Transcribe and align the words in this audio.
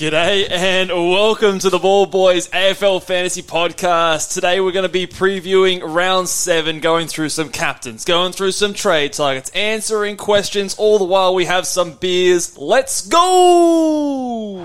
G'day 0.00 0.50
and 0.50 0.88
welcome 0.88 1.58
to 1.58 1.68
the 1.68 1.78
Ball 1.78 2.06
Boys 2.06 2.48
AFL 2.48 3.02
Fantasy 3.02 3.42
Podcast. 3.42 4.32
Today 4.32 4.58
we're 4.58 4.72
going 4.72 4.84
to 4.84 4.88
be 4.88 5.06
previewing 5.06 5.82
round 5.84 6.26
seven, 6.30 6.80
going 6.80 7.06
through 7.06 7.28
some 7.28 7.50
captains, 7.50 8.06
going 8.06 8.32
through 8.32 8.52
some 8.52 8.72
trade 8.72 9.12
targets, 9.12 9.50
answering 9.50 10.16
questions, 10.16 10.74
all 10.76 10.98
the 10.98 11.04
while 11.04 11.34
we 11.34 11.44
have 11.44 11.66
some 11.66 11.92
beers. 11.92 12.56
Let's 12.56 13.06
go! 13.06 14.64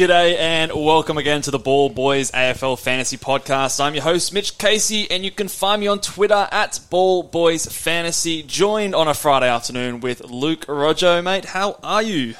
G'day 0.00 0.38
and 0.38 0.72
welcome 0.72 1.18
again 1.18 1.42
to 1.42 1.50
the 1.50 1.58
Ball 1.58 1.90
Boys 1.90 2.30
AFL 2.30 2.78
Fantasy 2.78 3.18
Podcast. 3.18 3.84
I'm 3.84 3.92
your 3.92 4.02
host, 4.02 4.32
Mitch 4.32 4.56
Casey, 4.56 5.10
and 5.10 5.26
you 5.26 5.30
can 5.30 5.46
find 5.46 5.78
me 5.78 5.88
on 5.88 6.00
Twitter 6.00 6.48
at 6.50 6.80
Ball 6.88 7.22
Boys 7.22 7.66
Fantasy, 7.66 8.42
joined 8.42 8.94
on 8.94 9.08
a 9.08 9.12
Friday 9.12 9.50
afternoon 9.50 10.00
with 10.00 10.24
Luke 10.24 10.64
Rojo. 10.66 11.20
Mate, 11.20 11.44
how 11.44 11.78
are 11.82 12.02
you? 12.02 12.34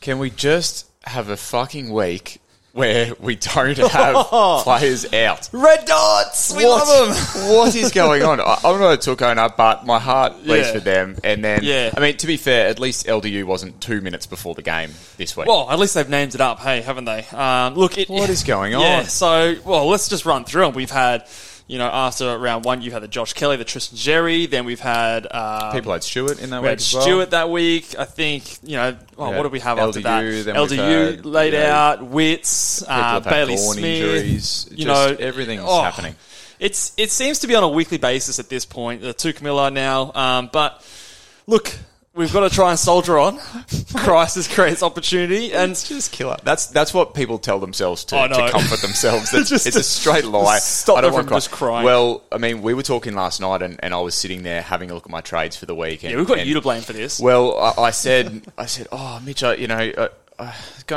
Can 0.00 0.18
we 0.18 0.30
just 0.30 0.90
have 1.04 1.28
a 1.28 1.36
fucking 1.36 1.92
week 1.92 2.40
where 2.72 3.12
we 3.20 3.36
don't 3.36 3.76
have 3.76 4.26
players 4.64 5.12
out? 5.12 5.48
Red 5.52 5.84
dots! 5.84 6.54
We 6.56 6.64
What- 6.64 6.86
love 6.88 7.14
them! 7.34 7.48
what 7.54 7.74
is 7.74 7.90
going 7.92 8.22
on? 8.22 8.40
I, 8.40 8.58
I'm 8.64 8.80
not 8.80 8.94
a 8.94 8.96
Touk 9.10 9.20
owner, 9.22 9.48
but 9.56 9.84
my 9.86 9.98
heart 9.98 10.42
bleeds 10.44 10.68
Yeah. 10.68 10.72
for 10.72 10.80
them. 10.80 11.16
And 11.22 11.44
then, 11.44 11.60
Yeah. 11.62 11.90
I 11.96 12.00
mean, 12.00 12.16
to 12.16 12.26
be 12.26 12.36
fair, 12.36 12.68
at 12.68 12.78
least 12.78 13.06
LDU 13.06 13.44
wasn't 13.44 13.80
two 13.80 14.00
minutes 14.00 14.26
before 14.26 14.54
the 14.54 14.62
game 14.62 14.90
this 15.18 15.36
week. 15.36 15.46
Well, 15.46 15.68
at 15.70 15.78
least 15.78 15.94
they've 15.94 16.08
named 16.08 16.34
it 16.34 16.40
up, 16.40 16.60
hey, 16.60 16.80
haven't 16.80 17.04
they? 17.04 17.24
Um, 17.32 17.74
look, 17.74 17.98
it, 17.98 18.08
What 18.08 18.30
is 18.30 18.42
going 18.42 18.72
Yeah, 18.72 19.00
on? 19.00 19.04
so, 19.06 19.54
well, 19.64 19.86
let's 19.88 20.08
just 20.08 20.24
run 20.24 20.44
through 20.44 20.62
them. 20.66 20.74
We've 20.74 20.90
had, 20.90 21.26
you 21.72 21.78
know, 21.78 21.86
after 21.86 22.36
round 22.36 22.66
one, 22.66 22.82
you've 22.82 22.92
had 22.92 23.02
the 23.02 23.08
Josh 23.08 23.32
Kelly, 23.32 23.56
the 23.56 23.64
Tristan 23.64 23.96
Xerri, 23.96 24.48
then 24.48 24.66
we've 24.66 24.78
had. 24.78 25.26
Um, 25.30 25.72
People 25.72 25.88
like 25.88 26.02
Stewart 26.02 26.38
in 26.38 26.50
that 26.50 26.60
we 26.60 26.68
week 26.68 26.70
had 26.70 26.78
as 26.80 26.92
well. 26.92 27.02
Stewart 27.02 27.30
that 27.30 27.48
week. 27.48 27.98
I 27.98 28.04
think, 28.04 28.58
you 28.62 28.76
know, 28.76 28.98
oh, 29.16 29.30
what 29.30 29.44
did 29.44 29.52
we 29.52 29.60
have 29.60 29.78
after 29.78 30.02
that? 30.02 30.22
LDU, 30.22 30.54
LDU 30.54 31.16
had, 31.16 31.24
laid 31.24 31.54
you 31.54 31.60
know, 31.60 31.66
out, 31.70 32.02
Wits, 32.04 32.84
uh, 32.86 33.20
Bailey 33.20 33.56
Smith. 33.56 33.84
injuries. 33.84 34.68
You 34.70 34.84
Just 34.84 34.86
know, 34.86 35.16
everything's 35.18 35.62
oh, 35.64 35.82
happening. 35.82 36.14
It's 36.60 36.92
It 36.98 37.10
seems 37.10 37.38
to 37.38 37.46
be 37.46 37.54
on 37.54 37.64
a 37.64 37.70
weekly 37.70 37.96
basis 37.96 38.38
at 38.38 38.50
this 38.50 38.66
point, 38.66 39.00
the 39.00 39.14
Touk 39.14 39.40
Miller 39.40 39.70
now. 39.70 40.12
Um, 40.14 40.50
but 40.52 40.86
look, 41.46 41.74
we've 42.14 42.32
got 42.32 42.40
to 42.48 42.54
try 42.54 42.70
and 42.70 42.78
soldier 42.78 43.18
on. 43.18 43.38
Crisis 43.94 44.52
creates 44.52 44.82
opportunity. 44.82 45.52
And 45.52 45.72
It's 45.72 45.88
just 45.88 46.12
killer. 46.12 46.36
That's 46.42 46.66
that's 46.66 46.92
what 46.92 47.14
people 47.14 47.38
tell 47.38 47.58
themselves 47.58 48.04
to, 48.06 48.16
I 48.16 48.26
know. 48.26 48.46
to 48.46 48.52
comfort 48.52 48.80
themselves. 48.80 49.30
That's, 49.32 49.48
Just 49.48 49.66
it's 49.66 49.76
a 49.76 49.82
straight 49.82 50.24
lie. 50.24 50.58
stop 50.58 50.98
I 50.98 51.00
don't 51.02 51.12
want 51.12 51.26
from 51.26 51.34
to 51.34 51.36
just 51.36 51.50
crying. 51.50 51.84
Well, 51.84 52.22
I 52.30 52.38
mean, 52.38 52.62
we 52.62 52.74
were 52.74 52.82
talking 52.82 53.14
last 53.14 53.40
night, 53.40 53.62
and, 53.62 53.78
and 53.82 53.94
I 53.94 54.00
was 54.00 54.14
sitting 54.14 54.42
there 54.42 54.62
having 54.62 54.90
a 54.90 54.94
look 54.94 55.04
at 55.06 55.10
my 55.10 55.20
trades 55.20 55.56
for 55.56 55.66
the 55.66 55.74
week. 55.74 56.02
And, 56.02 56.12
yeah, 56.12 56.18
we've 56.18 56.26
got 56.26 56.38
and- 56.38 56.48
you 56.48 56.54
to 56.54 56.60
blame 56.60 56.82
for 56.82 56.92
this. 56.92 57.20
Well, 57.20 57.58
I, 57.58 57.82
I 57.84 57.90
said, 57.90 58.42
I 58.58 58.66
said, 58.66 58.88
oh, 58.92 59.20
Mitch, 59.24 59.42
I, 59.42 59.54
you 59.54 59.68
know, 59.68 59.76
I, 59.76 60.08
I 60.38 60.54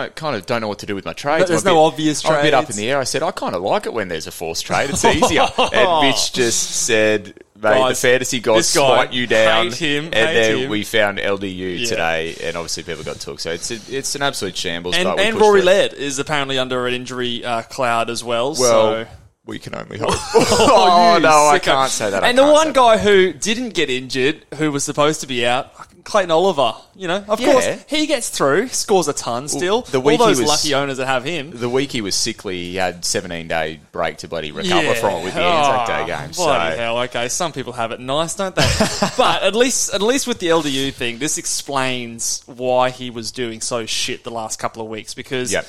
kind 0.10 0.36
of 0.36 0.46
don't 0.46 0.62
know 0.62 0.68
what 0.68 0.80
to 0.80 0.86
do 0.86 0.96
with 0.96 1.06
my 1.06 1.14
trades. 1.14 1.50
There's 1.50 1.66
I'm 1.66 1.74
no 1.74 1.76
bit- 1.90 1.94
obvious 1.94 2.26
I'm 2.26 2.40
a 2.40 2.42
bit 2.42 2.54
up 2.54 2.70
in 2.70 2.76
the 2.76 2.90
air. 2.90 3.00
I 3.00 3.04
said, 3.04 3.22
I 3.24 3.32
kind 3.32 3.56
of 3.56 3.62
like 3.62 3.86
it 3.86 3.94
when 3.94 4.08
there's 4.08 4.28
a 4.28 4.32
forced 4.32 4.66
trade. 4.66 4.90
It's 4.90 5.06
easier. 5.06 5.46
and 5.58 6.08
Mitch 6.08 6.34
just 6.34 6.72
said, 6.86 7.34
mate, 7.56 7.62
Guys, 7.62 8.02
the 8.02 8.08
fantasy 8.08 8.40
gods 8.40 8.76
guy, 8.76 9.06
smite 9.06 9.14
you 9.14 9.28
down. 9.28 9.72
him, 9.72 10.06
and 10.06 10.14
then 10.14 10.58
him. 10.60 10.70
we 10.70 10.84
found 10.84 11.18
LDU 11.20 11.80
Yeah. 11.80 11.88
today, 11.88 12.36
and 12.44 12.56
obviously 12.56 12.84
people 12.84 13.04
got 13.04 13.20
took. 13.20 13.40
So 13.40 13.52
it's 13.52 13.72
a, 13.72 13.80
it's 13.90 14.16
an 14.16 14.22
absolute 14.22 14.56
shambles. 14.58 14.96
and 14.96 15.06
but 15.06 15.20
and 15.20 15.40
Rory 15.40 15.62
through. 15.62 15.68
Laird 15.68 15.94
is 15.94 16.20
apparently 16.20 16.58
under 16.58 16.86
an 16.88 16.94
injury 16.94 17.44
uh, 17.44 17.62
cloud 17.64 18.10
as 18.10 18.24
well. 18.24 18.56
Well, 18.60 19.06
so. 19.06 19.08
we 19.46 19.60
can 19.60 19.76
only 19.76 19.98
hope. 19.98 20.10
oh, 20.34 21.16
you 21.16 21.22
no, 21.22 21.48
I 21.48 21.60
can't 21.60 21.92
say 21.92 22.10
that. 22.10 22.24
And 22.24 22.38
the 22.38 22.44
one 22.44 22.68
say 22.68 22.72
that. 22.72 22.76
guy 22.76 22.98
who 22.98 23.34
didn't 23.34 23.70
get 23.74 23.90
injured, 23.90 24.46
who 24.56 24.72
was 24.72 24.84
supposed 24.84 25.22
to 25.22 25.28
be 25.28 25.46
out, 25.46 25.72
Clayton 26.06 26.32
Oliver. 26.32 26.74
You 26.96 27.10
know, 27.10 27.26
of 27.28 27.42
Yeah. 27.42 27.52
course, 27.52 27.68
he 27.88 28.06
gets 28.06 28.30
through, 28.30 28.70
scores 28.70 29.10
a 29.10 29.14
ton 29.14 29.50
still. 29.50 29.82
the 29.82 29.98
All 29.98 30.04
week 30.04 30.20
he 30.22 30.26
those 30.26 30.40
was- 30.40 30.48
lucky 30.48 30.74
owners 30.74 30.96
that 30.98 31.08
have 31.08 31.26
him. 31.26 31.52
The 31.54 31.68
week 31.68 31.92
he 31.92 32.00
was 32.00 32.16
sickly, 32.16 32.58
he 32.70 32.76
had 32.76 33.04
17 33.04 33.48
day 33.50 33.82
break 33.92 34.18
to 34.20 34.28
bloody 34.30 34.52
recover 34.54 34.82
Yeah. 34.84 34.94
from 34.94 35.14
it 35.16 35.24
with 35.26 35.34
the 35.34 35.42
Anzac 35.42 35.88
Day 35.88 36.02
Oh, 36.04 36.06
game. 36.06 36.32
So 36.34 36.54
hell! 36.54 36.98
Okay, 37.00 37.28
some 37.28 37.52
people 37.52 37.74
have 37.74 37.92
it 37.92 38.00
nice, 38.00 38.34
don't 38.36 38.56
they? 38.56 38.66
but 39.18 39.44
at 39.44 39.56
least, 39.56 39.94
at 39.94 40.02
least 40.02 40.26
with 40.28 40.40
the 40.40 40.48
LDU 40.48 40.92
thing, 40.94 41.18
this 41.18 41.38
explains 41.38 42.42
why 42.46 42.92
he 42.92 43.10
was 43.10 43.32
doing 43.32 43.60
so 43.60 43.86
shit 43.86 44.24
the 44.24 44.32
last 44.32 44.58
couple 44.60 44.82
of 44.82 44.88
weeks. 44.88 45.14
Because 45.14 45.52
Yep. 45.52 45.66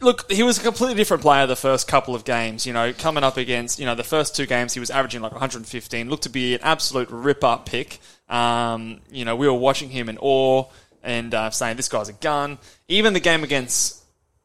Look, 0.00 0.30
he 0.30 0.42
was 0.42 0.58
a 0.58 0.62
completely 0.62 0.94
different 0.96 1.22
player 1.22 1.46
the 1.46 1.56
first 1.56 1.88
couple 1.88 2.14
of 2.14 2.24
games. 2.24 2.66
You 2.66 2.72
know, 2.72 2.92
coming 2.92 3.24
up 3.24 3.36
against 3.36 3.78
you 3.78 3.86
know 3.86 3.94
the 3.94 4.04
first 4.04 4.34
two 4.36 4.46
games, 4.46 4.74
he 4.74 4.80
was 4.80 4.90
averaging 4.90 5.20
like 5.22 5.32
115. 5.32 6.08
Looked 6.10 6.22
to 6.24 6.30
be 6.30 6.54
an 6.54 6.60
absolute 6.62 7.08
rip 7.10 7.42
up 7.44 7.66
pick. 7.66 8.00
Um, 8.28 9.00
you 9.10 9.24
know, 9.24 9.36
we 9.36 9.46
were 9.46 9.54
watching 9.54 9.90
him 9.90 10.08
in 10.08 10.18
awe 10.18 10.64
and 11.02 11.32
uh, 11.34 11.50
saying 11.50 11.76
this 11.76 11.88
guy's 11.88 12.08
a 12.08 12.12
gun. 12.14 12.58
Even 12.88 13.12
the 13.14 13.20
game 13.20 13.42
against 13.44 13.96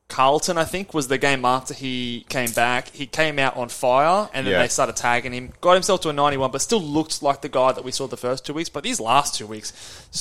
Carlton, 0.09 0.57
I 0.57 0.63
think, 0.66 0.94
was 0.94 1.07
the 1.07 1.17
game 1.17 1.44
after 1.44 1.73
he 1.73 2.25
came 2.29 2.51
back. 2.51 2.89
He 2.89 3.07
came 3.07 3.39
out 3.39 3.57
on 3.57 3.69
fire, 3.69 4.29
and 4.33 4.45
then 4.45 4.53
Yeah. 4.53 4.61
they 4.61 4.67
started 4.67 4.95
tagging 4.95 5.33
him. 5.33 5.51
Got 5.59 5.73
himself 5.73 6.01
to 6.01 6.09
a 6.09 6.13
91, 6.13 6.51
but 6.51 6.61
still 6.61 6.81
looked 6.81 7.23
like 7.23 7.41
the 7.41 7.50
guy 7.50 7.71
that 7.71 7.83
we 7.83 7.91
saw 7.91 8.05
the 8.07 8.17
first 8.17 8.45
two 8.45 8.53
weeks. 8.53 8.69
But 8.69 8.83
these 8.83 9.00
last 9.00 9.33
two 9.35 9.47
weeks, 9.47 9.73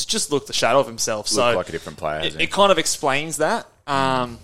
just- 0.07 0.31
looked 0.33 0.47
the 0.47 0.53
shadow 0.55 0.81
of 0.81 0.87
himself. 0.87 1.29
so 1.29 1.45
Looked 1.45 1.57
like 1.57 1.69
a 1.69 1.73
different 1.73 1.99
player, 1.99 2.21
It, 2.21 2.41
it 2.41 2.51
kind 2.51 2.73
of 2.73 2.79
explains 2.79 3.37
that. 3.37 3.67
Um, 3.87 4.39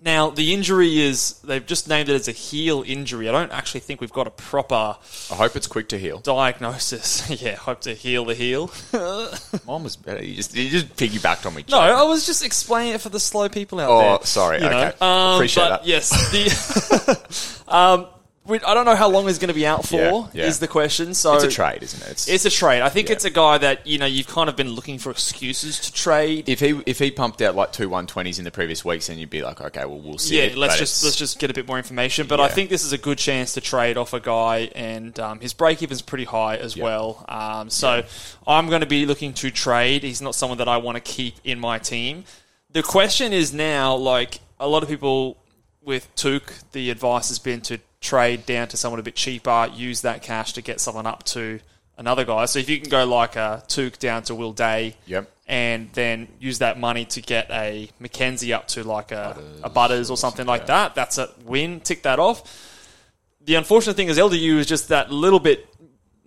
Now 0.00 0.30
the 0.30 0.54
injury 0.54 1.00
is 1.00 1.40
they've 1.44 1.64
just 1.64 1.88
named 1.88 2.08
it 2.08 2.14
as 2.14 2.28
a 2.28 2.32
heel 2.32 2.84
injury. 2.86 3.28
I 3.28 3.32
don't 3.32 3.52
actually 3.52 3.80
think 3.80 4.00
we've 4.00 4.12
got 4.12 4.26
a 4.26 4.30
proper 4.30 4.96
I 5.30 5.34
hope 5.34 5.56
it's 5.56 5.66
quick 5.66 5.88
to 5.90 5.98
heal. 5.98 6.18
diagnosis. 6.18 7.28
yeah, 7.42 7.56
hope 7.56 7.80
to 7.82 7.94
heal 7.94 8.24
the 8.24 8.34
heel. 8.34 8.70
Mine 9.66 9.82
was 9.82 9.96
better. 9.96 10.24
You 10.24 10.36
just, 10.36 10.54
you 10.54 10.70
just 10.70 10.94
piggybacked 10.96 11.46
on 11.46 11.54
me. 11.54 11.64
No, 11.68 11.78
I 11.78 12.02
was 12.04 12.26
just 12.26 12.44
explaining 12.44 12.94
it 12.94 13.00
for 13.00 13.08
the 13.08 13.20
slow 13.20 13.48
people 13.48 13.80
out 13.80 13.98
there. 13.98 14.10
Oh, 14.10 14.18
sorry. 14.22 14.60
you 14.60 14.66
Okay. 14.66 14.92
Um, 15.00 15.34
Appreciate 15.34 15.64
but 15.64 15.82
that. 15.82 15.86
Yes, 15.86 16.10
the 16.30 17.64
um, 17.68 18.06
we, 18.48 18.60
I 18.60 18.74
don't 18.74 18.84
know 18.86 18.96
how 18.96 19.08
long 19.08 19.26
he's 19.26 19.38
going 19.38 19.48
to 19.48 19.54
be 19.54 19.66
out 19.66 19.84
for. 19.86 19.96
Yeah, 19.96 20.26
yeah. 20.32 20.44
Is 20.46 20.58
the 20.58 20.66
question? 20.68 21.14
So 21.14 21.34
It's 21.34 21.44
a 21.44 21.50
trade, 21.50 21.82
isn't 21.82 22.02
it? 22.02 22.10
It's, 22.12 22.28
It's 22.28 22.44
a 22.44 22.50
trade. 22.50 22.80
I 22.82 22.88
think 22.88 23.08
Yeah. 23.08 23.14
it's 23.14 23.24
a 23.24 23.30
guy 23.30 23.58
that 23.58 23.86
you 23.86 23.98
know 23.98 24.06
you've 24.06 24.26
kind 24.26 24.48
of 24.48 24.56
been 24.56 24.70
looking 24.70 24.98
for 24.98 25.10
excuses 25.10 25.78
to 25.80 25.92
trade. 25.92 26.48
if 26.48 26.60
he 26.60 26.80
if 26.86 26.98
he 26.98 27.10
pumped 27.10 27.42
out 27.42 27.54
like 27.54 27.72
two 27.72 27.88
one 27.88 28.06
twenties 28.06 28.38
in 28.38 28.44
the 28.44 28.50
previous 28.50 28.84
weeks, 28.84 29.06
then 29.08 29.18
you'd 29.18 29.30
be 29.30 29.42
like, 29.42 29.60
okay, 29.60 29.84
well 29.84 29.98
we'll 30.00 30.18
see. 30.18 30.38
yeah, 30.38 30.44
it, 30.44 30.56
let's 30.56 30.78
just 30.78 31.04
let's 31.04 31.16
just 31.16 31.38
get 31.38 31.50
a 31.50 31.54
bit 31.54 31.68
more 31.68 31.76
information. 31.78 32.26
But 32.26 32.40
I 32.40 32.48
think 32.48 32.70
this 32.70 32.84
is 32.84 32.92
a 32.92 32.98
good 32.98 33.18
chance 33.18 33.52
to 33.54 33.60
trade 33.60 33.96
off 33.96 34.12
a 34.14 34.20
guy, 34.20 34.70
and 34.74 35.18
um, 35.20 35.40
his 35.40 35.52
break 35.52 35.82
even's 35.82 36.02
pretty 36.02 36.24
high 36.24 36.56
as 36.56 36.76
well. 36.76 37.24
Um, 37.28 37.70
so 37.70 38.02
I'm 38.46 38.68
going 38.68 38.80
to 38.80 38.86
be 38.86 39.04
looking 39.06 39.34
to 39.34 39.50
trade. 39.50 40.02
He's 40.02 40.22
not 40.22 40.34
someone 40.34 40.58
that 40.58 40.68
I 40.68 40.78
want 40.78 40.96
to 40.96 41.00
keep 41.02 41.34
in 41.44 41.60
my 41.60 41.78
team. 41.78 42.24
The 42.70 42.82
question 42.82 43.32
is 43.32 43.52
now, 43.52 43.94
like 43.96 44.40
a 44.60 44.68
lot 44.68 44.82
of 44.82 44.88
people 44.88 45.36
with 45.88 46.14
Touk, 46.16 46.42
the 46.72 46.90
advice 46.90 47.28
has 47.28 47.38
been 47.38 47.62
to 47.62 47.78
trade 48.02 48.44
down 48.44 48.68
to 48.68 48.76
someone 48.76 49.00
a 49.00 49.02
bit 49.02 49.16
cheaper, 49.16 49.68
use 49.74 50.02
that 50.02 50.22
cash 50.22 50.52
to 50.52 50.60
get 50.62 50.80
someone 50.80 51.06
up 51.06 51.24
to 51.24 51.58
another 51.96 52.24
guy. 52.24 52.44
So 52.44 52.58
if 52.58 52.68
you 52.68 52.78
can 52.78 52.90
go 52.90 53.06
like 53.06 53.36
a 53.36 53.64
Touk 53.68 53.98
down 53.98 54.22
to 54.24 54.34
Will 54.34 54.52
Day, 54.52 54.96
Yep. 55.06 55.32
and 55.48 55.90
then 55.94 56.28
use 56.38 56.58
that 56.58 56.78
money 56.78 57.06
to 57.06 57.22
get 57.22 57.50
a 57.50 57.88
McKenzie 58.02 58.54
up 58.54 58.68
to 58.68 58.84
like 58.84 59.12
a 59.12 59.32
Butters, 59.34 59.60
a 59.64 59.70
Butters 59.70 60.10
or 60.10 60.16
something 60.18 60.46
like 60.46 60.66
that. 60.66 60.94
That's 60.94 61.16
a 61.16 61.30
win. 61.44 61.80
Tick 61.80 62.02
that 62.02 62.18
off. 62.18 62.42
The 63.40 63.54
unfortunate 63.54 63.96
thing 63.96 64.08
is 64.08 64.18
LDU 64.18 64.58
is 64.58 64.66
just 64.66 64.88
that 64.88 65.10
little 65.10 65.40
bit 65.40 65.66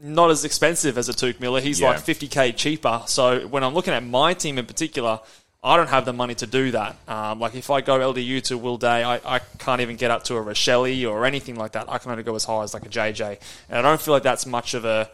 not 0.04 0.32
as 0.32 0.44
expensive 0.44 0.98
as 0.98 1.08
a 1.08 1.14
Touk 1.14 1.40
Miller. 1.40 1.62
He's 1.62 1.80
Yeah. 1.80 1.90
like 1.90 2.00
50k 2.04 2.52
cheaper. 2.52 3.04
So 3.06 3.48
when 3.48 3.64
I'm 3.64 3.76
looking 3.76 3.94
at 3.94 4.04
my 4.04 4.34
team 4.34 4.58
in 4.58 4.66
particular, 4.66 5.20
I 5.64 5.78
don't 5.78 5.90
have 5.90 6.06
the 6.06 6.14
money 6.14 6.34
to 6.36 6.48
do 6.48 6.72
that. 6.72 6.96
Um, 7.08 7.40
like 7.40 7.54
if 7.54 7.70
I 7.70 7.82
go 7.82 8.00
LDU 8.00 8.42
to 8.46 8.58
Will 8.58 8.78
Day, 8.78 9.04
I, 9.04 9.36
I 9.36 9.40
can't 9.60 9.82
even 9.82 9.96
get 9.96 10.10
up 10.10 10.24
to 10.26 10.38
a 10.38 10.42
Rachele 10.44 11.10
or 11.10 11.26
anything 11.26 11.56
like 11.56 11.74
that. 11.74 11.88
I 11.88 12.00
can 12.00 12.10
only 12.12 12.24
go 12.24 12.34
as 12.34 12.46
high 12.46 12.64
as 12.64 12.74
like 12.74 12.86
a 12.86 12.90
JJ, 12.90 13.40
and 13.70 13.78
I 13.78 13.82
don't 13.82 14.02
feel 14.02 14.14
like 14.14 14.24
that's 14.24 14.46
much 14.46 14.74
of 14.74 14.86
a 14.86 15.10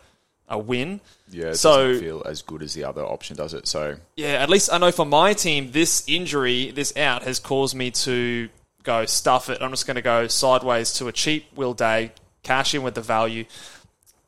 a 0.50 0.58
win. 0.58 1.02
yeah, 1.30 1.48
it 1.48 1.56
so 1.56 1.88
doesn't 1.88 2.04
feel 2.04 2.24
as 2.26 2.42
good 2.42 2.64
as 2.64 2.74
the 2.74 2.86
other 2.86 3.04
option, 3.04 3.36
does 3.36 3.54
it? 3.54 3.68
So 3.68 3.98
yeah, 4.16 4.36
at 4.36 4.50
least 4.50 4.72
I 4.72 4.78
know 4.78 4.92
for 4.92 5.06
my 5.06 5.34
team, 5.34 5.72
this 5.72 6.08
injury, 6.08 6.72
this 6.72 6.96
out, 6.96 7.24
has 7.24 7.40
caused 7.40 7.76
me 7.76 7.92
to 7.92 8.48
go 8.84 9.06
stuff 9.06 9.50
it. 9.50 9.62
I'm 9.62 9.72
just 9.72 9.86
going 9.86 9.96
to 9.96 10.02
go 10.02 10.28
sideways 10.28 10.94
to 10.94 11.08
a 11.08 11.12
cheap 11.12 11.46
Will 11.56 11.74
Day, 11.74 12.12
cash 12.44 12.74
in 12.74 12.84
with 12.84 12.96
the 12.96 13.02
value, 13.02 13.44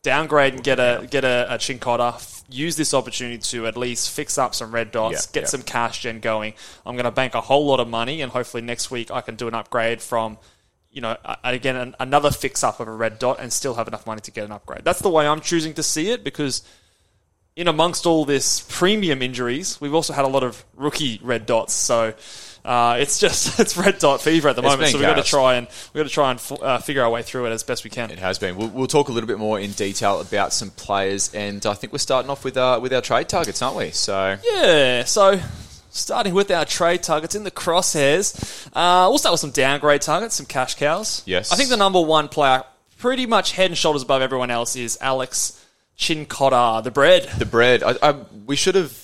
downgrade 0.01 0.53
and 0.53 0.63
get 0.63 0.79
a 0.79 1.07
get 1.09 1.23
a, 1.23 1.53
a 1.53 1.57
Cincotta. 1.57 2.35
Use 2.51 2.75
this 2.75 2.93
opportunity 2.95 3.37
to 3.37 3.67
at 3.67 3.77
least 3.77 4.09
fix 4.09 4.37
up 4.37 4.55
some 4.55 4.71
red 4.71 4.91
dots, 4.91 5.27
Yeah, 5.27 5.33
get 5.33 5.41
yeah. 5.41 5.47
some 5.49 5.61
cash 5.61 6.01
gen 6.01 6.19
going. 6.19 6.53
I'm 6.85 6.95
going 6.95 7.05
to 7.05 7.11
bank 7.11 7.35
a 7.35 7.41
whole 7.41 7.67
lot 7.67 7.79
of 7.79 7.87
money, 7.87 8.21
and 8.21 8.31
hopefully 8.31 8.61
next 8.63 8.89
week 8.89 9.11
I 9.11 9.21
can 9.21 9.35
do 9.35 9.47
an 9.47 9.53
upgrade 9.53 10.01
from 10.01 10.37
you 10.91 11.01
know, 11.01 11.15
again, 11.43 11.75
an, 11.75 11.95
another 11.99 12.31
fix 12.31 12.63
up 12.63 12.79
of 12.79 12.87
a 12.87 12.91
red 12.91 13.19
dot 13.19 13.37
and 13.39 13.53
still 13.53 13.75
have 13.75 13.87
enough 13.87 14.07
money 14.07 14.21
to 14.21 14.31
get 14.31 14.43
an 14.43 14.51
upgrade. 14.51 14.81
That's 14.83 14.99
the 14.99 15.09
way 15.09 15.27
I'm 15.27 15.39
choosing 15.39 15.75
to 15.75 15.83
see 15.83 16.09
it 16.09 16.23
because 16.23 16.63
in 17.55 17.67
amongst 17.67 18.07
all 18.07 18.25
this 18.25 18.65
premium 18.69 19.21
injuries, 19.21 19.79
we've 19.79 19.93
also 19.93 20.13
had 20.13 20.25
a 20.25 20.27
lot 20.27 20.43
of 20.43 20.65
rookie 20.75 21.19
red 21.21 21.45
dots. 21.45 21.73
So 21.73 22.15
uh, 22.69 22.98
it's 23.00 23.18
just 23.18 23.60
it's 23.62 23.75
red 23.75 23.98
dot 23.98 24.21
fever 24.21 24.48
at 24.50 24.56
the 24.56 24.62
It's 24.62 24.71
moment. 24.71 24.92
So 24.92 25.00
we've 25.00 25.07
got 25.07 25.16
to 25.16 25.24
try 25.24 25.56
and 25.56 25.68
we've 25.94 26.01
got 26.04 26.07
to 26.07 26.13
try 26.13 26.30
and 26.30 26.39
f- 26.39 26.62
uh, 26.62 26.77
figure 26.77 27.01
our 27.04 27.10
way 27.10 27.24
through 27.24 27.48
it 27.48 27.50
as 27.50 27.63
best 27.63 27.83
we 27.83 27.89
can. 27.89 28.12
It 28.12 28.19
has 28.19 28.38
been. 28.38 28.56
We'll, 28.56 28.69
we'll 28.69 28.88
talk 28.88 29.10
a 29.10 29.12
little 29.12 29.27
bit 29.27 29.39
more 29.39 29.60
in 29.60 29.71
detail 29.71 30.21
about 30.21 30.54
some 30.54 30.69
players, 30.69 31.33
and 31.33 31.66
I 31.66 31.74
think 31.74 31.92
we're 31.92 32.00
starting 32.00 32.30
off 32.30 32.44
with 32.44 32.57
uh, 32.57 32.80
with 32.81 32.94
our 32.94 33.01
trade 33.01 33.27
targets, 33.27 33.62
aren't 33.62 33.75
we? 33.77 33.89
So 33.92 34.38
Yeah, 34.44 35.04
so 35.06 35.39
starting 35.89 36.36
with 36.36 36.51
our 36.51 36.66
trade 36.66 37.01
targets 37.01 37.33
in 37.33 37.44
the 37.44 37.51
crosshairs, 37.51 38.68
uh, 38.74 39.07
we'll 39.10 39.18
start 39.18 39.33
with 39.33 39.42
some 39.42 39.51
downgrade 39.51 40.01
targets, 40.01 40.36
some 40.36 40.45
cash 40.45 40.75
cows. 40.75 41.24
Yes. 41.25 41.51
I 41.51 41.56
think 41.56 41.69
the 41.69 41.77
number 41.77 42.00
one 42.00 42.27
player, 42.30 42.63
pretty 43.00 43.25
much 43.25 43.54
head 43.54 43.71
and 43.71 43.77
shoulders 43.77 44.04
above 44.04 44.21
everyone 44.21 44.51
else, 44.51 44.75
is 44.75 44.98
Alex 45.01 45.66
Cincotta, 45.98 46.83
the 46.83 46.92
bread. 46.92 47.24
the 47.39 47.45
bread. 47.45 47.83
I, 47.83 47.95
I, 48.01 48.12
we 48.45 48.56
should 48.56 48.75
have 48.75 48.95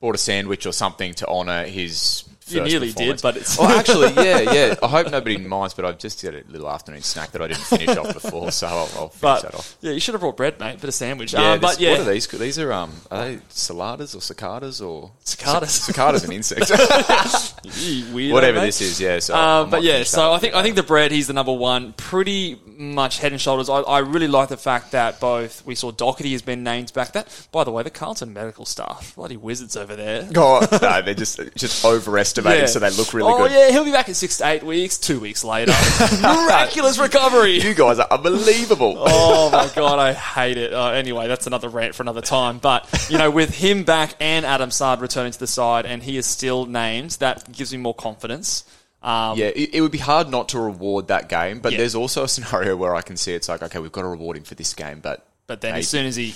bought 0.00 0.14
a 0.14 0.18
sandwich 0.18 0.66
or 0.66 0.72
something 0.72 1.14
to 1.14 1.26
honour 1.28 1.64
his. 1.66 2.24
You 2.46 2.60
nearly 2.62 2.92
did, 2.92 3.22
but 3.22 3.36
it's- 3.36 3.56
oh, 3.58 3.66
actually, 3.78 4.12
yeah, 4.24 4.40
yeah. 4.52 4.74
I 4.82 4.88
hope 4.88 5.10
nobody 5.10 5.38
minds, 5.38 5.72
but 5.74 5.84
I've 5.84 5.98
just 5.98 6.20
had 6.22 6.34
a 6.34 6.42
little 6.48 6.68
afternoon 6.68 7.02
snack 7.02 7.30
that 7.32 7.40
I 7.42 7.48
didn't 7.48 7.62
finish 7.64 7.96
off 7.96 8.12
before, 8.12 8.50
so 8.52 8.66
I'll, 8.66 8.88
I'll 8.96 9.08
finish 9.08 9.42
that 9.42 9.54
off. 9.54 9.76
yeah, 9.80 9.92
you 9.92 10.00
should 10.00 10.14
have 10.14 10.20
brought 10.20 10.36
bread, 10.36 10.60
mate, 10.60 10.80
bit 10.80 10.88
of 10.88 10.94
sandwich. 10.94 11.32
Yeah, 11.32 11.52
Um, 11.52 11.60
this, 11.60 11.70
but 11.72 11.80
yeah, 11.80 11.90
what 11.92 12.00
are 12.00 12.12
these? 12.12 12.26
These 12.28 12.58
are 12.58 12.72
um, 12.72 12.92
are 13.10 13.24
they 13.28 13.38
cicadas 13.48 14.14
or 14.14 14.20
cicadas 14.20 14.80
or 14.80 15.10
Cicadas. 15.24 15.72
Cicadas 15.72 16.24
an 16.24 16.32
insect. 16.32 16.70
Weirdo, 17.64 18.32
Whatever 18.32 18.58
mate. 18.60 18.66
this 18.66 18.80
is, 18.80 19.00
yeah. 19.00 19.18
So 19.18 19.34
Um, 19.34 19.70
but 19.70 19.82
yeah, 19.82 20.02
so 20.04 20.32
I 20.32 20.38
think 20.38 20.54
I 20.54 20.62
think 20.62 20.76
the 20.76 20.82
bread 20.82 21.10
he's 21.12 21.26
the 21.26 21.32
number 21.32 21.52
one, 21.52 21.92
pretty 21.94 22.60
much 22.66 23.18
head 23.18 23.32
and 23.32 23.40
shoulders. 23.40 23.68
I, 23.68 23.80
I 23.80 23.98
really 24.00 24.28
like 24.28 24.48
the 24.48 24.56
fact 24.56 24.92
that 24.92 25.20
both 25.20 25.64
we 25.64 25.74
saw 25.74 25.92
Docherty 25.92 26.32
has 26.32 26.42
been 26.42 26.62
named 26.62 26.92
back. 26.92 27.12
That 27.12 27.48
by 27.52 27.64
the 27.64 27.70
way, 27.70 27.82
the 27.82 27.90
Carlton 27.90 28.32
medical 28.32 28.64
staff, 28.64 29.14
bloody 29.16 29.36
wizards 29.36 29.76
over 29.76 29.96
there. 29.96 30.28
Oh, 30.36 30.66
no, 30.82 31.02
they're 31.02 31.14
just 31.14 31.40
just 31.56 31.84
overestimated, 31.84 32.33
so 32.66 32.78
they 32.78 32.90
look 32.90 33.12
really 33.12 33.32
oh, 33.32 33.38
good. 33.38 33.52
yeah, 33.52 33.70
he'll 33.70 33.84
be 33.84 33.92
back 33.92 34.08
in 34.08 34.14
six 34.14 34.38
to 34.38 34.46
eight 34.46 34.62
weeks. 34.62 34.98
Two 34.98 35.20
weeks 35.20 35.44
later, 35.44 35.72
miraculous 36.22 36.98
recovery. 36.98 37.60
You 37.60 37.74
guys 37.74 37.98
are 37.98 38.08
unbelievable. 38.10 38.94
oh 38.98 39.50
my 39.50 39.70
god, 39.74 39.98
I 39.98 40.12
hate 40.12 40.56
it. 40.56 40.72
Uh, 40.72 40.90
anyway, 40.90 41.28
that's 41.28 41.46
another 41.46 41.68
rant 41.68 41.94
for 41.94 42.02
another 42.02 42.22
time. 42.22 42.58
But 42.58 43.06
you 43.08 43.18
know, 43.18 43.30
with 43.30 43.54
him 43.54 43.84
back 43.84 44.14
and 44.20 44.44
Adam 44.44 44.70
Saad 44.70 45.00
returning 45.00 45.32
to 45.32 45.38
the 45.38 45.46
side, 45.46 45.86
and 45.86 46.02
he 46.02 46.16
is 46.16 46.26
still 46.26 46.66
named, 46.66 47.12
that 47.20 47.50
gives 47.52 47.72
me 47.72 47.78
more 47.78 47.94
confidence. 47.94 48.64
Um, 49.02 49.38
Yeah, 49.38 49.46
it, 49.46 49.74
it 49.74 49.80
would 49.82 49.92
be 49.92 49.98
hard 49.98 50.30
not 50.30 50.48
to 50.50 50.58
reward 50.58 51.08
that 51.08 51.28
game, 51.28 51.60
but 51.60 51.72
Yeah. 51.72 51.78
there's 51.78 51.94
also 51.94 52.24
a 52.24 52.28
scenario 52.28 52.74
where 52.76 52.94
I 52.94 53.02
can 53.02 53.16
see 53.16 53.34
it's 53.34 53.48
like, 53.48 53.62
okay, 53.62 53.78
we've 53.78 53.92
got 53.92 54.02
to 54.02 54.08
reward 54.08 54.36
him 54.36 54.44
for 54.44 54.54
this 54.54 54.72
game, 54.74 55.00
but 55.00 55.26
But 55.46 55.60
then 55.60 55.72
maybe- 55.72 55.80
as 55.80 55.88
soon 55.88 56.06
as 56.06 56.16
he 56.16 56.34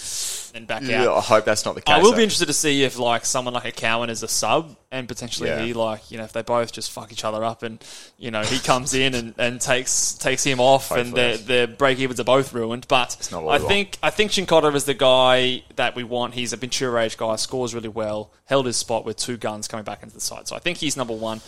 and 0.54 0.66
back 0.66 0.82
Yeah, 0.82 1.04
out, 1.04 1.16
I 1.16 1.20
hope 1.20 1.44
that's 1.44 1.64
not 1.64 1.74
the 1.74 1.80
case. 1.82 1.94
I 1.94 1.98
will 1.98 2.10
though. 2.10 2.16
be 2.18 2.22
interested 2.24 2.46
to 2.46 2.52
see 2.54 2.82
if 2.84 2.98
like 2.98 3.24
someone 3.24 3.54
like 3.54 3.64
a 3.66 3.72
Cowan 3.72 4.10
is 4.10 4.22
a 4.22 4.28
sub 4.28 4.76
and 4.90 5.06
potentially 5.08 5.48
Yeah. 5.50 5.62
he 5.62 5.72
like 5.74 6.10
you 6.10 6.16
know 6.18 6.24
if 6.24 6.32
they 6.32 6.42
both 6.42 6.72
just 6.72 6.90
fuck 6.90 7.10
each 7.12 7.24
other 7.24 7.42
up 7.44 7.62
and 7.62 7.82
you 8.18 8.30
know 8.30 8.42
he 8.42 8.58
comes 8.58 8.92
in 8.94 9.14
and, 9.14 9.34
and 9.38 9.60
takes 9.60 10.12
takes 10.14 10.42
him 10.44 10.58
off 10.60 10.90
and 10.90 11.10
Hopefully. 11.10 11.22
their 11.22 11.36
their 11.36 11.66
break 11.66 11.98
evens 11.98 12.18
are 12.20 12.24
both 12.24 12.52
ruined. 12.52 12.86
But 12.88 13.28
I 13.32 13.38
we 13.38 13.44
want. 13.44 13.64
think 13.64 13.98
I 14.02 14.10
think 14.10 14.32
Cincotta 14.32 14.74
is 14.74 14.84
the 14.84 14.94
guy 14.94 15.62
that 15.76 15.94
we 15.94 16.04
want. 16.04 16.34
He's 16.34 16.52
a 16.52 16.56
mature 16.58 16.98
age 16.98 17.16
guy, 17.16 17.36
scores 17.36 17.74
really 17.74 17.88
well, 17.88 18.30
held 18.46 18.66
his 18.66 18.76
spot 18.76 19.04
with 19.06 19.16
two 19.16 19.36
guns 19.38 19.68
coming 19.68 19.84
back 19.84 20.02
into 20.02 20.14
the 20.14 20.20
side. 20.20 20.48
So 20.48 20.56
I 20.56 20.58
think 20.58 20.78
he's 20.78 20.96
number 20.96 21.14
one. 21.14 21.40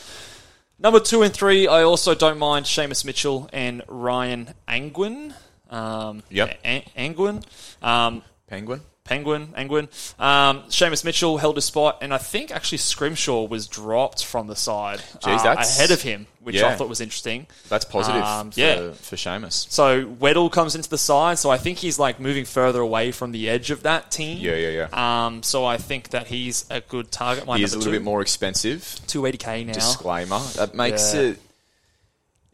Number 0.78 0.98
two 1.00 1.22
and 1.22 1.32
three, 1.34 1.66
I 1.68 1.82
also 1.82 2.14
don't 2.14 2.38
mind 2.38 2.64
Seamus 2.66 3.04
Mitchell 3.04 3.50
and 3.52 3.82
Ryan 3.86 4.54
Angwin. 4.66 5.34
Um, 5.70 6.22
Yep. 6.30 6.58
A- 6.64 6.84
Angwin. 6.96 7.42
Um, 7.82 8.22
Penguin. 8.48 8.80
Penguin, 9.04 9.48
Angwin. 9.56 9.88
Um, 10.20 10.62
Seamus 10.68 11.04
Mitchell 11.04 11.38
held 11.38 11.56
his 11.56 11.64
spot, 11.64 11.98
and 12.00 12.14
I 12.14 12.18
think 12.18 12.52
actually 12.52 12.78
Scrimshaw 12.78 13.42
was 13.48 13.66
dropped 13.66 14.24
from 14.24 14.46
the 14.46 14.54
side 14.54 15.00
Jeez, 15.18 15.40
uh, 15.40 15.42
that's- 15.42 15.76
ahead 15.78 15.90
of 15.90 16.00
him, 16.02 16.28
which 16.40 16.62
I 16.62 16.76
thought 16.76 16.88
was 16.88 17.00
interesting. 17.00 17.48
That's 17.68 17.84
positive 17.84 18.22
Um, 18.22 18.52
for, 18.52 18.60
yeah. 18.60 18.92
for 18.92 19.16
Seamus. 19.16 19.66
So 19.68 20.04
Weddle 20.04 20.52
comes 20.52 20.76
into 20.76 20.88
the 20.88 20.98
side, 20.98 21.40
so 21.40 21.50
I 21.50 21.58
think 21.58 21.78
he's 21.78 21.98
like 21.98 22.20
moving 22.20 22.44
further 22.44 22.80
away 22.80 23.10
from 23.10 23.32
the 23.32 23.48
edge 23.48 23.72
of 23.72 23.82
that 23.82 24.12
team. 24.12 24.38
Yeah, 24.40 24.54
yeah, 24.54 24.86
yeah. 24.92 25.26
Um, 25.26 25.42
so 25.42 25.64
I 25.64 25.76
think 25.76 26.10
that 26.10 26.28
he's 26.28 26.64
a 26.70 26.80
good 26.80 27.10
target. 27.10 27.46
My 27.46 27.58
He 27.58 27.64
is 27.64 27.72
a 27.72 27.78
little 27.78 27.90
two, 27.92 27.98
bit 27.98 28.04
more 28.04 28.20
expensive. 28.22 29.00
280k 29.08 29.64
now. 29.64 29.72
Disclaimer. 29.72 30.38
That 30.54 30.76
makes 30.76 31.14
Yeah. 31.14 31.20
it. 31.20 31.40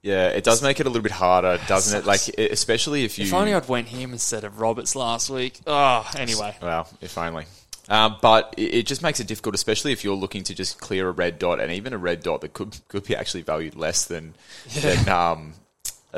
Yeah, 0.06 0.28
it 0.28 0.44
does 0.44 0.62
make 0.62 0.78
it 0.78 0.86
a 0.86 0.88
little 0.88 1.02
bit 1.02 1.10
harder, 1.10 1.58
doesn't 1.66 1.98
it? 1.98 2.06
Like, 2.06 2.28
especially 2.38 3.04
if 3.04 3.18
you. 3.18 3.24
If 3.24 3.34
only 3.34 3.52
I'd 3.52 3.68
went 3.68 3.88
him 3.88 4.12
instead 4.12 4.44
of 4.44 4.60
Roberts 4.60 4.94
last 4.94 5.30
week. 5.30 5.60
Oh, 5.66 6.08
anyway. 6.16 6.56
Well, 6.62 6.88
if 7.00 7.18
only. 7.18 7.46
Um, 7.88 8.16
but 8.22 8.54
it, 8.56 8.84
just 8.84 9.02
makes 9.02 9.18
it 9.18 9.26
difficult, 9.26 9.56
especially 9.56 9.90
if 9.90 10.04
you're 10.04 10.14
looking 10.14 10.44
to 10.44 10.54
just 10.54 10.80
clear 10.80 11.08
a 11.08 11.10
red 11.10 11.40
dot, 11.40 11.60
and 11.60 11.72
even 11.72 11.92
a 11.92 11.98
red 11.98 12.22
dot 12.22 12.40
that 12.42 12.52
could 12.52 12.76
could 12.86 13.04
be 13.04 13.16
actually 13.16 13.42
valued 13.42 13.74
less 13.74 14.04
than 14.04 14.34
than 14.80 15.08
um, 15.08 15.54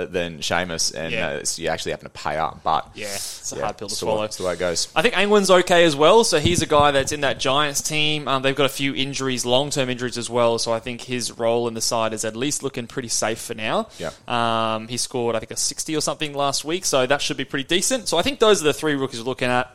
than 0.06 0.38
Seamus, 0.38 0.94
and 0.94 1.12
Yeah. 1.12 1.28
uh, 1.28 1.32
it's- 1.34 1.58
you 1.58 1.68
actually 1.68 1.92
happen 1.92 2.06
to 2.06 2.10
pay 2.10 2.36
up. 2.36 2.60
But 2.62 2.88
Yeah, 2.94 3.06
it's 3.14 3.52
a 3.52 3.56
yeah, 3.56 3.62
hard 3.62 3.78
pill 3.78 3.88
to 3.88 3.92
it's 3.92 4.00
the 4.00 4.06
way- 4.06 4.10
swallow. 4.12 4.22
It's 4.24 4.36
the 4.36 4.44
way 4.44 4.52
it 4.54 4.58
goes. 4.58 4.88
I 4.94 5.02
think 5.02 5.14
Angwin's 5.14 5.50
okay 5.50 5.84
as 5.84 5.94
well. 5.96 6.24
So 6.24 6.38
he's 6.40 6.62
a 6.62 6.66
guy 6.66 6.90
that's 6.90 7.12
in 7.12 7.20
that 7.22 7.38
Giants 7.40 7.80
team. 7.82 8.28
Um, 8.28 8.42
they've 8.42 8.54
got 8.56 8.66
a 8.66 8.70
few 8.70 8.94
injuries, 8.94 9.44
long 9.44 9.70
term 9.70 9.88
injuries 9.90 10.18
as 10.18 10.28
well. 10.30 10.58
So 10.58 10.72
I 10.72 10.80
think 10.80 11.02
his 11.02 11.32
role 11.38 11.68
in 11.68 11.74
the 11.74 11.80
side 11.80 12.12
is 12.12 12.24
at 12.24 12.36
least 12.36 12.62
looking 12.62 12.86
pretty 12.86 13.08
safe 13.08 13.38
for 13.40 13.54
now. 13.54 13.88
Yeah. 13.98 14.10
Um, 14.28 14.88
he 14.88 14.96
scored, 14.96 15.34
I 15.36 15.38
think, 15.40 15.50
a 15.52 15.56
60 15.56 15.96
or 15.96 16.00
something 16.00 16.34
last 16.34 16.64
week. 16.64 16.84
So 16.84 17.06
that 17.06 17.22
should 17.22 17.36
be 17.36 17.44
pretty 17.44 17.64
decent. 17.66 18.08
So 18.08 18.18
I 18.18 18.22
think 18.22 18.38
those 18.40 18.60
are 18.60 18.64
the 18.64 18.72
three 18.74 18.94
rookies 18.94 19.20
we're 19.20 19.26
looking 19.26 19.48
at. 19.48 19.74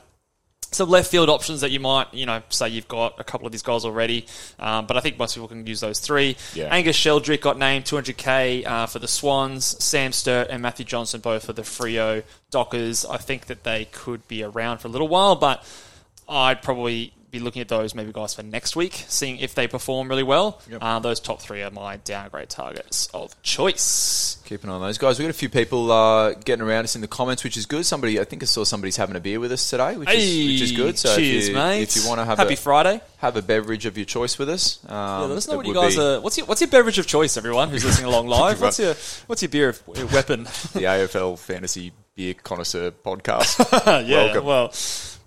Some 0.74 0.90
left 0.90 1.10
field 1.10 1.30
options 1.30 1.62
that 1.62 1.72
you 1.72 1.80
might, 1.80 2.14
you 2.14 2.26
know, 2.26 2.42
say 2.50 2.70
you've 2.70 2.88
got 2.88 3.20
a 3.20 3.24
couple 3.24 3.46
of 3.46 3.52
these 3.52 3.62
guys 3.62 3.86
already, 3.86 4.26
um, 4.60 4.86
but 4.86 4.98
I 4.98 5.00
think 5.00 5.18
most 5.18 5.36
people 5.36 5.48
can 5.48 5.66
use 5.66 5.80
those 5.80 6.00
three. 6.00 6.36
Yeah. 6.54 6.66
Angus 6.66 6.98
Sheldrick 6.98 7.42
got 7.42 7.58
named 7.58 7.86
200k 7.86 8.66
uh, 8.66 8.86
for 8.88 9.00
the 9.00 9.08
Swans. 9.08 9.84
Sam 9.84 10.12
Sturt 10.12 10.50
and 10.50 10.62
Matthew 10.62 10.86
Johnson 10.86 11.22
both 11.22 11.46
for 11.46 11.54
the 11.54 11.62
Freo 11.62 12.24
Dockers. 12.52 13.06
I 13.06 13.18
think 13.18 13.48
that 13.48 13.64
they 13.64 13.86
could 13.86 14.28
be 14.28 14.44
around 14.44 14.80
for 14.80 14.88
a 14.88 14.92
little 14.92 15.08
while, 15.08 15.36
but 15.36 15.64
I'd 16.28 16.62
probably 16.62 17.14
be 17.34 17.40
looking 17.40 17.62
at 17.64 17.68
those 17.68 17.96
maybe 17.96 18.14
guys 18.14 18.36
for 18.36 18.44
next 18.44 18.76
week, 18.76 19.06
seeing 19.08 19.38
if 19.38 19.56
they 19.56 19.68
perform 19.68 20.08
really 20.08 20.24
well. 20.24 20.62
Uh, 20.80 21.00
those 21.00 21.20
top 21.20 21.42
three 21.42 21.64
are 21.64 21.72
my 21.72 21.98
downgrade 21.98 22.48
targets 22.48 23.08
of 23.08 23.40
choice. 23.42 24.38
Keep 24.46 24.64
an 24.64 24.70
eye 24.70 24.74
on 24.74 24.82
those 24.82 25.00
guys. 25.00 25.18
We've 25.18 25.26
got 25.26 25.32
a 25.32 25.38
few 25.38 25.50
people 25.50 25.92
uh, 25.92 26.34
getting 26.34 26.64
around 26.64 26.84
us 26.84 26.96
in 26.96 27.02
the 27.02 27.08
comments, 27.08 27.44
which 27.44 27.58
is 27.58 27.66
good. 27.66 27.86
Somebody, 27.88 28.20
I 28.20 28.24
think 28.24 28.44
I 28.44 28.46
saw 28.46 28.64
somebody's 28.64 28.98
having 28.98 29.16
a 29.16 29.20
beer 29.20 29.40
with 29.40 29.52
us 29.52 29.68
today, 29.68 29.98
which, 29.98 30.10
is, 30.10 30.46
which 30.46 30.62
is 30.62 30.72
good. 30.74 30.98
So 31.00 31.16
cheers, 31.16 31.46
if 31.46 31.50
you, 31.50 31.56
mate. 31.56 31.82
if 31.82 31.96
you 31.96 32.08
want 32.08 32.20
to 32.20 32.26
have 32.26 32.38
happy 32.38 32.54
a, 32.54 32.58
Friday. 32.58 33.02
have 33.18 33.36
a 33.36 33.42
beverage 33.42 33.88
of 33.88 33.98
your 33.98 34.06
choice 34.06 34.38
with 34.38 34.50
us, 34.50 34.80
um, 34.86 34.92
Yeah, 34.92 35.20
let 35.26 35.38
us 35.38 35.48
know 35.48 35.58
what 35.58 35.66
you 35.66 35.74
guys 35.74 35.96
be 35.96 36.02
are. 36.04 36.22
What's 36.22 36.38
your 36.38 36.46
What's 36.46 36.62
your 36.62 36.70
beverage 36.70 37.00
of 37.00 37.08
choice, 37.08 37.36
everyone 37.36 37.70
who's 37.70 37.84
listening 37.84 38.08
along 38.08 38.28
live? 38.40 38.62
What's 38.62 38.80
your 38.80 38.94
What's 39.26 39.42
your 39.42 39.50
beer 39.50 39.70
of, 39.70 39.82
uh, 39.90 40.08
weapon? 40.14 40.44
The 40.74 40.84
AFL 40.84 41.40
Fantasy 41.40 41.94
Beer 42.16 42.36
Connoisseur 42.36 42.92
podcast. 42.92 44.06
yeah, 44.08 44.26
Welcome. 44.26 44.46
well, 44.46 44.72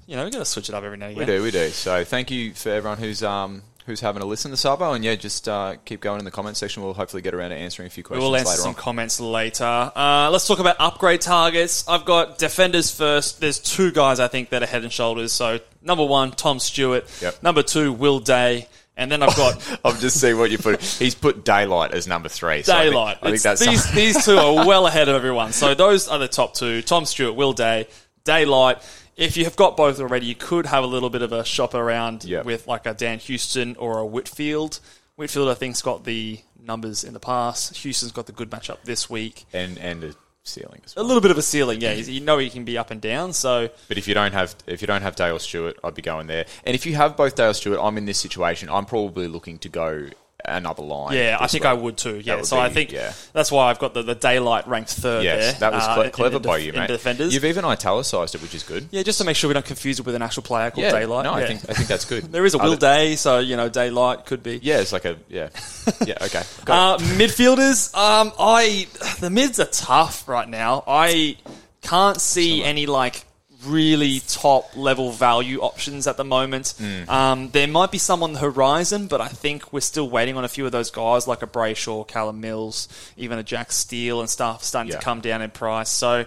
you 0.06 0.16
know, 0.16 0.24
we 0.24 0.30
got 0.30 0.38
to 0.38 0.44
switch 0.44 0.68
it 0.68 0.74
up 0.74 0.84
every 0.84 0.96
now 0.96 1.06
and 1.06 1.16
again. 1.16 1.26
We 1.28 1.36
do, 1.38 1.42
we 1.42 1.50
do. 1.50 1.68
So 1.70 2.04
thank 2.04 2.30
you 2.30 2.54
for 2.54 2.70
everyone 2.70 2.98
who's 2.98 3.22
um 3.22 3.62
who's 3.86 4.00
having 4.00 4.20
a 4.20 4.26
listen 4.26 4.50
to 4.50 4.56
Sabo, 4.56 4.92
and 4.92 5.04
yeah, 5.04 5.14
just 5.14 5.48
uh, 5.48 5.76
keep 5.84 6.00
going 6.00 6.18
in 6.18 6.24
the 6.24 6.30
comment 6.30 6.56
section. 6.56 6.82
We'll 6.82 6.92
hopefully 6.94 7.22
get 7.22 7.34
around 7.34 7.50
to 7.50 7.56
answering 7.56 7.86
a 7.86 7.90
few 7.90 8.02
questions. 8.02 8.22
We'll 8.24 8.34
answer 8.34 8.50
later 8.50 8.62
some 8.62 8.68
on. 8.70 8.74
comments 8.74 9.20
later. 9.20 9.64
Uh, 9.64 10.28
let's 10.32 10.46
talk 10.46 10.58
about 10.58 10.76
upgrade 10.80 11.20
targets. 11.20 11.86
I've 11.88 12.04
got 12.04 12.38
defenders 12.38 12.90
first. 12.94 13.40
There's 13.40 13.60
two 13.60 13.92
guys 13.92 14.18
I 14.18 14.26
think 14.28 14.50
that 14.50 14.62
are 14.62 14.66
head 14.66 14.82
and 14.82 14.92
shoulders. 14.92 15.32
So 15.32 15.60
number 15.82 16.04
one, 16.04 16.32
Tom 16.32 16.58
Stewart. 16.58 17.04
Yep. 17.22 17.42
Number 17.42 17.62
two, 17.62 17.92
Will 17.92 18.18
Day. 18.18 18.68
And 18.98 19.12
then 19.12 19.22
I've 19.22 19.36
got 19.36 19.78
I've 19.84 20.00
just 20.00 20.20
seen 20.20 20.36
what 20.38 20.50
you 20.50 20.58
put. 20.58 20.82
He's 20.82 21.14
put 21.14 21.44
daylight 21.44 21.92
as 21.92 22.08
number 22.08 22.28
three. 22.28 22.62
So 22.62 22.74
I 22.74 22.82
think- 22.82 22.92
Daylight. 22.92 23.18
I 23.22 23.30
think, 23.30 23.42
that's 23.42 23.64
these 23.64 23.92
these 23.92 24.24
two 24.24 24.36
are 24.36 24.66
well 24.66 24.86
ahead 24.86 25.08
of 25.08 25.14
everyone. 25.14 25.52
So 25.52 25.74
those 25.74 26.08
are 26.08 26.18
the 26.18 26.28
top 26.28 26.54
two: 26.54 26.82
Tom 26.82 27.04
Stewart, 27.04 27.36
Will 27.36 27.52
Day, 27.52 27.86
Daylight. 28.24 28.78
If 29.16 29.36
you 29.36 29.44
have 29.44 29.56
got 29.56 29.76
both 29.76 29.98
already, 29.98 30.26
you 30.26 30.34
could 30.34 30.66
have 30.66 30.84
a 30.84 30.86
little 30.86 31.08
bit 31.10 31.22
of 31.22 31.32
a 31.32 31.44
shop 31.44 31.74
around 31.74 32.24
Yep. 32.24 32.44
with 32.44 32.66
like 32.66 32.84
a 32.86 32.94
Dan 32.94 33.18
Houston 33.18 33.74
or 33.76 33.98
a 33.98 34.06
Whitfield. 34.06 34.78
Whitfield, 35.16 35.48
I 35.48 35.54
think's 35.54 35.80
got 35.80 36.04
the 36.04 36.40
numbers 36.62 37.02
in 37.02 37.14
the 37.14 37.20
past. 37.20 37.76
Houston's 37.78 38.12
got 38.12 38.26
the 38.26 38.32
good 38.32 38.50
matchup 38.50 38.82
this 38.84 39.08
week. 39.08 39.46
and 39.52 39.78
and 39.78 40.04
a 40.04 40.14
ceiling 40.42 40.80
as 40.84 40.94
A 40.96 41.02
little 41.02 41.20
bit 41.22 41.30
of 41.32 41.38
a 41.38 41.42
ceiling, 41.42 41.80
yeah. 41.80 41.92
You 41.92 42.20
know 42.20 42.38
he 42.38 42.50
can 42.50 42.64
be 42.64 42.76
up 42.78 42.90
and 42.90 43.00
down. 43.00 43.32
So 43.32 43.70
But 43.88 43.96
if 43.98 44.06
you 44.06 44.14
don't 44.14 44.32
have 44.32 44.54
if 44.66 44.80
you 44.82 44.86
don't 44.86 45.02
have 45.02 45.16
Dale 45.16 45.38
Stewart, 45.38 45.76
I'd 45.82 45.94
be 45.94 46.02
going 46.02 46.26
there. 46.26 46.44
And 46.64 46.74
if 46.74 46.84
you 46.84 46.94
have 46.96 47.16
both 47.16 47.34
Dale 47.36 47.54
Stewart, 47.54 47.80
I'm 47.82 47.96
in 47.96 48.04
this 48.04 48.18
situation. 48.18 48.68
I'm 48.68 48.84
probably 48.84 49.28
looking 49.28 49.58
to 49.60 49.68
go 49.70 50.08
another 50.44 50.82
line. 50.82 51.14
Yeah, 51.16 51.36
I 51.40 51.46
think 51.46 51.64
week. 51.64 51.70
I 51.70 51.72
would 51.74 51.96
too. 51.96 52.20
Yeah, 52.22 52.36
would 52.36 52.46
so 52.46 52.58
I 52.58 52.68
think 52.68 52.92
yeah. 52.92 53.12
that's 53.32 53.50
why 53.50 53.70
I've 53.70 53.78
got 53.78 53.94
the, 53.94 54.02
the 54.02 54.14
daylight 54.14 54.68
ranked 54.68 54.90
third 54.90 55.24
Yes, 55.24 55.52
there. 55.52 55.60
that 55.60 55.72
was 55.74 55.82
uh, 55.84 55.94
cle- 55.94 56.02
in- 56.04 56.10
clever 56.10 56.36
in 56.36 56.42
the 56.42 56.48
by 56.48 56.58
def- 56.58 56.66
you, 56.66 56.72
mate. 56.72 56.86
defenders. 56.88 57.34
You've 57.34 57.44
even 57.44 57.64
italicised 57.64 58.34
it, 58.34 58.42
which 58.42 58.54
is 58.54 58.62
good. 58.62 58.88
yeah, 58.90 59.02
just 59.02 59.18
to 59.18 59.24
make 59.24 59.36
sure 59.36 59.48
we 59.48 59.54
don't 59.54 59.64
confuse 59.66 59.98
it 59.98 60.06
with 60.06 60.14
an 60.14 60.22
actual 60.22 60.42
player 60.42 60.70
called 60.70 60.84
Yeah, 60.84 60.92
Daylight. 60.92 61.24
no, 61.24 61.32
I 61.32 61.46
think 61.46 61.60
I 61.68 61.72
think 61.74 61.88
that's 61.88 62.04
good. 62.04 62.24
there 62.32 62.44
is 62.44 62.54
a 62.54 62.58
Will 62.58 62.76
Day, 62.76 63.16
so 63.16 63.38
you 63.38 63.56
know 63.56 63.68
Daylight 63.68 64.26
could 64.26 64.42
be. 64.42 64.60
Yeah, 64.62 64.78
it's 64.80 64.92
like 64.92 65.04
a 65.04 65.16
yeah, 65.28 65.48
yeah. 66.06 66.18
Okay, 66.22 66.42
Uh, 66.66 66.98
midfielders, 66.98 67.94
um, 67.96 68.32
I 68.38 68.86
the 69.20 69.30
mids 69.30 69.58
are 69.58 69.66
tough 69.66 70.28
right 70.28 70.48
now. 70.48 70.84
I 70.86 71.36
can't 71.82 72.20
see 72.20 72.62
any 72.64 72.86
like 72.86 73.24
really 73.64 74.20
top 74.28 74.76
level 74.76 75.10
value 75.12 75.60
options 75.60 76.06
at 76.06 76.16
the 76.16 76.24
moment. 76.24 76.74
Hmm. 76.78 77.08
Um, 77.10 77.48
there 77.50 77.66
might 77.66 77.90
be 77.90 77.98
some 77.98 78.22
on 78.22 78.32
the 78.32 78.38
horizon, 78.38 79.06
but 79.06 79.20
I 79.20 79.28
think 79.28 79.72
we're 79.72 79.80
still 79.80 80.08
waiting 80.08 80.36
on 80.36 80.44
a 80.44 80.48
few 80.48 80.66
of 80.66 80.72
those 80.72 80.90
guys 80.90 81.26
like 81.26 81.42
a 81.42 81.46
Brayshaw, 81.46 82.06
Callum 82.06 82.40
Mills, 82.40 82.88
even 83.16 83.38
a 83.38 83.42
Jack 83.42 83.72
Steele 83.72 84.20
and 84.20 84.28
stuff 84.28 84.62
starting 84.62 84.92
Yeah. 84.92 84.98
to 84.98 85.04
come 85.04 85.20
down 85.20 85.42
in 85.42 85.50
price. 85.50 85.90
So. 85.90 86.26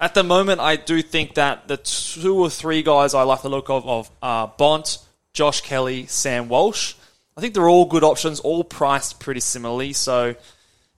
At 0.00 0.14
the 0.14 0.24
moment, 0.24 0.60
I 0.60 0.74
do 0.74 1.00
think 1.00 1.34
that 1.34 1.68
the 1.68 1.76
two 1.76 2.36
or 2.36 2.50
three 2.50 2.82
guys 2.82 3.14
I 3.14 3.22
like 3.22 3.42
the 3.42 3.48
look 3.48 3.70
of, 3.70 3.86
of 3.86 4.10
uh, 4.20 4.48
Bont, 4.48 4.98
Josh 5.32 5.60
Kelly, 5.60 6.06
Sam 6.06 6.48
Walsh. 6.48 6.94
I 7.36 7.40
think 7.40 7.54
they're 7.54 7.68
all 7.68 7.84
good 7.84 8.02
options, 8.02 8.40
all 8.40 8.64
priced 8.64 9.20
pretty 9.20 9.38
similarly. 9.38 9.92
So 9.92 10.34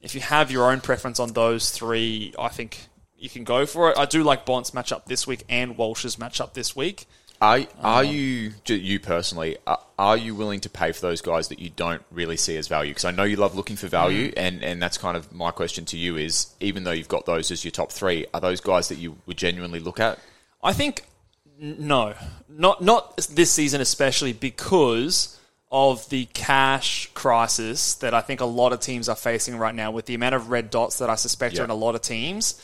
if 0.00 0.14
you 0.14 0.22
have 0.22 0.50
your 0.50 0.70
own 0.70 0.80
preference 0.80 1.20
on 1.20 1.34
those 1.34 1.68
three, 1.70 2.32
I 2.38 2.48
think 2.48 2.86
you 3.24 3.30
can 3.30 3.42
go 3.42 3.64
for 3.66 3.90
it. 3.90 3.98
I 3.98 4.04
do 4.04 4.22
like 4.22 4.44
Bont's 4.46 4.70
matchup 4.72 5.06
this 5.06 5.26
week 5.26 5.42
and 5.48 5.76
Walsh's 5.76 6.16
matchup 6.16 6.52
this 6.52 6.76
week. 6.76 7.06
Are 7.40 7.60
are 7.82 8.04
Um, 8.04 8.06
you 8.14 8.52
you 8.66 9.00
personally 9.00 9.56
are, 9.66 9.80
are 9.98 10.16
you 10.16 10.34
willing 10.36 10.60
to 10.60 10.70
pay 10.70 10.92
for 10.92 11.00
those 11.00 11.20
guys 11.20 11.48
that 11.48 11.58
you 11.58 11.68
don't 11.70 12.02
really 12.12 12.36
see 12.36 12.56
as 12.56 12.68
value? 12.68 12.90
Because 12.92 13.04
I 13.06 13.10
know 13.10 13.24
you 13.24 13.36
love 13.36 13.54
looking 13.56 13.76
for 13.76 13.88
value, 13.88 14.28
Mm-hmm. 14.28 14.38
and 14.38 14.62
and 14.64 14.80
that's 14.82 14.98
kind 14.98 15.16
of 15.16 15.32
my 15.32 15.50
question 15.50 15.84
to 15.86 15.96
you 15.96 16.16
is 16.16 16.54
even 16.60 16.84
though 16.84 16.92
you've 16.92 17.08
got 17.08 17.26
those 17.26 17.50
as 17.50 17.64
your 17.64 17.72
top 17.72 17.90
three, 17.90 18.24
are 18.32 18.40
those 18.40 18.60
guys 18.60 18.88
that 18.88 18.98
you 18.98 19.16
would 19.26 19.36
genuinely 19.36 19.80
look 19.80 19.98
at? 19.98 20.18
I 20.62 20.72
think 20.72 21.04
no, 21.58 22.14
not 22.48 22.80
not 22.82 23.16
this 23.30 23.50
season 23.50 23.80
especially 23.80 24.32
because 24.32 25.38
of 25.72 26.08
the 26.10 26.26
cash 26.34 27.10
crisis 27.14 27.94
that 27.96 28.14
I 28.14 28.20
think 28.20 28.40
a 28.40 28.44
lot 28.46 28.72
of 28.72 28.78
teams 28.78 29.08
are 29.08 29.16
facing 29.16 29.56
right 29.56 29.74
now 29.74 29.90
with 29.90 30.06
the 30.06 30.14
amount 30.14 30.36
of 30.36 30.50
red 30.50 30.70
dots 30.70 30.98
that 30.98 31.10
I 31.10 31.16
suspect 31.16 31.54
Yeah. 31.56 31.62
are 31.62 31.64
in 31.64 31.70
a 31.70 31.74
lot 31.74 31.96
of 31.96 32.00
teams. 32.00 32.60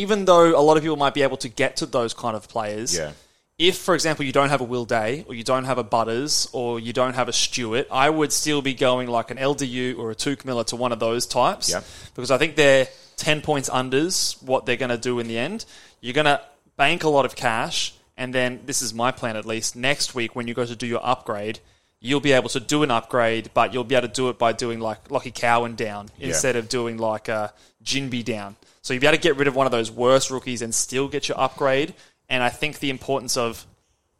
Even 0.00 0.24
though 0.24 0.58
a 0.58 0.64
lot 0.68 0.76
of 0.76 0.82
people 0.82 0.96
might 0.96 1.14
be 1.14 1.22
able 1.22 1.36
to 1.38 1.48
get 1.48 1.76
to 1.78 1.86
those 1.86 2.14
kind 2.14 2.34
of 2.36 2.48
players, 2.48 2.96
Yeah. 2.96 3.12
if, 3.58 3.76
for 3.76 3.94
example, 3.94 4.24
you 4.24 4.32
don't 4.32 4.48
have 4.48 4.60
a 4.60 4.64
Will 4.64 4.84
Day 4.86 5.24
or 5.28 5.34
you 5.34 5.44
don't 5.44 5.64
have 5.64 5.78
a 5.78 5.84
Butters 5.84 6.48
or 6.52 6.80
you 6.80 6.92
don't 6.92 7.14
have 7.14 7.28
a 7.28 7.32
Stewart, 7.32 7.86
I 7.90 8.08
would 8.08 8.32
still 8.32 8.62
be 8.62 8.74
going 8.74 9.08
like 9.08 9.30
an 9.30 9.38
LDU 9.38 9.98
or 9.98 10.10
a 10.10 10.14
Touk 10.14 10.44
Miller 10.44 10.64
to 10.64 10.76
one 10.76 10.92
of 10.92 10.98
those 10.98 11.26
types 11.26 11.70
Yep. 11.70 11.84
because 12.14 12.30
I 12.30 12.38
think 12.38 12.56
they're 12.56 12.88
10 13.18 13.42
points 13.42 13.68
unders 13.68 14.42
what 14.42 14.64
they're 14.66 14.76
going 14.84 14.90
to 14.90 14.98
do 15.10 15.18
in 15.20 15.28
the 15.28 15.38
end. 15.38 15.64
You're 16.00 16.14
going 16.14 16.24
to 16.26 16.40
bank 16.76 17.04
a 17.04 17.08
lot 17.08 17.24
of 17.26 17.36
cash, 17.36 17.92
and 18.16 18.34
then 18.34 18.60
this 18.66 18.80
is 18.82 18.94
my 18.94 19.10
plan 19.12 19.36
at 19.36 19.44
least. 19.44 19.76
Next 19.76 20.14
week, 20.14 20.34
when 20.34 20.48
you 20.48 20.54
go 20.54 20.64
to 20.64 20.74
do 20.74 20.86
your 20.86 21.04
upgrade, 21.06 21.60
you'll 22.00 22.20
be 22.20 22.32
able 22.32 22.48
to 22.48 22.60
do 22.60 22.82
an 22.82 22.90
upgrade, 22.90 23.50
but 23.54 23.72
you'll 23.72 23.84
be 23.84 23.94
able 23.94 24.08
to 24.08 24.14
do 24.14 24.28
it 24.30 24.38
by 24.38 24.52
doing 24.52 24.80
like 24.80 25.08
Lochie 25.08 25.32
Cowan 25.34 25.76
down 25.76 26.08
instead 26.18 26.56
of 26.56 26.68
doing 26.68 26.96
like 26.96 27.28
a 27.28 27.52
Jinby 27.84 28.24
down. 28.24 28.56
So 28.82 28.98
be 28.98 29.06
able 29.06 29.16
to 29.16 29.22
get 29.22 29.36
rid 29.36 29.48
of 29.48 29.54
one 29.54 29.66
of 29.66 29.72
those 29.72 29.90
worst 29.90 30.30
rookies 30.30 30.60
and 30.60 30.74
still 30.74 31.08
get 31.08 31.28
your 31.28 31.40
upgrade. 31.40 31.94
And 32.28 32.42
I 32.42 32.48
think 32.48 32.80
the 32.80 32.90
importance 32.90 33.36
of 33.36 33.64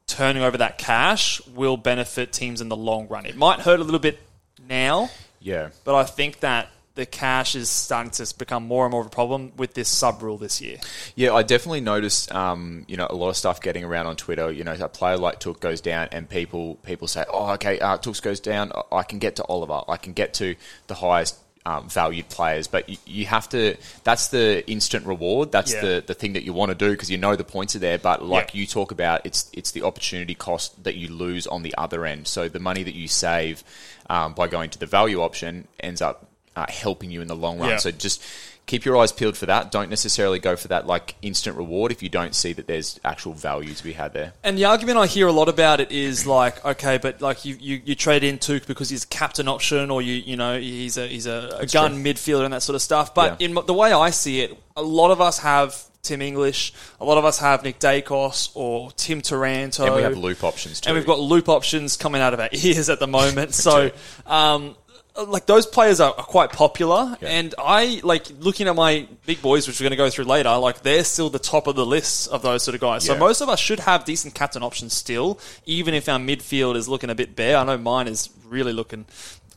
turning 0.07 0.43
over 0.43 0.59
that 0.59 0.79
cash 0.79 1.45
will 1.49 1.77
benefit 1.77 2.33
teams 2.33 2.61
in 2.61 2.69
the 2.69 2.77
long 2.77 3.09
run. 3.09 3.27
It 3.27 3.37
might 3.37 3.61
hurt 3.61 3.81
a 3.81 3.85
little 3.85 4.01
bit 4.01 4.19
now, 4.69 5.11
Yeah, 5.41 5.71
but 5.85 5.95
I 5.95 6.05
think 6.05 6.41
that 6.41 6.69
the 6.95 7.07
cash 7.07 7.55
is 7.55 7.71
starting 7.71 8.11
to 8.11 8.35
become 8.37 8.65
more 8.65 8.85
and 8.85 8.93
more 8.93 9.01
of 9.01 9.07
a 9.07 9.11
problem 9.11 9.53
with 9.57 9.73
this 9.73 9.89
sub 9.89 10.23
rule 10.23 10.37
this 10.37 10.61
year. 10.61 10.77
yeah. 11.17 11.33
I 11.33 11.43
definitely 11.43 11.81
noticed, 11.81 12.31
um, 12.35 12.85
you 12.87 12.99
know, 12.99 13.07
a 13.09 13.15
lot 13.15 13.31
of 13.31 13.37
stuff 13.37 13.63
getting 13.63 13.83
around 13.83 14.07
on 14.07 14.17
Twitter. 14.17 14.53
You 14.53 14.63
know, 14.65 14.77
a 14.79 14.89
player 14.89 15.17
like 15.17 15.41
Touk 15.41 15.59
goes 15.61 15.81
down, 15.81 16.09
and 16.13 16.29
people 16.29 16.75
people 16.83 17.09
say, 17.09 17.25
"Oh, 17.33 17.53
okay, 17.53 17.79
uh, 17.81 17.97
Touks 17.97 18.21
goes 18.21 18.41
down. 18.41 18.73
I 18.93 19.03
can 19.05 19.19
get 19.19 19.37
to 19.37 19.45
Oliver. 19.45 19.81
I 19.89 19.97
can 19.97 20.13
get 20.13 20.35
to 20.35 20.55
the 20.87 20.95
highest." 20.95 21.39
Um, 21.65 21.89
valued 21.89 22.29
players, 22.29 22.67
but 22.67 22.89
you, 22.89 22.97
you 23.07 23.27
have 23.27 23.49
to. 23.51 23.77
That's 24.03 24.29
the 24.29 24.69
instant 24.69 25.07
reward. 25.07 25.53
That's 25.53 25.73
Yeah. 25.73 25.81
the, 25.81 26.05
the 26.09 26.15
thing 26.15 26.33
that 26.33 26.43
you 26.43 26.53
want 26.53 26.71
to 26.71 26.75
do 26.75 26.91
because 26.91 27.09
you 27.09 27.19
know 27.19 27.37
the 27.37 27.45
points 27.45 27.77
are 27.77 27.79
there. 27.79 27.99
But 27.99 28.21
like 28.25 28.53
Yeah. 28.53 28.63
you 28.63 28.67
talk 28.67 28.91
about, 28.91 29.25
it's 29.25 29.49
it's 29.53 29.71
the 29.71 29.85
opportunity 29.85 30.35
cost 30.35 30.83
that 30.83 30.97
you 30.97 31.07
lose 31.07 31.47
on 31.47 31.63
the 31.63 31.73
other 31.79 32.05
end. 32.05 32.27
So 32.27 32.49
the 32.49 32.59
money 32.59 32.83
that 32.83 32.97
you 32.97 33.07
save 33.07 33.63
um, 34.11 34.33
by 34.35 34.49
going 34.49 34.71
to 34.71 34.79
the 34.81 34.87
value 34.87 35.23
option 35.23 35.69
ends 35.79 36.03
up 36.03 36.27
uh, 36.57 36.67
helping 36.69 37.13
you 37.13 37.21
in 37.23 37.29
the 37.29 37.37
long 37.37 37.61
run. 37.61 37.69
Yeah. 37.69 37.77
So 37.77 37.93
just 37.93 38.21
keep 38.73 38.87
your 38.87 38.97
eyes 38.97 39.13
peeled 39.13 39.37
for 39.37 39.45
that. 39.45 39.71
Don't 39.71 39.91
necessarily 39.91 40.39
go 40.39 40.57
for 40.57 40.69
that 40.69 40.87
like 40.87 41.15
instant 41.21 41.59
reward 41.59 41.93
if 41.93 42.03
you 42.03 42.09
don't 42.09 42.35
see 42.35 42.55
that 42.55 42.67
there's 42.67 42.99
actual 43.05 43.35
value 43.35 43.75
to 43.75 43.85
be 43.85 43.93
had 43.93 44.15
there. 44.15 44.33
And 44.43 44.57
the 44.57 44.65
argument 44.65 44.97
I 44.97 45.07
hear 45.07 45.27
a 45.27 45.33
lot 45.33 45.51
about 45.51 45.81
it 45.81 45.93
is 45.93 46.27
like, 46.27 46.65
okay, 46.65 46.97
but 46.97 47.21
like 47.21 47.45
you, 47.45 47.55
you, 47.61 47.83
you 47.85 47.95
trade 47.95 48.25
in 48.25 48.39
Touk 48.39 48.67
because 48.67 48.89
he's 48.89 49.05
a 49.05 49.09
captain 49.09 49.47
option, 49.47 49.91
or 49.91 50.01
you 50.01 50.15
you 50.15 50.37
know 50.39 50.59
he's 50.59 50.97
a 50.97 51.07
he's 51.07 51.27
a, 51.27 51.59
a 51.61 51.67
gun 51.67 52.03
midfielder 52.03 52.45
and 52.47 52.55
that 52.55 52.63
sort 52.63 52.75
of 52.77 52.81
stuff. 52.81 53.15
But 53.15 53.41
Yeah. 53.43 53.49
in 53.49 53.55
the 53.67 53.75
way 53.75 53.93
I 53.93 54.09
see 54.09 54.41
it, 54.41 54.59
a 54.75 54.83
lot 54.83 55.11
of 55.11 55.21
us 55.21 55.39
have 55.41 55.77
Tim 56.03 56.21
English, 56.23 56.73
a 56.99 57.05
lot 57.05 57.19
of 57.19 57.25
us 57.25 57.39
have 57.39 57.63
Nick 57.63 57.79
Daicos 57.79 58.51
or 58.55 58.91
Tim 58.93 59.21
Taranto, 59.21 59.85
And 59.87 59.95
we 59.95 60.03
have 60.03 60.17
loop 60.17 60.43
options 60.43 60.81
too. 60.81 60.89
and 60.89 60.97
we've 60.97 61.07
got 61.07 61.21
loop 61.21 61.49
options 61.49 61.97
coming 61.97 62.21
out 62.21 62.35
of 62.35 62.41
our 62.41 62.49
ears 62.53 62.89
at 62.89 62.99
the 62.99 63.07
moment. 63.07 63.55
so, 63.67 63.91
um, 64.27 64.75
like 65.27 65.47
those 65.47 65.67
players 65.67 66.01
are, 66.01 66.15
are 66.17 66.25
quite 66.25 66.51
popular, 66.53 67.17
Yeah. 67.21 67.29
and 67.29 67.55
I 67.59 68.01
like 68.03 68.27
looking 68.41 68.67
at 68.69 68.75
my 68.75 69.07
big 69.27 69.43
boys, 69.43 69.67
which 69.69 69.79
we're 69.79 69.85
going 69.85 69.91
to 69.93 69.97
go 69.97 70.09
through 70.11 70.25
later. 70.25 70.57
Like 70.57 70.83
they're 70.83 71.05
still 71.05 71.29
the 71.31 71.39
top 71.39 71.67
of 71.67 71.77
the 71.77 71.85
list 71.87 72.29
of 72.31 72.43
those 72.43 72.63
sort 72.63 72.75
of 72.75 72.81
guys. 72.81 73.05
So 73.05 73.17
most 73.17 73.41
of 73.41 73.49
us 73.49 73.61
should 73.61 73.81
have 73.81 74.05
decent 74.05 74.35
captain 74.35 74.63
options 74.63 74.95
still, 74.95 75.39
even 75.67 75.93
if 75.95 76.09
our 76.09 76.19
midfield 76.19 76.77
is 76.77 76.89
looking 76.89 77.11
a 77.11 77.15
bit 77.15 77.37
bare. 77.37 77.59
I 77.59 77.65
know 77.65 77.77
mine 77.79 78.09
is 78.09 78.31
really 78.47 78.73
looking 78.73 79.05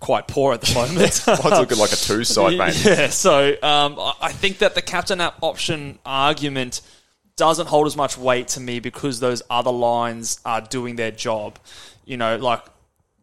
quite 0.02 0.28
poor 0.28 0.54
at 0.54 0.62
the 0.62 0.74
moment. 0.76 1.24
Mine's 1.26 1.60
looking 1.60 1.78
like 1.78 1.94
a 1.94 1.96
two 1.96 2.24
side, 2.26 2.58
mate. 2.58 2.84
Yeah, 2.86 3.08
so 3.10 3.52
um, 3.64 3.98
I- 4.00 4.14
I 4.22 4.32
think 4.34 4.58
that 4.60 4.76
the 4.76 4.82
captain 4.82 5.22
app 5.22 5.36
option 5.42 6.00
argument 6.06 6.82
doesn't 7.38 7.68
hold 7.68 7.88
as 7.88 7.96
much 7.98 8.18
weight 8.18 8.48
to 8.50 8.60
me 8.60 8.80
because 8.80 9.20
those 9.20 9.42
other 9.50 9.72
lines 9.72 10.40
are 10.46 10.62
doing 10.62 10.96
their 10.98 11.12
job. 11.12 11.60
You 12.06 12.18
know, 12.18 12.38
like 12.38 12.62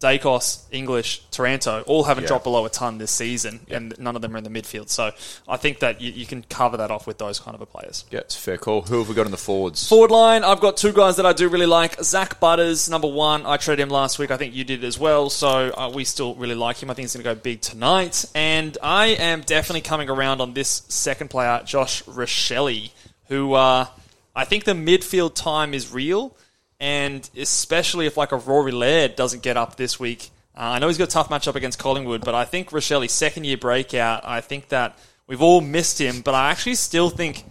Daicos, 0.03 0.63
English, 0.73 1.23
Taranto, 1.31 1.83
all 1.87 2.05
haven't 2.05 2.25
Yeah. 2.25 2.29
dropped 2.29 2.45
below 2.45 2.67
a 2.67 2.71
ton 2.71 2.99
this 2.99 3.11
season, 3.13 3.61
and 3.71 3.95
none 3.99 4.17
of 4.17 4.23
them 4.23 4.35
are 4.35 4.39
in 4.39 4.45
the 4.45 4.51
midfield. 4.51 4.89
So 4.89 5.13
I 5.49 5.57
think 5.57 5.79
that 5.79 6.01
you, 6.01 6.11
you 6.11 6.27
can 6.27 6.43
cover 6.49 6.77
that 6.79 6.91
off 6.91 7.07
with 7.07 7.19
those 7.19 7.39
kind 7.39 7.55
of 7.55 7.61
a 7.61 7.67
players. 7.67 8.05
Yeah, 8.11 8.21
it's 8.21 8.37
a 8.37 8.39
fair 8.41 8.59
call. 8.59 8.83
Who 8.83 8.99
have 8.99 9.09
we 9.09 9.15
got 9.15 9.27
in 9.27 9.31
the 9.31 9.37
forwards? 9.39 9.89
Forward 9.89 10.11
line, 10.11 10.43
I've 10.45 10.61
got 10.61 10.77
two 10.77 10.93
guys 10.93 11.17
that 11.17 11.27
I 11.27 11.33
do 11.33 11.49
really 11.49 11.67
like. 11.67 12.03
Zak 12.03 12.41
Butters, 12.41 12.89
number 12.91 13.09
one. 13.09 13.47
I 13.47 13.57
traded 13.57 13.83
him 13.85 13.91
last 13.91 14.19
week. 14.19 14.31
I 14.31 14.37
think 14.37 14.55
you 14.55 14.65
did 14.65 14.83
as 14.85 14.99
well. 14.99 15.31
So 15.31 15.49
uh, 15.77 15.91
we 15.95 16.05
still 16.05 16.35
really 16.35 16.55
like 16.57 16.83
him. 16.83 16.91
I 16.91 16.95
think 16.95 17.05
he's 17.05 17.15
going 17.15 17.25
to 17.25 17.35
go 17.35 17.41
big 17.41 17.61
tonight. 17.61 18.25
And 18.35 18.77
I 18.83 19.07
am 19.09 19.43
definitely 19.43 19.83
coming 19.83 20.11
around 20.11 20.41
on 20.41 20.53
this 20.55 20.83
second 20.89 21.29
player, 21.31 21.63
Josh 21.65 22.03
Rachele, 22.05 22.91
who 23.29 23.55
uh, 23.55 23.87
I 24.35 24.45
think 24.45 24.65
the 24.65 24.73
midfield 24.73 25.35
time 25.35 25.75
is 25.75 25.93
real. 25.93 26.37
And 26.83 27.31
especially 27.37 28.07
if 28.07 28.17
like 28.17 28.33
a 28.33 28.37
Rory 28.37 28.73
Laird 28.73 29.15
doesn't 29.15 29.45
get 29.45 29.57
up 29.57 29.77
this 29.77 30.01
week. 30.01 30.31
Uh, 30.57 30.63
I 30.63 30.79
know 30.81 30.89
he's 30.89 30.99
got 30.99 31.05
a 31.05 31.13
tough 31.13 31.29
matchup 31.29 31.55
against 31.55 31.79
Collingwood, 31.79 32.25
but 32.25 32.35
I 32.35 32.45
think 32.45 32.71
Rachele's 32.71 33.13
second 33.13 33.45
year 33.45 33.57
breakout, 33.57 34.23
I 34.25 34.41
think 34.41 34.69
that 34.71 34.99
we've 35.29 35.41
all 35.41 35.61
missed 35.61 36.01
him, 36.01 36.23
but 36.23 36.35
I 36.35 36.51
actually 36.51 36.75
still 36.75 37.09
think 37.09 37.45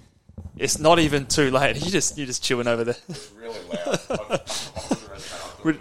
it's 0.57 0.79
not 0.79 0.99
even 0.99 1.27
too 1.27 1.49
late. 1.49 1.77
You 1.83 1.89
just 1.89 2.17
you 2.17 2.25
just 2.25 2.43
chewing 2.43 2.67
over 2.67 2.83
there. 2.83 2.95
really 3.37 3.57
loud. 3.73 4.41
We're, 5.63 5.77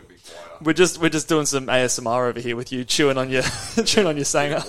we're 0.62 0.72
just 0.72 1.00
we're 1.00 1.08
just 1.08 1.28
doing 1.28 1.46
some 1.46 1.66
ASMR 1.66 2.28
over 2.28 2.40
here 2.40 2.56
with 2.56 2.72
you 2.72 2.84
chewing 2.84 3.18
on 3.18 3.30
your 3.30 3.42
chewing 3.84 4.06
on 4.06 4.16
your 4.16 4.24
sanger. 4.24 4.58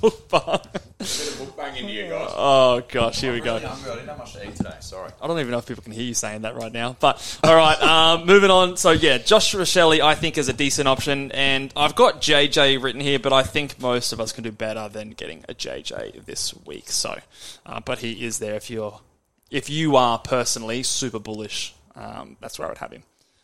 Mukbang. 0.00 1.56
Bang 1.56 1.76
into 1.76 1.92
you 1.92 2.08
guys. 2.08 2.30
Oh 2.34 2.82
gosh, 2.88 3.20
here 3.20 3.32
we 3.32 3.40
go. 3.40 3.56
I 3.56 3.60
didn't 3.60 4.08
have 4.08 4.18
much 4.18 4.32
to 4.34 4.46
eat 4.46 4.56
today. 4.56 4.76
Sorry. 4.80 5.10
I 5.20 5.26
don't 5.26 5.38
even 5.40 5.50
know 5.50 5.58
if 5.58 5.66
people 5.66 5.82
can 5.82 5.92
hear 5.92 6.04
you 6.04 6.14
saying 6.14 6.42
that 6.42 6.56
right 6.56 6.72
now. 6.72 6.96
But 6.98 7.38
all 7.42 7.54
right, 7.54 7.80
um, 7.82 8.26
moving 8.26 8.50
on. 8.50 8.76
So 8.76 8.90
yeah, 8.92 9.18
Josh 9.18 9.54
Rachele, 9.54 10.00
I 10.00 10.14
think 10.14 10.38
is 10.38 10.48
a 10.48 10.52
decent 10.52 10.88
option, 10.88 11.32
and 11.32 11.72
I've 11.76 11.94
got 11.94 12.20
JJ 12.20 12.82
written 12.82 13.00
here, 13.00 13.18
but 13.18 13.32
I 13.32 13.42
think 13.42 13.80
most 13.80 14.12
of 14.12 14.20
us 14.20 14.32
can 14.32 14.44
do 14.44 14.52
better 14.52 14.88
than 14.88 15.10
getting 15.10 15.44
a 15.48 15.54
JJ 15.54 16.24
this 16.24 16.54
week. 16.64 16.90
So, 16.90 17.18
uh, 17.66 17.80
but 17.80 17.98
he 17.98 18.24
is 18.24 18.38
there 18.38 18.54
if 18.54 18.70
you're 18.70 19.00
if 19.50 19.68
you 19.68 19.96
are 19.96 20.18
personally 20.18 20.82
super 20.82 21.18
bullish. 21.18 21.74
Um, 21.96 22.36
that's 22.40 22.58
where 22.58 22.66
I 22.66 22.70
would 22.70 22.78
have 22.78 22.92
him. 22.92 23.02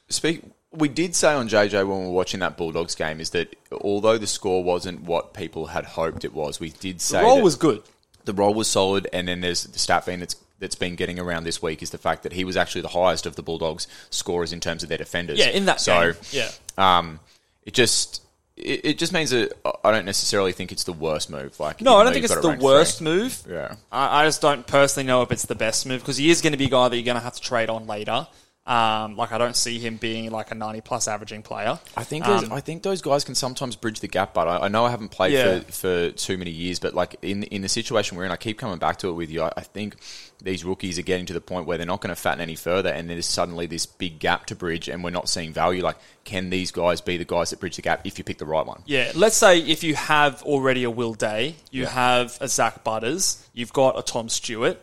Speak. 0.08 0.42
We 0.76 0.88
did 0.88 1.14
say 1.14 1.32
on 1.32 1.48
JJ 1.48 1.86
when 1.88 2.00
we 2.00 2.06
were 2.06 2.12
watching 2.12 2.40
that 2.40 2.56
Bulldogs 2.56 2.94
game 2.94 3.20
is 3.20 3.30
that 3.30 3.56
although 3.72 4.18
the 4.18 4.26
score 4.26 4.62
wasn't 4.62 5.02
what 5.02 5.32
people 5.34 5.66
had 5.66 5.84
hoped 5.84 6.24
it 6.24 6.32
was, 6.34 6.60
we 6.60 6.70
did 6.70 7.00
say 7.00 7.18
The 7.20 7.24
role 7.24 7.42
was 7.42 7.56
good. 7.56 7.82
the 8.24 8.32
role 8.34 8.54
was 8.54 8.68
solid. 8.68 9.08
And 9.12 9.28
then 9.28 9.40
there's 9.40 9.64
the 9.64 9.78
stat 9.78 10.06
being 10.06 10.20
that's 10.20 10.36
that's 10.58 10.74
been 10.74 10.96
getting 10.96 11.18
around 11.18 11.44
this 11.44 11.60
week 11.60 11.82
is 11.82 11.90
the 11.90 11.98
fact 11.98 12.22
that 12.22 12.32
he 12.32 12.42
was 12.44 12.56
actually 12.56 12.80
the 12.80 12.88
highest 12.88 13.26
of 13.26 13.36
the 13.36 13.42
Bulldogs 13.42 13.86
scorers 14.10 14.52
in 14.54 14.60
terms 14.60 14.82
of 14.82 14.88
their 14.88 14.96
defenders. 14.98 15.38
Yeah, 15.38 15.48
in 15.48 15.66
that 15.66 15.80
so 15.80 16.12
game. 16.12 16.20
Yeah. 16.32 16.50
um, 16.78 17.20
it 17.64 17.74
just 17.74 18.22
it, 18.56 18.80
it 18.84 18.98
just 18.98 19.12
means 19.12 19.30
that 19.30 19.52
I 19.84 19.90
don't 19.92 20.06
necessarily 20.06 20.52
think 20.52 20.72
it's 20.72 20.84
the 20.84 20.94
worst 20.94 21.28
move. 21.28 21.60
Like, 21.60 21.82
No, 21.82 21.96
I 21.96 22.04
don't 22.04 22.14
think 22.14 22.24
it's 22.24 22.34
it 22.34 22.40
the 22.40 22.56
worst 22.58 22.98
three. 22.98 23.04
move. 23.04 23.42
Yeah. 23.48 23.74
I, 23.92 24.22
I 24.22 24.24
just 24.24 24.40
don't 24.40 24.66
personally 24.66 25.06
know 25.06 25.20
if 25.20 25.30
it's 25.30 25.44
the 25.44 25.54
best 25.54 25.84
move 25.86 26.00
because 26.00 26.16
he 26.16 26.30
is 26.30 26.40
going 26.40 26.52
to 26.52 26.56
be 26.56 26.64
a 26.64 26.70
guy 26.70 26.88
that 26.88 26.96
you're 26.96 27.04
going 27.04 27.16
to 27.18 27.22
have 27.22 27.34
to 27.34 27.40
trade 27.42 27.68
on 27.68 27.86
later. 27.86 28.26
Um, 28.66 29.16
like 29.16 29.30
I 29.30 29.38
don't 29.38 29.54
see 29.54 29.78
him 29.78 29.96
being 29.96 30.28
like 30.32 30.50
a 30.50 30.54
90 30.56 30.80
plus 30.80 31.06
averaging 31.06 31.44
player. 31.44 31.78
I 31.96 32.02
think 32.02 32.26
Um, 32.26 32.52
I 32.52 32.58
think 32.58 32.82
those 32.82 33.00
guys 33.00 33.22
can 33.22 33.36
sometimes 33.36 33.76
bridge 33.76 34.00
the 34.00 34.08
gap, 34.08 34.34
but 34.34 34.48
I, 34.48 34.64
I 34.64 34.68
know 34.68 34.84
I 34.84 34.90
haven't 34.90 35.10
played 35.10 35.34
Yeah. 35.34 35.60
for, 35.60 35.72
for 35.72 36.10
too 36.10 36.36
many 36.36 36.50
years. 36.50 36.80
But 36.80 36.92
like 36.92 37.14
in 37.22 37.44
in 37.44 37.62
the 37.62 37.68
situation 37.68 38.16
we're 38.16 38.24
in, 38.24 38.32
I 38.32 38.36
keep 38.36 38.58
coming 38.58 38.78
back 38.78 38.96
to 38.98 39.08
it 39.08 39.12
with 39.12 39.30
you. 39.30 39.42
I, 39.42 39.52
I 39.56 39.60
think 39.60 39.94
these 40.42 40.64
rookies 40.64 40.98
are 40.98 41.02
getting 41.02 41.26
to 41.26 41.32
the 41.32 41.40
point 41.40 41.66
where 41.66 41.78
they're 41.78 41.86
not 41.86 42.00
going 42.00 42.14
to 42.14 42.20
fatten 42.20 42.40
any 42.40 42.56
further, 42.56 42.88
and 42.90 43.08
there's 43.08 43.24
suddenly 43.26 43.66
this 43.66 43.86
big 43.86 44.18
gap 44.18 44.46
to 44.46 44.56
bridge, 44.56 44.88
and 44.88 45.04
we're 45.04 45.10
not 45.10 45.28
seeing 45.28 45.52
value. 45.52 45.80
Like, 45.84 45.96
can 46.24 46.50
these 46.50 46.72
guys 46.72 47.00
be 47.00 47.16
the 47.18 47.24
guys 47.24 47.50
that 47.50 47.60
bridge 47.60 47.76
the 47.76 47.82
gap 47.82 48.00
if 48.04 48.18
you 48.18 48.24
pick 48.24 48.38
the 48.38 48.46
right 48.46 48.66
one? 48.66 48.82
Yeah, 48.84 49.12
let's 49.14 49.36
say 49.36 49.60
if 49.60 49.84
you 49.84 49.94
have 49.94 50.42
already 50.42 50.82
a 50.82 50.90
Will 50.90 51.14
Day, 51.14 51.54
you 51.70 51.84
Yeah. 51.84 51.90
have 51.90 52.36
a 52.40 52.48
Zak 52.48 52.82
Butters, 52.82 53.46
you've 53.54 53.72
got 53.72 53.96
a 53.96 54.02
Tom 54.02 54.28
Stewart. 54.28 54.78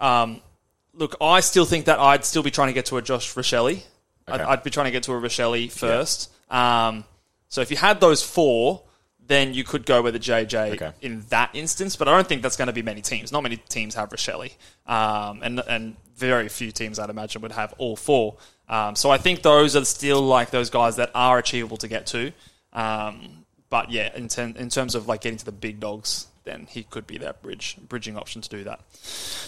Um, 0.00 0.42
look, 0.96 1.16
I 1.20 1.40
still 1.40 1.64
think 1.64 1.86
that 1.86 1.98
I'd 1.98 2.24
still 2.24 2.42
be 2.42 2.50
trying 2.50 2.68
to 2.68 2.72
get 2.74 2.86
to 2.86 2.96
a 2.96 3.02
Josh 3.02 3.34
Rachele. 3.34 3.82
I'd, 4.28 4.40
I'd 4.40 4.62
be 4.62 4.70
trying 4.70 4.86
to 4.86 4.90
get 4.90 5.04
to 5.04 5.12
a 5.12 5.20
Rachele 5.20 5.70
first. 5.70 6.32
Um, 6.50 7.04
so 7.48 7.60
if 7.60 7.70
you 7.70 7.76
had 7.76 8.00
those 8.00 8.22
four, 8.22 8.82
then 9.26 9.54
you 9.54 9.64
could 9.64 9.86
go 9.86 10.02
with 10.02 10.14
a 10.16 10.20
JJ 10.20 10.74
Okay. 10.74 10.92
in 11.00 11.22
that 11.28 11.50
instance. 11.54 11.96
But 11.96 12.08
I 12.08 12.12
don't 12.12 12.26
think 12.26 12.42
that's 12.42 12.56
going 12.56 12.66
to 12.66 12.72
be 12.72 12.82
many 12.82 13.02
teams. 13.02 13.32
Not 13.32 13.42
many 13.42 13.56
teams 13.56 13.94
have 13.94 14.10
Rachele, 14.10 14.52
um, 14.86 15.42
and 15.42 15.60
and 15.68 15.96
very 16.16 16.48
few 16.48 16.72
teams 16.72 16.98
I'd 16.98 17.10
imagine 17.10 17.42
would 17.42 17.52
have 17.52 17.74
all 17.78 17.94
four. 17.96 18.36
Um, 18.68 18.96
so 18.96 19.10
I 19.10 19.18
think 19.18 19.42
those 19.42 19.76
are 19.76 19.84
still 19.84 20.22
like 20.22 20.50
those 20.50 20.70
guys 20.70 20.96
that 20.96 21.10
are 21.14 21.38
achievable 21.38 21.76
to 21.78 21.88
get 21.88 22.06
to. 22.08 22.32
Um, 22.72 23.44
but 23.68 23.90
yeah, 23.90 24.14
in, 24.16 24.28
ten, 24.28 24.56
in 24.56 24.68
terms 24.70 24.94
of 24.94 25.06
like 25.08 25.20
getting 25.20 25.38
to 25.38 25.44
the 25.44 25.52
big 25.52 25.80
dogs, 25.80 26.26
then 26.46 26.66
he 26.70 26.84
could 26.84 27.06
be 27.06 27.18
that 27.18 27.42
bridge 27.42 27.76
bridging 27.86 28.16
option 28.16 28.40
to 28.40 28.48
do 28.48 28.64
that. 28.64 28.80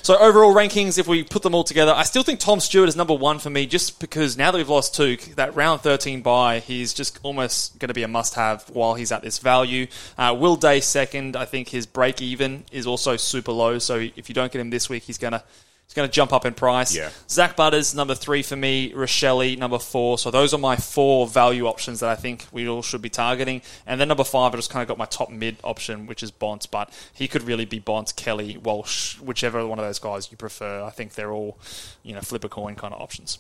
So 0.02 0.19
overall 0.19 0.55
rankings, 0.55 0.99
if 0.99 1.09
we 1.09 1.25
put 1.25 1.43
them 1.43 1.55
all 1.55 1.64
together, 1.64 1.93
I 1.93 2.02
still 2.02 2.23
think 2.23 2.40
Tom 2.40 2.61
Stewart 2.61 2.88
is 2.88 2.97
number 2.97 3.14
one 3.14 3.38
for 3.38 3.49
me, 3.49 3.64
just 3.64 4.00
because 4.00 4.37
now 4.37 4.50
that 4.50 4.59
we've 4.59 4.69
lost 4.69 4.95
Touk, 4.95 5.37
that 5.37 5.57
round 5.57 5.81
thirteen 5.81 6.21
buy, 6.21 6.59
he's 6.59 6.93
just 6.93 7.19
almost 7.23 7.78
going 7.78 7.88
to 7.88 7.95
be 7.95 8.02
a 8.02 8.09
must-have 8.09 8.69
while 8.71 8.95
he's 8.95 9.11
at 9.11 9.23
this 9.23 9.38
value. 9.38 9.87
Uh, 10.19 10.37
Will 10.38 10.57
Day 10.57 10.81
second, 10.81 11.37
I 11.37 11.47
think 11.47 11.69
his 11.69 11.87
break 11.87 12.21
even 12.21 12.64
is 12.71 12.87
also 12.87 13.17
super 13.17 13.52
low. 13.52 13.78
So 13.78 13.97
if 14.17 14.28
you 14.28 14.35
don't 14.35 14.52
get 14.52 14.61
him 14.61 14.71
this 14.71 14.90
week, 14.90 15.05
he's 15.05 15.19
going 15.19 15.33
to 15.33 15.43
He's 15.88 15.95
going 15.95 16.07
to 16.07 16.12
jump 16.12 16.35
up 16.35 16.45
in 16.45 16.52
price. 16.52 16.95
Yeah. 16.95 17.09
Zak 17.30 17.57
Butters, 17.57 17.95
number 17.95 18.14
three 18.14 18.42
for 18.42 18.57
me. 18.57 18.92
Rachele, 18.92 19.57
number 19.57 19.78
four. 19.78 20.18
So 20.18 20.30
those 20.30 20.52
are 20.52 20.59
my 20.59 20.76
four 20.76 21.26
value 21.26 21.66
options 21.66 22.00
that 22.00 22.11
I 22.11 22.14
think 22.14 22.45
we 22.52 22.68
all 22.68 22.83
should 22.83 23.00
be 23.00 23.09
targeting. 23.09 23.62
And 23.87 23.99
then 23.99 24.07
number 24.09 24.23
five, 24.23 24.52
I 24.52 24.57
just 24.57 24.68
kind 24.68 24.83
of 24.83 24.88
got 24.88 24.99
my 24.99 25.07
top 25.07 25.30
mid 25.30 25.57
option, 25.64 26.07
which 26.07 26.23
is 26.23 26.30
Bont. 26.30 26.71
But 26.71 26.92
he 27.14 27.26
could 27.26 27.42
really 27.42 27.64
be 27.64 27.78
Bont, 27.78 28.14
Kelly, 28.16 28.59
Walsh, 28.59 29.18
whichever 29.18 29.66
one 29.66 29.78
of 29.78 29.85
those 29.87 29.99
guys 29.99 30.30
you 30.30 30.37
prefer. 30.37 30.83
I 30.83 30.90
think 30.90 31.14
they're 31.14 31.33
all, 31.33 31.59
you 32.02 32.12
know, 32.14 32.21
flip 32.21 32.45
a 32.45 32.50
coin 32.50 32.75
kind 32.75 32.92
of 32.92 33.00
options. 33.00 33.38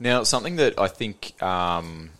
Now, 0.00 0.22
something 0.22 0.56
that 0.56 0.78
I 0.78 0.88
think 0.88 1.34
um, 1.42 2.12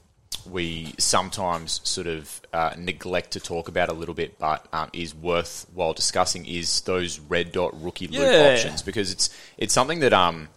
we 0.47 0.95
sometimes 0.99 1.81
sort 1.85 2.07
of 2.07 2.41
uh, 2.53 2.75
neglect 2.79 3.33
to 3.33 3.41
talk 3.41 3.69
about 3.69 3.89
a 3.89 3.93
little 3.93 4.15
bit, 4.15 4.39
but 4.39 4.67
um, 4.73 4.91
is 4.93 5.15
worthwhile 5.15 5.93
discussing, 5.93 6.47
is 6.47 6.81
those 6.83 7.19
red 7.19 7.53
dot 7.53 7.81
rookie 7.83 8.07
loop 8.09 8.21
Yeah. 8.21 8.53
options 8.53 8.83
because 8.83 9.11
it's 9.13 9.31
it's 9.59 9.73
something 9.75 10.01
that 10.01 10.13
um, 10.13 10.49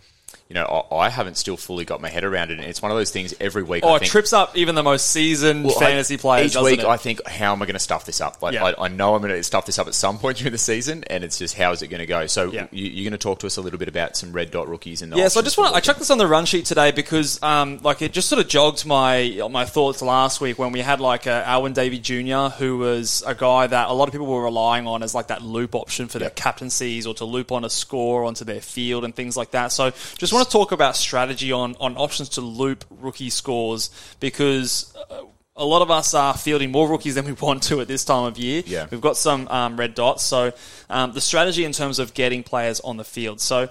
you 0.49 0.53
know 0.53 0.85
I, 0.91 0.95
I 0.95 1.09
haven't 1.09 1.35
still 1.35 1.57
fully 1.57 1.85
got 1.85 2.01
my 2.01 2.09
head 2.09 2.23
around 2.23 2.51
it. 2.51 2.59
And 2.59 2.67
it's 2.67 2.81
one 2.81 2.91
of 2.91 2.97
those 2.97 3.11
things 3.11 3.33
every 3.39 3.63
week. 3.63 3.83
Oh, 3.85 3.89
I 3.93 3.95
it 3.97 3.99
think, 3.99 4.11
trips 4.11 4.33
up 4.33 4.55
even 4.57 4.75
the 4.75 4.83
most 4.83 5.07
seasoned 5.11 5.65
Well, 5.65 5.75
I- 5.77 5.79
fantasy 5.79 6.17
players. 6.17 6.55
Each 6.55 6.61
week, 6.61 6.79
it? 6.79 6.85
I 6.85 6.97
think, 6.97 7.25
how 7.27 7.51
am 7.53 7.61
I 7.61 7.65
going 7.65 7.73
to 7.73 7.79
stuff 7.79 8.05
this 8.05 8.21
up? 8.21 8.41
Like, 8.41 8.53
Yeah. 8.53 8.65
I, 8.65 8.85
I 8.85 8.87
know 8.87 9.15
I'm 9.15 9.21
going 9.21 9.33
to 9.33 9.43
stuff 9.43 9.65
this 9.65 9.77
up 9.79 9.87
at 9.87 9.93
some 9.93 10.17
point 10.19 10.37
during 10.37 10.51
the 10.53 10.57
season, 10.57 11.03
and 11.05 11.23
it's 11.23 11.37
just 11.37 11.55
how 11.55 11.71
is 11.71 11.81
it 11.81 11.87
going 11.87 11.99
to 11.99 12.05
go? 12.05 12.27
So, 12.27 12.51
Yeah. 12.51 12.67
you, 12.71 12.87
you're 12.87 13.03
going 13.09 13.11
to 13.11 13.17
talk 13.17 13.39
to 13.39 13.47
us 13.47 13.57
a 13.57 13.61
little 13.61 13.79
bit 13.79 13.87
about 13.89 14.15
some 14.15 14.31
red 14.31 14.51
dot 14.51 14.67
rookies 14.67 15.01
and 15.01 15.11
the 15.11 15.17
Yeah, 15.17 15.27
so 15.27 15.39
I 15.39 15.43
just 15.43 15.57
want 15.57 15.71
to, 15.71 15.75
I 15.77 15.79
checked 15.81 15.99
this 15.99 16.09
on 16.11 16.17
the 16.17 16.27
run 16.27 16.45
sheet 16.45 16.65
today 16.65 16.91
because 16.91 17.41
um, 17.43 17.79
like 17.83 18.01
it 18.01 18.13
just 18.13 18.29
sort 18.29 18.41
of 18.41 18.47
jogged 18.47 18.85
my 18.85 19.41
my 19.51 19.65
thoughts 19.65 20.01
last 20.01 20.39
week 20.41 20.57
when 20.57 20.71
we 20.71 20.79
had 20.79 20.99
like 20.99 21.27
uh, 21.27 21.43
Alwyn 21.45 21.73
Davey 21.73 21.99
Jr. 21.99 22.55
who 22.57 22.77
was 22.77 23.23
a 23.25 23.35
guy 23.35 23.67
that 23.67 23.89
a 23.89 23.93
lot 23.93 24.07
of 24.07 24.11
people 24.13 24.27
were 24.27 24.43
relying 24.43 24.87
on 24.87 25.03
as 25.03 25.13
like 25.13 25.27
that 25.27 25.41
loop 25.41 25.75
option 25.75 26.07
for 26.07 26.19
their 26.19 26.29
captaincies 26.29 27.05
or 27.05 27.13
to 27.15 27.25
loop 27.25 27.51
on 27.51 27.65
a 27.65 27.69
score 27.69 28.23
onto 28.23 28.45
their 28.45 28.61
field 28.61 29.03
and 29.03 29.13
things 29.15 29.35
like 29.37 29.51
that. 29.51 29.71
So 29.71 29.91
just 30.17 30.33
want 30.37 30.47
to 30.47 30.51
talk 30.51 30.71
about 30.71 30.95
strategy 30.95 31.51
on 31.51 31.75
on 31.79 31.97
options 31.97 32.29
to 32.29 32.41
loop 32.41 32.85
rookie 32.89 33.29
scores 33.29 33.89
because. 34.19 34.95
Uh, 35.09 35.23
a 35.59 35.65
lot 35.65 35.81
of 35.81 35.89
us 35.89 36.13
are 36.13 36.35
fielding 36.35 36.71
more 36.71 36.87
rookies 36.87 37.15
than 37.15 37.25
we 37.25 37.31
want 37.31 37.63
to 37.63 37.81
at 37.81 37.87
this 37.87 38.05
time 38.05 38.25
of 38.25 38.37
year. 38.37 38.61
Yeah. 38.63 38.85
We've 38.91 39.01
got 39.01 39.17
some 39.17 39.47
um, 39.47 39.75
red 39.75 39.95
dots. 39.95 40.21
So 40.21 40.53
um, 40.87 41.13
the 41.13 41.19
strategy 41.19 41.65
in 41.65 41.71
terms 41.71 41.97
of 41.97 42.13
getting 42.13 42.43
players 42.43 42.79
on 42.81 42.97
the 42.97 43.03
field. 43.03 43.41
So 43.41 43.67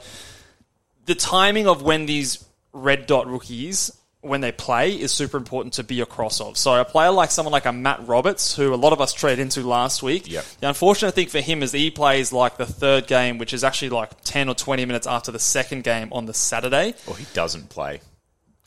the 1.05 1.15
timing 1.15 1.69
of 1.69 1.83
when 1.83 2.07
these 2.07 2.45
red 2.73 3.07
dot 3.07 3.29
rookies 3.29 3.93
when 4.27 4.41
they 4.41 4.53
play 4.53 4.93
is 4.93 5.13
super 5.13 5.37
important 5.37 5.75
to 5.75 5.85
be 5.85 6.01
across 6.01 6.41
of. 6.41 6.57
So 6.59 6.75
a 6.81 6.85
player 6.85 7.11
like 7.11 7.31
someone 7.31 7.53
like 7.53 7.67
a 7.67 7.73
Matt 7.73 8.07
Roberts, 8.07 8.55
who 8.57 8.73
a 8.73 8.77
lot 8.77 8.93
of 8.93 9.01
us 9.01 9.13
traded 9.13 9.39
into 9.41 9.63
last 9.63 10.03
week. 10.03 10.31
Yep. 10.31 10.45
The 10.61 10.69
unfortunate 10.69 11.13
thing 11.15 11.29
for 11.29 11.41
him 11.41 11.63
is 11.63 11.73
he 11.73 11.91
plays 11.91 12.33
like 12.33 12.57
the 12.57 12.67
third 12.67 13.07
game, 13.07 13.39
which 13.39 13.53
is 13.55 13.65
actually 13.65 13.91
like 13.91 14.11
ten 14.25 14.49
or 14.49 14.55
twenty 14.55 14.85
minutes 14.85 15.07
after 15.07 15.33
the 15.33 15.39
second 15.39 15.85
game 15.85 16.09
on 16.13 16.27
the 16.27 16.35
Saturday. 16.35 16.95
Or 17.07 17.17
he 17.17 17.27
doesn't 17.35 17.69
play. 17.71 18.01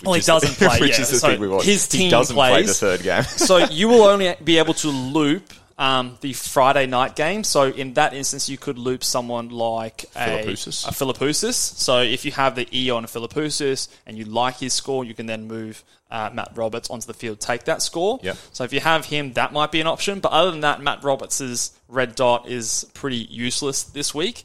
Well, 0.04 0.13
he 0.13 0.22
doesn't 0.22 0.54
play, 0.67 0.80
which 0.80 0.91
yeah. 0.98 1.02
is 1.02 1.10
the 1.10 1.17
So 1.19 1.28
thing 1.28 1.41
we 1.41 1.48
want. 1.50 1.65
his 1.65 1.88
team 1.88 2.02
he 2.04 2.10
doesn't 2.10 2.34
play 2.34 2.63
the 2.63 2.74
third 2.74 3.04
game. 3.04 3.24
so 3.24 3.58
you 3.58 3.89
will 3.89 4.04
only 4.04 4.34
be 4.43 4.58
able 4.58 4.74
to 4.76 4.88
loop 4.89 5.52
um, 5.80 6.18
the 6.20 6.34
Friday 6.34 6.86
night 6.86 7.15
game. 7.15 7.44
So 7.44 7.63
in 7.63 7.94
that 7.94 8.13
instance, 8.13 8.50
you 8.50 8.58
could 8.58 8.78
loop 8.78 9.04
someone 9.04 9.50
like 9.50 10.04
a 10.15 10.44
Phillipou. 10.44 10.88
a 10.88 10.92
Phillipou. 10.92 11.54
So 11.54 12.02
if 12.02 12.26
you 12.26 12.34
have 12.34 12.56
the 12.56 12.68
E 12.72 12.92
on 12.92 13.06
Phillipou 13.06 13.88
and 14.06 14.18
you 14.18 14.26
like 14.26 14.58
his 14.58 14.74
score, 14.74 15.06
you 15.06 15.15
can 15.15 15.26
then 15.26 15.48
move 15.48 15.84
uh, 16.12 16.30
Matt 16.34 16.52
Roberts 16.56 16.89
onto 16.89 17.08
the 17.08 17.13
field, 17.13 17.39
take 17.39 17.63
that 17.63 17.82
score. 17.82 18.20
Yep. 18.22 18.38
So 18.52 18.63
if 18.65 18.74
you 18.74 18.82
have 18.82 19.06
him, 19.06 19.34
that 19.34 19.54
might 19.54 19.72
be 19.72 19.80
an 19.80 19.88
option. 19.88 20.20
But 20.20 20.34
other 20.34 20.52
than 20.52 20.62
that, 20.62 20.82
Matt 20.82 21.04
Roberts' 21.04 21.72
red 21.88 22.13
dot 22.13 22.50
is 22.50 22.86
pretty 22.94 23.28
useless 23.30 23.84
this 23.84 24.13
week. 24.13 24.44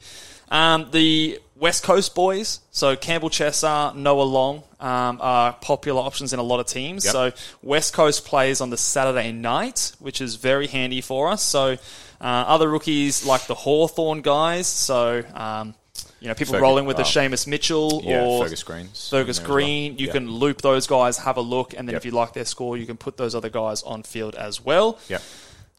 Um, 0.50 0.88
the 0.92 1.40
West 1.56 1.84
Coast 1.84 2.14
boys, 2.14 2.60
so 2.72 2.96
Campbell 2.96 3.30
Chesser, 3.30 3.94
Noah 3.94 4.22
Long, 4.22 4.62
um, 4.80 5.18
are 5.20 5.52
popular 5.52 6.00
options 6.02 6.32
in 6.32 6.38
a 6.40 6.42
lot 6.42 6.58
of 6.60 6.66
teams. 6.66 7.04
Yep. 7.04 7.12
So 7.12 7.32
West 7.62 7.94
Coast 7.94 8.24
plays 8.24 8.60
on 8.60 8.70
the 8.70 8.76
Saturday 8.76 9.30
night, 9.32 9.92
which 10.00 10.20
is 10.20 10.34
very 10.34 10.66
handy 10.66 11.00
for 11.00 11.28
us. 11.30 11.42
So 11.42 11.72
uh, 12.20 12.24
other 12.24 12.68
rookies 12.68 13.24
like 13.24 13.46
the 13.46 13.54
Hawthorn 13.54 14.20
guys, 14.22 14.66
so 14.66 15.22
um, 15.34 15.74
you 16.20 16.26
know 16.28 16.34
people 16.34 16.52
Fergus- 16.54 16.62
rolling 16.62 16.86
with 16.86 16.96
the 16.96 17.02
uh, 17.02 17.06
Seamus 17.06 17.46
Mitchell 17.46 18.02
yeah, 18.04 18.24
or 18.24 18.42
Fergus 18.44 18.62
Greene's 18.64 19.08
Fergus 19.10 19.38
as 19.38 19.46
well. 19.46 19.54
Greene. 19.56 19.96
You 19.98 20.06
Yeah. 20.08 20.12
can 20.12 20.30
loop 20.30 20.60
those 20.60 20.86
guys, 20.88 21.18
have 21.18 21.36
a 21.36 21.40
look, 21.42 21.72
and 21.76 21.86
then 21.88 21.92
Yep. 21.94 22.00
if 22.00 22.04
you 22.06 22.10
like 22.10 22.32
their 22.32 22.44
score, 22.46 22.76
you 22.76 22.86
can 22.86 22.96
put 22.96 23.16
those 23.16 23.34
other 23.34 23.48
guys 23.50 23.82
on 23.84 24.02
field 24.02 24.34
as 24.34 24.60
well. 24.60 24.98
yeah. 25.08 25.18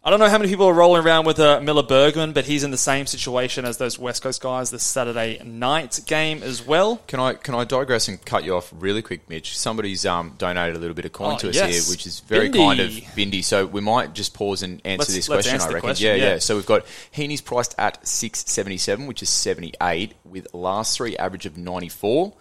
I 0.08 0.12
don't 0.12 0.20
know 0.20 0.30
how 0.30 0.38
many 0.38 0.52
people 0.52 0.68
are 0.68 0.74
rolling 0.74 1.04
around 1.04 1.26
with 1.26 1.40
uh, 1.40 1.60
Miller 1.62 1.82
Bergman, 1.82 2.32
but 2.34 2.46
he's 2.46 2.64
in 2.64 2.70
the 2.70 2.78
same 2.78 3.08
situation 3.08 3.66
as 3.66 3.78
those 3.78 3.98
West 3.98 4.22
Coast 4.22 4.40
guys. 4.40 4.70
this 4.70 4.84
Saturday 4.84 5.42
night 5.44 6.00
game 6.06 6.44
as 6.44 6.64
well. 6.64 6.98
Can 7.08 7.20
I 7.20 7.34
can 7.34 7.56
I 7.56 7.64
digress 7.64 8.08
and 8.08 8.24
cut 8.24 8.44
you 8.44 8.56
off 8.56 8.72
really 8.78 9.02
quick, 9.02 9.28
Mitch? 9.28 9.58
Somebody's 9.58 10.06
um, 10.06 10.36
donated 10.38 10.76
a 10.76 10.80
little 10.80 10.94
bit 10.94 11.06
of 11.06 11.12
coin 11.12 11.34
Oh, 11.34 11.38
to 11.40 11.50
us 11.50 11.56
yes. 11.56 11.74
here, 11.88 11.92
which 11.92 12.06
is 12.06 12.20
very 12.20 12.50
Bindy. 12.50 12.60
kind 12.60 12.80
of 12.82 13.16
Bindy. 13.16 13.42
So 13.42 13.66
we 13.66 13.82
might 13.82 14.14
just 14.14 14.36
pause 14.36 14.62
and 14.62 14.80
answer 14.86 15.00
Let's- 15.00 15.14
this 15.16 15.28
let's 15.28 15.38
question. 15.48 15.54
answer 15.56 15.70
I 15.70 15.74
reckon. 15.74 15.88
question, 15.88 16.06
yeah, 16.08 16.16
yeah. 16.24 16.30
yeah, 16.34 16.38
So 16.40 16.56
we've 16.56 16.68
got 16.68 16.86
Heeney's 17.10 17.42
priced 17.42 17.74
at 17.80 18.06
six 18.08 18.44
seventy 18.48 18.78
seven, 18.78 19.08
which 19.08 19.24
is 19.24 19.30
seventy 19.30 19.74
eight, 19.82 20.14
with 20.24 20.48
last 20.54 20.98
three 20.98 21.18
average 21.18 21.48
of 21.48 21.58
ninety 21.58 21.90
four. 21.90 22.34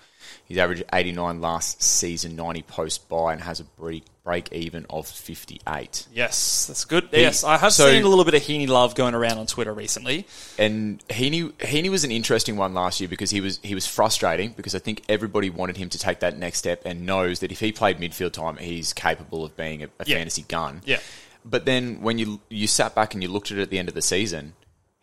He's 0.47 0.59
averaged 0.59 0.85
eighty 0.93 1.13
nine 1.13 1.41
last 1.41 1.83
season, 1.83 2.37
ninety 2.37 2.63
post 2.63 3.09
buy, 3.09 3.33
and 3.33 3.41
has 3.43 3.61
a 3.61 3.65
break 3.65 4.05
break 4.25 4.53
even 4.53 4.87
of 4.91 5.07
fifty 5.07 5.61
eight. 5.69 6.07
Yes, 6.13 6.67
that's 6.67 6.85
good. 6.85 7.09
yes, 7.13 7.45
I 7.45 7.57
have 7.59 7.73
so- 7.73 7.91
seen 7.91 8.03
a 8.05 8.09
little 8.09 8.25
bit 8.25 8.35
of 8.35 8.43
Heeney 8.43 8.67
love 8.67 8.95
going 8.95 9.15
around 9.15 9.39
on 9.39 9.47
Twitter 9.47 9.73
recently. 9.73 10.27
And 10.59 11.03
Heeney, 11.11 11.51
Heeney 11.61 11.89
was 11.89 12.05
an 12.05 12.11
interesting 12.11 12.57
one 12.57 12.75
last 12.75 13.01
year 13.01 13.09
because 13.09 13.31
he 13.31 13.41
was 13.41 13.59
he 13.63 13.75
was 13.75 13.87
frustrating 13.87 14.53
because 14.53 14.75
I 14.75 14.79
think 14.81 15.03
everybody 15.09 15.51
wanted 15.51 15.77
him 15.77 15.89
to 15.91 15.99
take 15.99 16.21
that 16.21 16.39
next 16.39 16.59
step 16.59 16.83
and 16.85 17.07
knows 17.07 17.41
that 17.41 17.51
if 17.51 17.61
he 17.61 17.73
played 17.73 17.99
midfield 17.99 18.33
time, 18.33 18.57
he's 18.59 18.93
capable 18.93 19.45
of 19.45 19.57
being 19.57 19.83
a, 19.83 19.87
a 19.99 20.05
Yeah. 20.07 20.17
fantasy 20.17 20.43
gun. 20.43 20.83
Yeah. 20.85 21.01
But 21.45 21.65
then 21.67 22.01
when 22.01 22.19
you 22.19 22.41
you 22.49 22.67
sat 22.67 22.95
back 22.95 23.15
and 23.15 23.23
you 23.23 23.29
looked 23.31 23.51
at 23.51 23.59
it 23.59 23.63
at 23.63 23.71
the 23.71 23.79
end 23.79 23.89
of 23.89 23.95
the 23.95 24.03
season, 24.03 24.55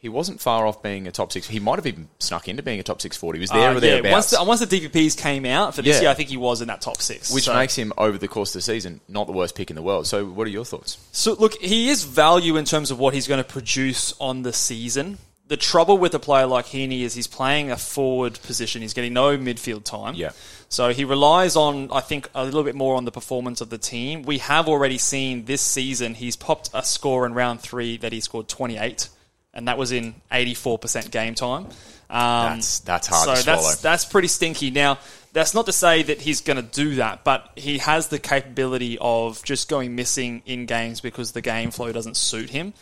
he 0.02 0.10
wasn't 0.10 0.42
far 0.42 0.66
off 0.66 0.82
being 0.82 1.08
a 1.08 1.12
top 1.12 1.32
six. 1.32 1.48
He 1.48 1.60
might 1.60 1.76
have 1.78 1.86
even 1.86 2.10
snuck 2.20 2.48
into 2.48 2.64
being 2.64 2.80
a 2.80 2.84
top 2.84 3.02
six 3.02 3.16
forty. 3.16 3.38
He 3.38 3.42
was 3.42 3.52
there 3.52 3.70
Uh, 3.70 3.72
or 3.72 3.74
yeah, 3.76 3.80
thereabouts. 3.82 4.12
once 4.12 4.30
the, 4.32 4.44
once 4.44 4.60
the 4.60 4.66
DVPs 4.90 5.16
came 5.16 5.46
out 5.46 5.76
for 5.76 5.84
this 5.84 5.98
Yeah. 5.98 6.02
year, 6.02 6.10
I 6.10 6.14
think 6.16 6.30
he 6.30 6.38
was 6.38 6.60
in 6.62 6.68
that 6.70 6.82
top 6.82 7.02
six. 7.02 7.32
which 7.32 7.44
So- 7.46 7.54
makes 7.54 7.76
him 7.76 7.94
over 7.98 8.18
the 8.18 8.28
course 8.28 8.50
of 8.50 8.54
the 8.54 8.62
season 8.64 9.00
not 9.08 9.28
the 9.28 9.34
worst 9.34 9.54
pick 9.56 9.70
in 9.70 9.76
the 9.76 9.82
world. 9.84 10.08
So, 10.08 10.26
what 10.26 10.48
are 10.48 10.50
your 10.50 10.66
thoughts? 10.66 10.98
So 11.12 11.34
look, 11.34 11.54
he 11.62 11.90
is 11.90 12.04
value 12.04 12.58
in 12.58 12.66
terms 12.66 12.90
of 12.92 12.98
what 13.00 13.14
he's 13.14 13.28
going 13.28 13.38
to 13.38 13.44
produce 13.48 14.14
on 14.20 14.42
the 14.44 14.54
season. 14.54 15.20
the 15.48 15.58
trouble 15.58 15.98
with 15.98 16.14
a 16.16 16.20
player 16.20 16.46
like 16.46 16.68
Heeney 16.68 17.04
is 17.04 17.14
he's 17.14 17.28
playing 17.28 17.72
a 17.72 17.76
forward 17.76 18.40
position. 18.42 18.82
He's 18.82 18.94
getting 18.94 19.12
no 19.12 19.38
midfield 19.38 19.84
time. 19.84 20.16
Yeah. 20.16 20.30
So 20.70 20.94
he 20.94 21.04
relies 21.04 21.58
on, 21.58 21.90
I 21.92 22.00
think, 22.00 22.30
a 22.34 22.46
little 22.46 22.64
bit 22.64 22.74
more 22.74 22.96
on 22.96 23.04
the 23.04 23.12
performance 23.12 23.60
of 23.60 23.70
the 23.70 23.78
team. 23.78 24.22
We 24.24 24.38
have 24.38 24.70
already 24.70 24.98
seen 24.98 25.44
this 25.44 25.62
season 25.62 26.14
he's 26.16 26.38
popped 26.38 26.70
a 26.74 26.84
score 26.84 27.26
in 27.26 27.34
round 27.34 27.60
three 27.60 27.98
that 27.98 28.14
he 28.14 28.22
scored 28.22 28.48
28, 28.48 29.10
and 29.54 29.68
that 29.68 29.78
was 29.78 29.92
in 29.92 30.16
84% 30.32 31.12
game 31.12 31.36
time. 31.36 31.68
Um, 32.10 32.58
That's- 32.60 32.80
that's 32.80 33.08
hard 33.08 33.26
so 33.26 33.36
to 33.36 33.42
swallow. 33.42 33.62
That's, 33.62 33.82
that's 33.82 34.06
pretty 34.06 34.28
stinky. 34.28 34.70
Now, 34.70 35.00
that's 35.34 35.54
not 35.54 35.66
to 35.68 35.72
say 35.72 36.04
that 36.04 36.22
he's 36.22 36.42
going 36.42 36.58
to 36.58 36.62
do 36.62 36.96
that, 36.96 37.24
but 37.24 37.50
he 37.56 37.78
has 37.78 38.08
the 38.08 38.20
capability 38.20 38.98
of 39.00 39.42
just 39.44 39.70
going 39.70 39.96
missing 39.96 40.42
in 40.46 40.66
games 40.66 41.00
because 41.00 41.32
the 41.32 41.42
game 41.42 41.72
flow 41.72 41.92
doesn't 41.94 42.18
suit 42.18 42.50
him. 42.50 42.74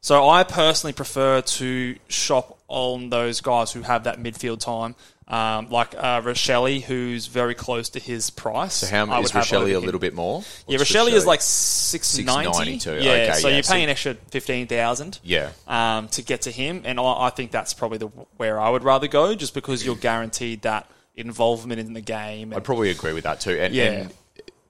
So 0.00 0.28
I 0.28 0.42
personally 0.42 0.92
prefer 0.94 1.42
to 1.42 1.96
shop 2.08 2.58
on 2.66 3.10
those 3.10 3.40
guys 3.40 3.72
who 3.72 3.82
have 3.82 4.02
that 4.04 4.18
midfield 4.18 4.58
time, 4.58 4.96
um, 5.32 5.70
like 5.70 5.94
uh, 5.96 6.20
Rachele, 6.20 6.82
who's 6.82 7.26
very 7.26 7.54
close 7.54 7.88
to 7.90 7.98
his 7.98 8.30
price. 8.30 8.74
So 8.74 8.86
how 8.86 9.06
I 9.06 9.20
is 9.20 9.32
Rachele 9.32 9.74
a 9.74 9.78
little 9.78 9.98
bit 9.98 10.14
more? 10.14 10.42
Yeah, 10.68 10.78
What's 10.78 10.92
Rachele 10.92 11.10
is 11.12 11.24
like 11.26 11.40
six 11.40 12.18
ninety. 12.18 12.78
692, 12.78 12.90
Yeah, 13.04 13.12
okay, 13.30 13.32
so 13.40 13.48
yeah, 13.48 13.54
you're 13.54 13.62
so- 13.62 13.72
paying 13.72 13.84
an 13.84 13.90
extra 13.90 14.14
fifteen 14.30 14.66
thousand. 14.66 15.18
Yeah. 15.24 15.50
um, 15.66 16.08
to 16.08 16.22
get 16.22 16.42
to 16.42 16.50
him, 16.50 16.82
and 16.84 17.00
I, 17.00 17.26
I 17.26 17.30
think 17.30 17.50
that's 17.50 17.72
probably 17.74 17.98
the 17.98 18.08
where 18.36 18.60
I 18.60 18.68
would 18.70 18.84
rather 18.84 19.08
go, 19.08 19.34
just 19.34 19.54
because 19.54 19.84
you're 19.84 19.96
guaranteed 19.96 20.62
that 20.62 20.88
involvement 21.16 21.80
in 21.80 21.94
the 21.94 22.00
game. 22.00 22.52
I'd 22.54 22.64
probably 22.64 22.90
agree 22.90 23.12
with 23.12 23.24
that 23.24 23.40
too. 23.40 23.52
And, 23.58 23.74
Yeah. 23.74 23.84
and 23.84 24.12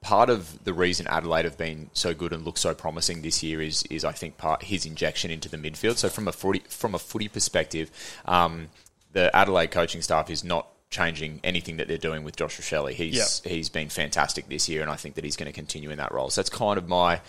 part 0.01 0.29
of 0.29 0.63
the 0.65 0.73
reason 0.73 1.07
Adelaide 1.07 1.45
have 1.45 1.57
been 1.57 1.89
so 1.93 2.13
good 2.13 2.33
and 2.33 2.43
look 2.43 2.57
so 2.57 2.73
promising 2.73 3.21
this 3.21 3.41
year 3.41 3.61
is, 3.61 3.83
is 3.89 4.03
I 4.03 4.11
think 4.11 4.37
part 4.37 4.63
his 4.63 4.85
injection 4.85 5.31
into 5.31 5.47
the 5.47 5.55
midfield. 5.57 5.95
So 5.97 6.09
from 6.09 6.27
a 6.27 6.33
footy 6.33 6.61
from 6.67 6.93
a 6.95 6.99
footy 6.99 7.29
perspective, 7.29 7.89
um, 8.25 8.67
the 9.13 9.35
Adelaide 9.35 9.71
coaching 9.71 10.01
staff 10.01 10.29
is 10.29 10.43
not 10.43 10.67
changing 10.89 11.39
anything 11.43 11.77
that 11.77 11.87
they're 11.87 11.97
doing 11.97 12.23
with 12.23 12.35
Josh 12.35 12.59
Rachele. 12.59 12.91
He's 12.91 13.41
he's 13.43 13.69
been 13.69 13.89
fantastic 13.89 14.47
this 14.49 14.69
year, 14.69 14.81
and 14.81 14.91
I 14.91 14.95
think 14.95 15.15
that 15.15 15.23
he's 15.23 15.35
going 15.35 15.47
to 15.47 15.53
continue 15.53 15.89
in 15.89 15.97
that 15.97 16.11
role. 16.11 16.29
So 16.29 16.41
that's 16.41 16.49
kind 16.49 16.77
of 16.77 16.87
my 16.87 17.21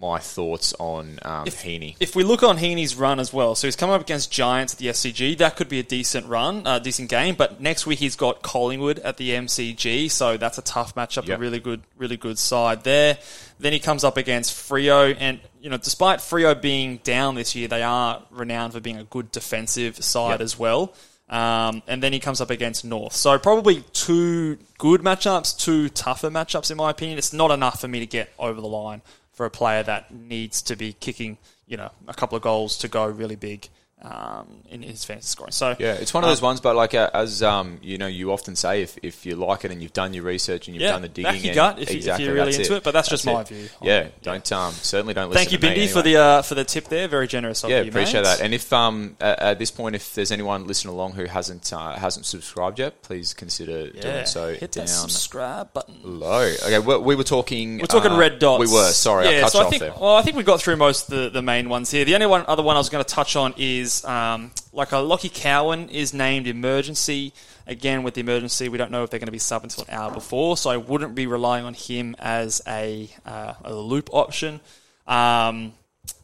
my 0.00 0.18
thoughts 0.18 0.74
on 0.78 1.18
um, 1.22 1.46
Heeney. 1.46 1.96
if 2.00 2.16
we 2.16 2.24
look 2.24 2.42
on 2.42 2.58
Heeney's 2.58 2.96
run 2.96 3.20
as 3.20 3.32
well, 3.32 3.54
so 3.54 3.66
he's 3.66 3.76
coming 3.76 3.94
up 3.94 4.00
against 4.00 4.30
Giants 4.30 4.74
at 4.74 4.78
the 4.78 4.86
SCG. 4.88 5.38
That 5.38 5.56
could 5.56 5.68
be 5.68 5.78
a 5.78 5.82
decent 5.82 6.26
run, 6.26 6.62
a 6.66 6.80
decent 6.80 7.08
game. 7.08 7.34
But 7.36 7.60
next 7.60 7.86
week 7.86 8.00
he's 8.00 8.16
got 8.16 8.42
Collingwood 8.42 8.98
at 9.00 9.16
the 9.16 9.30
MCG, 9.30 10.10
so 10.10 10.36
that's 10.36 10.58
a 10.58 10.62
tough 10.62 10.94
matchup. 10.94 11.26
Yep. 11.26 11.38
A 11.38 11.40
really 11.40 11.60
good, 11.60 11.82
really 11.96 12.16
good 12.16 12.38
side 12.38 12.84
there. 12.84 13.18
Then 13.58 13.72
he 13.72 13.78
comes 13.78 14.04
up 14.04 14.16
against 14.16 14.52
Freo, 14.52 15.16
and 15.18 15.40
you 15.60 15.70
know, 15.70 15.76
despite 15.78 16.18
Freo 16.18 16.60
being 16.60 16.98
down 16.98 17.34
this 17.36 17.54
year, 17.54 17.68
they 17.68 17.82
are 17.82 18.22
renowned 18.30 18.72
for 18.72 18.80
being 18.80 18.98
a 18.98 19.04
good 19.04 19.30
defensive 19.30 20.02
side 20.04 20.32
Yep. 20.32 20.40
as 20.40 20.58
well. 20.58 20.92
Um, 21.28 21.82
and 21.86 22.02
then 22.02 22.12
he 22.12 22.20
comes 22.20 22.42
up 22.42 22.50
against 22.50 22.84
North. 22.84 23.14
So 23.14 23.38
probably 23.38 23.82
two 23.94 24.58
good 24.76 25.00
matchups, 25.00 25.58
two 25.58 25.88
tougher 25.88 26.28
matchups 26.30 26.70
in 26.70 26.76
my 26.76 26.90
opinion. 26.90 27.16
It's 27.16 27.32
not 27.32 27.50
enough 27.50 27.80
for 27.80 27.88
me 27.88 28.00
to 28.00 28.06
get 28.06 28.30
over 28.38 28.60
the 28.60 28.66
line 28.66 29.00
for 29.34 29.44
a 29.44 29.50
player 29.50 29.82
that 29.82 30.14
needs 30.14 30.62
to 30.62 30.76
be 30.76 30.92
kicking, 30.92 31.38
you 31.66 31.76
know, 31.76 31.90
a 32.08 32.14
couple 32.14 32.36
of 32.36 32.42
goals 32.42 32.78
to 32.78 32.88
go 32.88 33.06
really 33.06 33.36
big 33.36 33.68
um, 34.04 34.46
in 34.68 34.82
his 34.82 35.04
fantasy 35.04 35.26
scoring. 35.28 35.52
So 35.52 35.74
Yeah, 35.78 35.94
it's 35.94 36.12
one 36.12 36.22
of 36.24 36.30
those 36.30 36.42
ones, 36.42 36.60
but 36.60 36.76
like 36.76 36.94
uh, 36.94 37.10
as 37.14 37.42
um, 37.42 37.78
you 37.82 37.98
know, 37.98 38.06
you 38.06 38.32
often 38.32 38.54
say 38.54 38.82
if, 38.82 38.98
if 39.02 39.24
you 39.26 39.34
like 39.36 39.64
it 39.64 39.70
and 39.70 39.82
you've 39.82 39.92
done 39.94 40.12
your 40.14 40.24
research 40.24 40.68
and 40.68 40.74
you've 40.74 40.82
Yeah, 40.82 40.92
done 40.92 41.02
the 41.02 41.08
digging, 41.08 41.32
back 41.32 41.42
your 41.42 41.50
and- 41.50 41.54
gut 41.56 41.78
if 41.80 41.90
you- 41.90 41.96
exactly, 41.96 42.24
you're 42.26 42.34
really 42.34 42.54
into 42.54 42.76
it, 42.76 42.82
but 42.84 42.90
that's 42.92 43.08
just 43.08 43.24
That's 43.24 43.34
my 43.34 43.40
it. 43.40 43.48
view. 43.48 43.68
Yeah, 43.82 44.08
don't 44.22 44.52
um, 44.52 44.72
certainly 44.74 45.14
don't. 45.14 45.30
Listen 45.30 45.48
Thank 45.48 45.52
you, 45.52 45.58
Bindi, 45.58 45.88
for 45.90 46.00
anyway. 46.00 46.12
the 46.12 46.16
uh, 46.20 46.42
for 46.42 46.54
the 46.54 46.64
tip 46.64 46.88
there. 46.88 47.08
Very 47.08 47.26
generous 47.26 47.64
of 47.64 47.70
Yeah, 47.70 47.80
you. 47.80 47.88
appreciate 47.88 48.20
mate. 48.22 48.24
that. 48.24 48.40
And 48.42 48.52
if 48.54 48.72
um, 48.72 49.16
at, 49.20 49.38
at 49.40 49.58
this 49.58 49.70
point, 49.70 49.94
if 49.96 50.14
there's 50.14 50.30
anyone 50.32 50.66
listening 50.66 50.92
along 50.94 51.12
who 51.12 51.24
hasn't 51.24 51.72
uh, 51.72 51.92
hasn't 51.94 52.26
subscribed 52.26 52.78
yet, 52.78 53.02
please 53.02 53.32
consider 53.34 53.90
yeah, 53.94 54.00
doing 54.02 54.26
so 54.26 54.52
hit 54.54 54.72
down 54.72 54.84
that 54.86 54.88
subscribe 54.88 55.72
button. 55.72 55.94
low. 56.02 56.42
Okay, 56.62 56.78
we, 56.78 56.96
we 56.98 57.14
were 57.16 57.24
talking. 57.24 57.78
We're 57.78 57.86
talking 57.86 58.12
uh, 58.12 58.18
red 58.18 58.38
dots. 58.38 58.60
We 58.60 58.66
were. 58.72 58.90
Sorry, 58.90 59.26
I 59.28 59.40
cut 59.40 59.52
so 59.52 59.58
you 59.58 59.62
I 59.62 59.66
off 59.66 59.70
think, 59.70 59.80
there. 59.80 59.94
Well, 59.98 60.16
I 60.16 60.22
think 60.22 60.36
we 60.36 60.42
got 60.42 60.60
through 60.60 60.76
most 60.76 61.08
of 61.10 61.16
the, 61.18 61.30
the 61.30 61.42
main 61.42 61.68
ones 61.68 61.90
here. 61.90 62.04
The 62.04 62.14
only 62.14 62.26
one 62.26 62.44
other 62.46 62.62
one 62.62 62.76
I 62.76 62.78
was 62.80 62.88
going 62.90 63.04
to 63.04 63.08
touch 63.10 63.36
on 63.36 63.54
is 63.56 63.93
um, 64.04 64.50
like 64.72 64.92
a 64.92 64.96
Lochie 64.96 65.32
Cowan 65.32 65.90
is 65.90 66.14
named 66.14 66.46
emergency. 66.46 67.34
Again, 67.66 68.02
with 68.02 68.14
the 68.14 68.20
emergency, 68.20 68.70
we 68.70 68.78
don't 68.78 68.90
know 68.90 69.04
if 69.04 69.10
they're 69.10 69.20
going 69.20 69.26
to 69.26 69.32
be 69.32 69.38
sub 69.38 69.62
until 69.62 69.84
an 69.84 69.90
hour 69.90 70.10
before, 70.10 70.56
so 70.56 70.70
I 70.70 70.78
wouldn't 70.78 71.14
be 71.14 71.26
relying 71.26 71.64
on 71.66 71.74
him 71.74 72.16
as 72.18 72.62
a, 72.66 73.10
uh, 73.26 73.54
a 73.62 73.74
loop 73.74 74.08
option. 74.12 74.60
Um, 75.06 75.72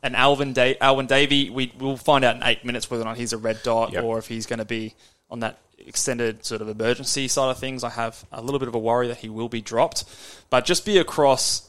and 0.03 0.17
Alwyn, 0.17 0.53
da- 0.55 0.77
Alwyn 0.81 1.07
Davey, 1.07 1.51
we 1.51 1.73
will 1.79 1.97
find 1.97 2.25
out 2.25 2.37
in 2.37 2.43
eight 2.43 2.65
minutes 2.65 2.91
whether 2.91 3.03
or 3.03 3.07
not 3.07 3.17
he's 3.19 3.33
a 3.33 3.39
red 3.39 3.61
dot 3.63 3.93
Yep. 3.93 4.05
or 4.05 4.19
if 4.19 4.27
he's 4.29 4.47
going 4.47 4.59
to 4.59 4.65
be 4.65 4.95
on 5.31 5.41
that 5.41 5.59
extended 5.79 6.45
sort 6.45 6.61
of 6.61 6.69
emergency 6.69 7.29
side 7.29 7.51
of 7.51 7.59
things. 7.59 7.85
I 7.85 7.91
have 7.91 8.25
a 8.33 8.43
little 8.43 8.59
bit 8.59 8.69
of 8.69 8.75
a 8.75 8.79
worry 8.79 9.09
that 9.09 9.19
he 9.19 9.29
will 9.29 9.49
be 9.49 9.61
dropped, 9.61 10.05
but 10.51 10.65
just 10.65 10.85
be 10.85 10.99
across 10.99 11.69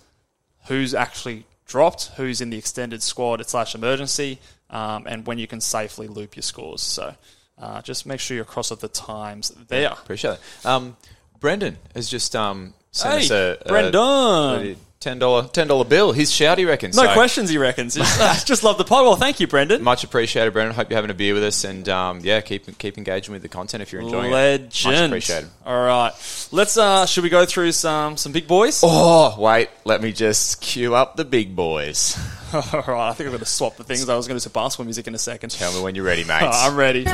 who's 0.66 0.94
actually 0.94 1.46
dropped, 1.66 2.08
who's 2.18 2.42
in 2.42 2.50
the 2.50 2.58
extended 2.58 3.02
squad 3.02 3.48
slash 3.48 3.74
emergency, 3.74 4.40
um, 4.72 5.06
and 5.08 5.28
when 5.28 5.38
you 5.38 5.46
can 5.48 5.62
safely 5.62 6.08
loop 6.08 6.36
your 6.36 6.44
scores. 6.44 6.82
So 6.82 7.14
uh, 7.60 7.82
just 7.84 8.06
make 8.08 8.20
sure 8.20 8.36
you're 8.36 8.44
across 8.44 8.72
at 8.72 8.80
the 8.80 8.88
times 8.88 9.50
there. 9.68 9.92
Appreciate 9.92 10.34
it. 10.64 10.66
Um, 10.66 10.98
Brendan 11.40 11.78
has 11.94 12.10
just 12.10 12.36
um, 12.36 12.74
sent 12.92 13.14
Hey, 13.20 13.26
us 13.26 13.32
a, 13.32 13.58
a 13.66 13.68
Brendan. 13.70 14.78
ten 15.00 15.18
dollar 15.20 15.48
ten 15.48 15.68
dollar 15.68 15.86
bill. 15.86 16.12
His 16.12 16.32
shout, 16.32 16.58
he 16.60 16.66
reckons. 16.66 16.96
No 16.96 17.04
So, 17.04 17.14
questions, 17.14 17.50
he 17.50 17.58
reckons. 17.58 17.96
Just, 17.96 18.48
just 18.48 18.64
love 18.64 18.78
the 18.78 18.84
pod. 18.84 19.04
Well, 19.06 19.16
thank 19.16 19.40
you, 19.40 19.48
Brendan. 19.48 19.82
Much 19.84 20.04
appreciated, 20.04 20.54
Brendan. 20.54 20.76
Hope 20.76 20.90
you're 20.92 20.98
having 20.98 21.10
a 21.10 21.16
beer 21.16 21.34
with 21.34 21.44
us, 21.44 21.64
and 21.64 21.88
um, 21.90 22.20
yeah, 22.24 22.42
keep 22.42 22.78
keep 22.78 22.98
engaging 23.00 23.34
with 23.34 23.42
the 23.42 23.50
content 23.50 23.82
if 23.82 23.92
you're 23.92 24.02
enjoying 24.04 24.30
it. 24.32 24.34
Legend. 24.34 24.94
Much 24.94 25.08
appreciated. 25.08 25.50
All 25.66 25.84
right, 25.84 26.12
let's. 26.52 26.78
Uh, 26.78 27.06
should 27.08 27.24
we 27.24 27.30
go 27.30 27.46
through 27.46 27.72
some 27.72 28.18
some 28.18 28.32
big 28.32 28.48
boys? 28.48 28.82
Oh, 28.84 29.36
wait, 29.40 29.70
let 29.84 30.02
me 30.02 30.12
just 30.12 30.62
cue 30.62 30.94
up 30.94 31.16
the 31.16 31.26
big 31.26 31.56
boys. 31.56 32.16
All 32.74 32.84
right, 32.96 33.10
I 33.10 33.14
think 33.14 33.28
I'm 33.28 33.32
going 33.32 33.40
to 33.40 33.46
swap 33.46 33.78
the 33.78 33.84
things. 33.84 34.08
I 34.08 34.16
was 34.16 34.28
going 34.28 34.38
to 34.38 34.44
do 34.44 34.44
some 34.44 34.54
basketball 34.54 34.86
music 34.86 35.08
in 35.08 35.16
a 35.16 35.20
second. 35.20 35.52
Tell 35.52 35.74
me 35.74 35.82
when 35.82 35.96
you're 35.96 36.06
ready, 36.06 36.24
mates. 36.24 36.44
I'm 36.52 36.76
ready. 36.76 37.04
Big 37.04 37.14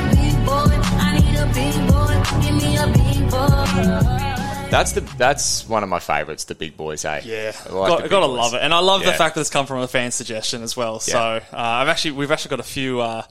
I 0.54 1.18
need 1.18 1.38
a 1.38 1.46
big 1.46 1.74
boy. 1.88 2.42
Give 2.42 2.54
me 2.56 2.76
a 2.76 2.86
big 2.86 3.30
boy. 3.30 4.24
That's 4.70 4.92
the 4.92 5.00
that's 5.16 5.66
one 5.66 5.82
of 5.82 5.88
my 5.88 5.98
favourites, 5.98 6.44
the 6.44 6.54
big 6.54 6.76
boys, 6.76 7.04
eh? 7.06 7.22
Yeah, 7.24 7.52
I 7.68 7.72
like 7.72 7.88
got, 7.88 8.10
gotta 8.10 8.26
boys. 8.26 8.36
love 8.36 8.54
it, 8.54 8.60
and 8.62 8.74
I 8.74 8.80
love 8.80 9.02
the 9.02 9.12
fact 9.12 9.34
that 9.34 9.40
it's 9.40 9.48
come 9.50 9.64
from 9.64 9.78
a 9.78 9.88
fan 9.88 10.10
suggestion 10.10 10.62
as 10.62 10.76
well. 10.76 11.00
So 11.00 11.18
uh, 11.18 11.40
I've 11.52 11.88
actually 11.88 12.10
we've 12.12 12.30
actually 12.30 12.50
got 12.50 12.60
a 12.60 12.64
few 12.64 13.00
uh, 13.00 13.22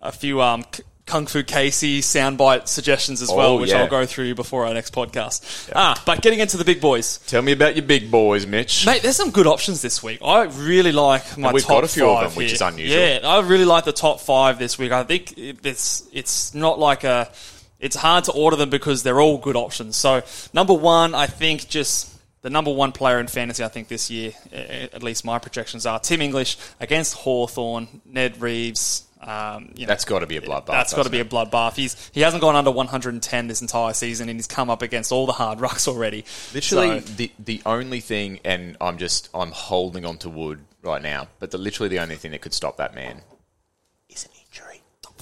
a 0.00 0.12
few 0.12 0.42
um, 0.42 0.64
K- 0.64 0.82
Kung 1.06 1.26
Fu 1.26 1.44
Casey 1.44 2.00
soundbite 2.00 2.66
suggestions 2.66 3.22
as 3.22 3.28
well, 3.30 3.52
Oh, 3.52 3.60
which 3.60 3.70
yeah. 3.70 3.82
I'll 3.82 3.88
go 3.88 4.06
through 4.06 4.34
before 4.34 4.66
our 4.66 4.74
next 4.74 4.92
podcast. 4.92 5.70
Ah, 5.72 6.02
but 6.04 6.20
getting 6.20 6.40
into 6.40 6.56
the 6.56 6.64
big 6.64 6.80
boys, 6.80 7.18
Tell 7.28 7.42
me 7.42 7.52
about 7.52 7.76
your 7.76 7.84
big 7.84 8.10
boys, 8.10 8.44
Mitch. 8.44 8.84
mate. 8.84 9.02
There's 9.02 9.14
some 9.14 9.30
good 9.30 9.46
options 9.46 9.82
this 9.82 10.02
week. 10.02 10.18
I 10.20 10.42
really 10.44 10.90
like 10.90 11.38
my 11.38 11.52
we've 11.52 11.62
top 11.62 11.70
got 11.70 11.84
a 11.84 11.88
few 11.88 12.08
of 12.08 12.18
five 12.22 12.30
them, 12.30 12.36
which 12.38 12.48
here. 12.48 12.54
is 12.56 12.60
unusual. 12.60 12.98
Yeah, 12.98 13.18
I 13.22 13.40
really 13.42 13.64
like 13.64 13.84
the 13.84 13.92
top 13.92 14.18
five 14.20 14.58
this 14.58 14.78
week. 14.78 14.90
I 14.90 15.04
think 15.04 15.34
it's 15.36 16.08
it's 16.12 16.54
not 16.54 16.80
like 16.80 17.04
a 17.04 17.30
it's 17.78 17.94
hard 17.94 18.24
to 18.24 18.32
order 18.32 18.56
them 18.56 18.70
because 18.70 19.04
they're 19.04 19.20
all 19.20 19.38
good 19.38 19.54
options. 19.54 19.94
So 19.96 20.22
number 20.52 20.74
one, 20.74 21.14
I 21.14 21.28
think 21.28 21.68
just 21.68 22.12
the 22.42 22.50
number 22.50 22.72
one 22.72 22.90
player 22.90 23.20
in 23.20 23.28
fantasy, 23.28 23.62
I 23.62 23.68
think 23.68 23.86
this 23.86 24.10
year, 24.10 24.32
at 24.52 25.04
least 25.04 25.24
my 25.24 25.38
projections 25.38 25.86
are 25.86 26.00
Tim 26.00 26.20
English 26.20 26.56
against 26.80 27.14
Hawthorn, 27.14 28.00
Ned 28.04 28.40
Reeves. 28.40 29.05
Um, 29.26 29.72
you 29.74 29.86
know, 29.86 29.88
That's 29.88 30.04
got 30.04 30.20
to 30.20 30.26
be 30.26 30.36
a 30.36 30.40
bloodbath. 30.40 30.66
that's 30.66 30.94
got 30.94 31.02
to 31.04 31.10
be 31.10 31.18
a 31.18 31.22
it? 31.22 31.30
bloodbath. 31.30 31.74
He's 31.74 32.10
he 32.14 32.20
hasn't 32.20 32.40
gone 32.40 32.54
under 32.54 32.70
110 32.70 33.48
this 33.48 33.60
entire 33.60 33.92
season, 33.92 34.28
and 34.28 34.38
he's 34.38 34.46
come 34.46 34.70
up 34.70 34.82
against 34.82 35.10
all 35.10 35.26
the 35.26 35.32
hard 35.32 35.60
rocks 35.66 35.88
already. 35.88 36.24
Literally, 36.54 37.00
So- 37.00 37.12
the 37.14 37.32
the 37.38 37.62
only 37.66 38.00
thing, 38.00 38.40
and 38.44 38.76
I'm 38.80 38.98
just 38.98 39.28
I'm 39.34 39.50
holding 39.50 40.04
on 40.06 40.18
to 40.18 40.28
wood 40.28 40.60
right 40.82 41.02
now, 41.02 41.28
but 41.40 41.50
the 41.50 41.58
literally 41.58 41.88
the 41.88 41.98
only 41.98 42.16
thing 42.16 42.30
that 42.30 42.40
could 42.40 42.54
stop 42.54 42.76
that 42.76 42.94
man 42.94 43.10
is 43.10 43.14
an 43.14 43.16
injury. 43.16 43.35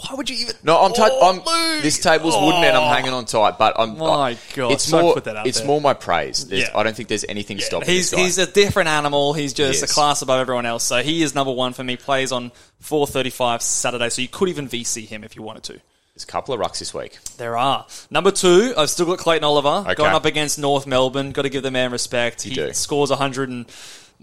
Why 0.09 0.15
would 0.17 0.31
you 0.31 0.37
even? 0.37 0.55
No, 0.63 0.79
I'm. 0.79 0.93
ta- 0.93 1.09
Oh, 1.11 1.31
I'm 1.45 1.83
this 1.83 1.99
table's 2.01 2.35
wooden, 2.37 2.65
and 2.65 2.77
Oh. 2.77 2.83
I'm 2.85 2.95
hanging 2.97 3.13
on 3.13 3.25
tight. 3.25 3.59
But 3.59 3.79
I'm. 3.79 3.99
My 3.99 4.31
I- 4.31 4.39
God, 4.55 4.73
it's 4.73 4.85
so 4.85 5.01
more. 5.03 5.15
put 5.15 5.25
that 5.25 5.37
out 5.37 5.47
it's 5.47 5.59
there. 5.59 5.67
more 5.67 5.81
my 5.81 5.95
praise. 5.95 6.47
There's- 6.47 6.69
Yeah. 6.73 6.79
I 6.79 6.83
don't 6.83 6.95
think 6.97 7.09
there's 7.09 7.25
anything 7.29 7.59
stopping 7.61 7.89
he's 7.89 8.11
this 8.11 8.19
guy. 8.19 8.25
he's 8.25 8.39
a 8.39 8.47
different 8.47 8.89
animal. 8.89 9.33
He's 9.33 9.53
just 9.53 9.81
He 9.81 9.85
a 9.85 9.89
class 9.89 10.23
above 10.23 10.41
everyone 10.41 10.67
else. 10.67 10.85
So 10.85 11.03
he 11.03 11.23
is 11.23 11.35
number 11.35 11.53
one 11.53 11.73
for 11.73 11.85
me. 11.85 11.97
Plays 11.97 12.33
on 12.33 12.53
4:35 12.83 13.63
Saturday, 13.63 14.09
so 14.11 14.23
you 14.23 14.29
could 14.29 14.49
even 14.49 14.69
VC 14.69 15.07
him 15.07 15.25
if 15.25 15.37
you 15.37 15.43
wanted 15.43 15.63
to. 15.65 15.73
There's 16.15 16.23
a 16.23 16.27
couple 16.27 16.55
of 16.55 16.61
rucks 16.61 16.79
this 16.79 16.95
week. 16.95 17.19
There 17.39 17.57
are 17.59 17.87
number 18.09 18.31
two. 18.31 18.73
I've 18.77 18.89
still 18.91 19.07
got 19.07 19.19
Clayton 19.19 19.43
Oliver 19.43 19.83
Okay. 19.91 19.95
going 19.95 20.15
up 20.15 20.25
against 20.25 20.61
North 20.61 20.87
Melbourne. 20.87 21.33
Got 21.33 21.43
to 21.43 21.49
give 21.49 21.65
the 21.65 21.73
man 21.73 21.91
respect. 21.91 22.43
he 22.43 22.55
do. 22.55 22.73
scores 22.73 23.11
100 23.11 23.49
and 23.49 23.67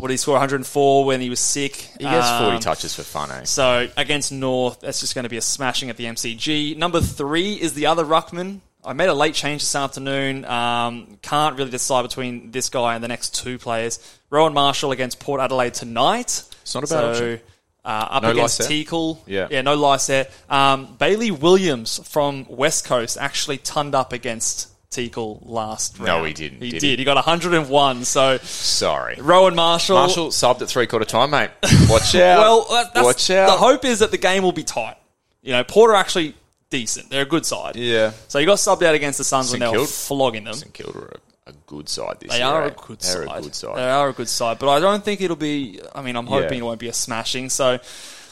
what 0.01 0.07
did 0.07 0.13
he 0.13 0.17
score 0.17 0.33
104 0.33 1.05
when 1.05 1.21
he 1.21 1.29
was 1.29 1.39
sick. 1.39 1.75
He 1.75 2.03
gets 2.03 2.27
40 2.39 2.55
Um, 2.55 2.59
touches 2.59 2.95
for 2.95 3.03
fun, 3.03 3.29
eh? 3.31 3.43
So 3.43 3.87
against 3.95 4.31
North, 4.31 4.79
that's 4.81 4.99
just 4.99 5.13
going 5.13 5.23
to 5.23 5.29
be 5.29 5.37
a 5.37 5.41
smashing 5.41 5.91
at 5.91 5.97
the 5.97 6.05
MCG. 6.05 6.75
Number 6.75 6.99
three 7.01 7.53
is 7.53 7.73
the 7.75 7.85
other 7.85 8.03
ruckman. 8.03 8.61
I 8.83 8.93
made 8.93 9.09
a 9.09 9.13
late 9.13 9.35
change 9.35 9.61
this 9.61 9.75
afternoon. 9.75 10.43
Um, 10.45 11.19
can't 11.21 11.55
really 11.55 11.69
decide 11.69 12.01
between 12.01 12.49
this 12.49 12.69
guy 12.69 12.95
and 12.95 13.03
the 13.03 13.07
next 13.07 13.35
two 13.35 13.59
players. 13.59 13.99
Rowan 14.31 14.53
Marshall 14.53 14.91
against 14.91 15.19
Port 15.19 15.39
Adelaide 15.39 15.75
tonight. 15.75 16.43
It's 16.63 16.73
not 16.73 16.83
a 16.83 16.87
bad 16.87 17.15
so, 17.15 17.39
uh, 17.85 17.87
up 17.87 18.23
No 18.23 18.31
against? 18.31 18.61
Teakle. 18.61 19.19
Yeah. 19.27 19.49
yeah, 19.51 19.61
no 19.61 19.75
Lycett. 19.75 20.31
Um, 20.49 20.95
Bailey 20.97 21.29
Williams 21.29 21.99
from 22.09 22.47
West 22.49 22.85
Coast 22.85 23.19
actually 23.19 23.59
tonned 23.59 23.93
up 23.93 24.13
against 24.13 24.69
Teakle 24.91 25.39
last 25.45 25.97
round. 25.99 26.07
No, 26.07 26.23
he 26.25 26.33
didn't, 26.33 26.61
He 26.61 26.71
did 26.71 26.83
he? 26.83 26.95
He 26.97 27.03
got 27.05 27.15
101. 27.15 28.03
So 28.03 28.37
Sorry. 28.39 29.15
Rowan 29.21 29.55
Marshall. 29.55 29.95
Marshall 29.95 30.27
subbed 30.29 30.61
at 30.61 30.67
three 30.67 30.85
quarter 30.85 31.05
time, 31.05 31.31
mate. 31.31 31.49
Watch 31.89 32.13
out. 32.15 32.39
Well, 32.69 32.89
that's, 32.93 33.05
Watch 33.05 33.29
out. 33.29 33.45
the 33.47 33.57
hope 33.57 33.85
is 33.85 33.99
that 33.99 34.11
the 34.11 34.17
game 34.17 34.43
will 34.43 34.51
be 34.51 34.63
tight. 34.63 34.97
You 35.41 35.53
know, 35.53 35.63
Porter 35.63 35.93
actually 35.95 36.35
decent. 36.69 37.09
They're 37.09 37.21
a 37.21 37.25
good 37.25 37.45
side. 37.45 37.77
Yeah. 37.77 38.11
So 38.27 38.39
you 38.39 38.45
got 38.45 38.57
subbed 38.57 38.83
out 38.83 38.93
against 38.93 39.17
the 39.17 39.23
Suns 39.23 39.49
St 39.49 39.61
when 39.61 39.71
they 39.71 39.77
were 39.77 39.85
flogging 39.85 40.43
them. 40.43 40.53
St 40.55 40.73
Kilda 40.73 40.99
are 40.99 41.13
a, 41.47 41.53
good 41.67 41.87
side 41.87 42.19
this 42.19 42.31
They 42.31 42.37
year. 42.39 42.47
are 42.47 42.63
eh? 42.63 42.67
a 42.67 42.71
good 42.71 42.99
They're 42.99 43.25
side. 43.25 43.39
a 43.39 43.41
good 43.41 43.55
side. 43.55 43.77
They 43.77 43.89
are 43.89 44.09
a 44.09 44.13
good 44.13 44.27
side, 44.29 44.59
but 44.59 44.69
I 44.69 44.79
don't 44.81 45.03
think 45.05 45.21
it'll 45.21 45.35
be. 45.37 45.79
I 45.95 46.01
mean, 46.01 46.17
I'm 46.17 46.27
hoping 46.27 46.57
Yeah. 46.57 46.59
it 46.59 46.65
won't 46.65 46.79
be 46.81 46.89
a 46.89 46.93
smashing. 46.93 47.49
So, 47.49 47.79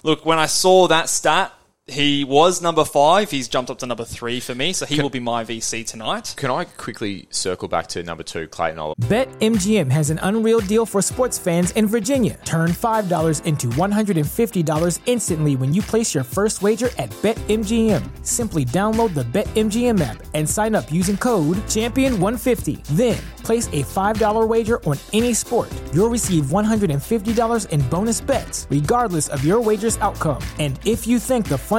look, 0.03 0.25
when 0.25 0.39
I 0.39 0.45
saw 0.45 0.87
that 0.89 1.07
stat, 1.09 1.53
he 1.89 2.23
was 2.23 2.61
number 2.61 2.85
five. 2.85 3.31
He's 3.31 3.47
jumped 3.47 3.71
up 3.71 3.79
to 3.79 3.85
number 3.85 4.05
three 4.05 4.39
for 4.39 4.53
me, 4.53 4.73
so 4.73 4.85
he 4.85 5.01
will 5.01 5.09
be 5.09 5.19
my 5.19 5.45
VC 5.45 5.85
tonight. 5.85 6.33
Can 6.37 6.51
I 6.51 6.65
quickly 6.65 7.27
circle 7.29 7.67
back 7.67 7.87
to 7.87 8.03
number 8.03 8.23
two, 8.23 8.47
Clayton 8.47 8.79
Oliver? 8.79 8.99
BetMGM 9.01 9.89
has 9.91 10.09
an 10.09 10.19
unreal 10.21 10.59
deal 10.59 10.85
for 10.85 11.01
sports 11.01 11.37
fans 11.37 11.71
in 11.71 11.87
Virginia. 11.87 12.37
Turn 12.43 12.71
$5 12.71 13.45
into 13.45 13.67
$150 13.67 14.99
instantly 15.05 15.55
when 15.55 15.73
you 15.73 15.81
place 15.81 16.13
your 16.13 16.25
first 16.25 16.61
wager 16.61 16.89
at 16.97 17.09
BetMGM. 17.21 18.25
Simply 18.25 18.65
download 18.65 19.13
the 19.13 19.23
BetMGM 19.23 20.01
app 20.01 20.21
and 20.33 20.49
sign 20.49 20.75
up 20.75 20.91
using 20.91 21.15
code 21.15 21.57
Champion150. 21.67 22.83
Then, 22.97 23.17
place 23.43 23.67
a 23.67 23.83
$5 23.83 24.47
wager 24.47 24.83
on 24.83 24.97
any 25.13 25.33
sport. 25.33 25.71
You'll 25.93 26.09
receive 26.09 26.45
$150 26.45 27.69
in 27.69 27.89
bonus 27.89 28.21
bets, 28.21 28.67
regardless 28.69 29.29
of 29.29 29.43
your 29.43 29.61
wager's 29.61 29.97
outcome. 29.97 30.41
And 30.59 30.79
if 30.85 31.07
you 31.07 31.19
think 31.19 31.47
the 31.47 31.57
fun 31.57 31.78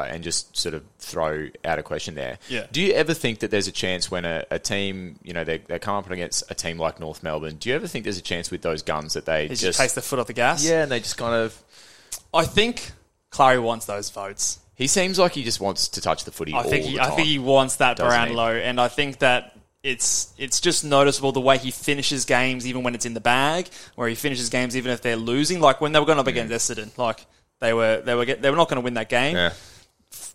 and 0.00 0.22
just 0.24 0.56
sort 0.56 0.74
of 0.74 0.82
throw 0.98 1.48
out 1.64 1.78
a 1.78 1.82
question 1.82 2.14
there. 2.14 2.38
Yeah. 2.48 2.66
Do 2.72 2.80
you 2.82 2.92
ever 2.94 3.14
think 3.14 3.40
that 3.40 3.50
there's 3.50 3.68
a 3.68 3.72
chance 3.72 4.10
when 4.10 4.24
a, 4.24 4.44
a 4.50 4.58
team, 4.58 5.18
you 5.22 5.32
know, 5.32 5.44
they, 5.44 5.58
they 5.58 5.78
come 5.78 5.96
up 5.96 6.10
against 6.10 6.44
a 6.50 6.54
team 6.54 6.78
like 6.78 6.98
North 7.00 7.22
Melbourne, 7.22 7.56
do 7.56 7.68
you 7.68 7.74
ever 7.74 7.86
think 7.86 8.04
there's 8.04 8.18
a 8.18 8.22
chance 8.22 8.50
with 8.50 8.62
those 8.62 8.82
guns 8.82 9.14
that 9.14 9.24
they 9.26 9.42
He 9.44 9.48
just 9.50 9.62
just. 9.62 9.78
takes 9.80 9.92
the 9.94 10.02
foot 10.02 10.18
off 10.18 10.26
the 10.26 10.32
gas. 10.32 10.64
yeah, 10.64 10.82
and 10.82 10.90
they 10.92 11.00
just 11.00 11.16
kind 11.16 11.34
of. 11.34 11.60
I 12.34 12.44
think 12.44 12.92
Clarry 13.30 13.62
wants 13.62 13.86
those 13.86 14.10
votes. 14.10 14.58
He 14.74 14.86
seems 14.86 15.18
like 15.18 15.32
he 15.32 15.44
just 15.44 15.60
wants 15.60 15.88
to 15.88 16.00
touch 16.00 16.24
the 16.24 16.32
footy 16.32 16.54
I 16.54 16.58
all 16.58 16.62
think 16.64 16.84
the 16.84 16.90
he, 16.92 16.96
time. 16.96 17.12
I 17.12 17.14
think 17.14 17.28
he 17.28 17.38
wants 17.38 17.76
that? 17.76 17.98
Brownlow, 17.98 18.54
and 18.56 18.80
I 18.80 18.88
think 18.88 19.18
that 19.18 19.56
it's 19.82 20.32
it's 20.38 20.60
just 20.60 20.84
noticeable 20.84 21.32
the 21.32 21.40
way 21.40 21.58
he 21.58 21.70
finishes 21.70 22.24
games, 22.24 22.66
even 22.66 22.82
when 22.82 22.94
it's 22.94 23.04
in 23.04 23.14
the 23.14 23.20
bag, 23.20 23.68
where 23.96 24.08
he 24.08 24.14
finishes 24.14 24.48
games 24.48 24.76
even 24.76 24.90
if 24.92 25.02
they're 25.02 25.16
losing. 25.16 25.60
Like 25.60 25.80
when 25.80 25.92
they 25.92 26.00
were 26.00 26.06
going 26.06 26.18
up 26.18 26.26
against 26.26 26.52
Essendon, 26.52 26.96
like 26.96 27.26
they 27.60 27.72
were 27.74 28.00
they 28.00 28.14
were 28.14 28.24
get, 28.24 28.42
they 28.42 28.50
were 28.50 28.56
not 28.56 28.68
going 28.68 28.76
to 28.80 28.84
win 28.84 28.94
that 28.94 29.08
game. 29.08 29.36
Yeah. 29.36 29.52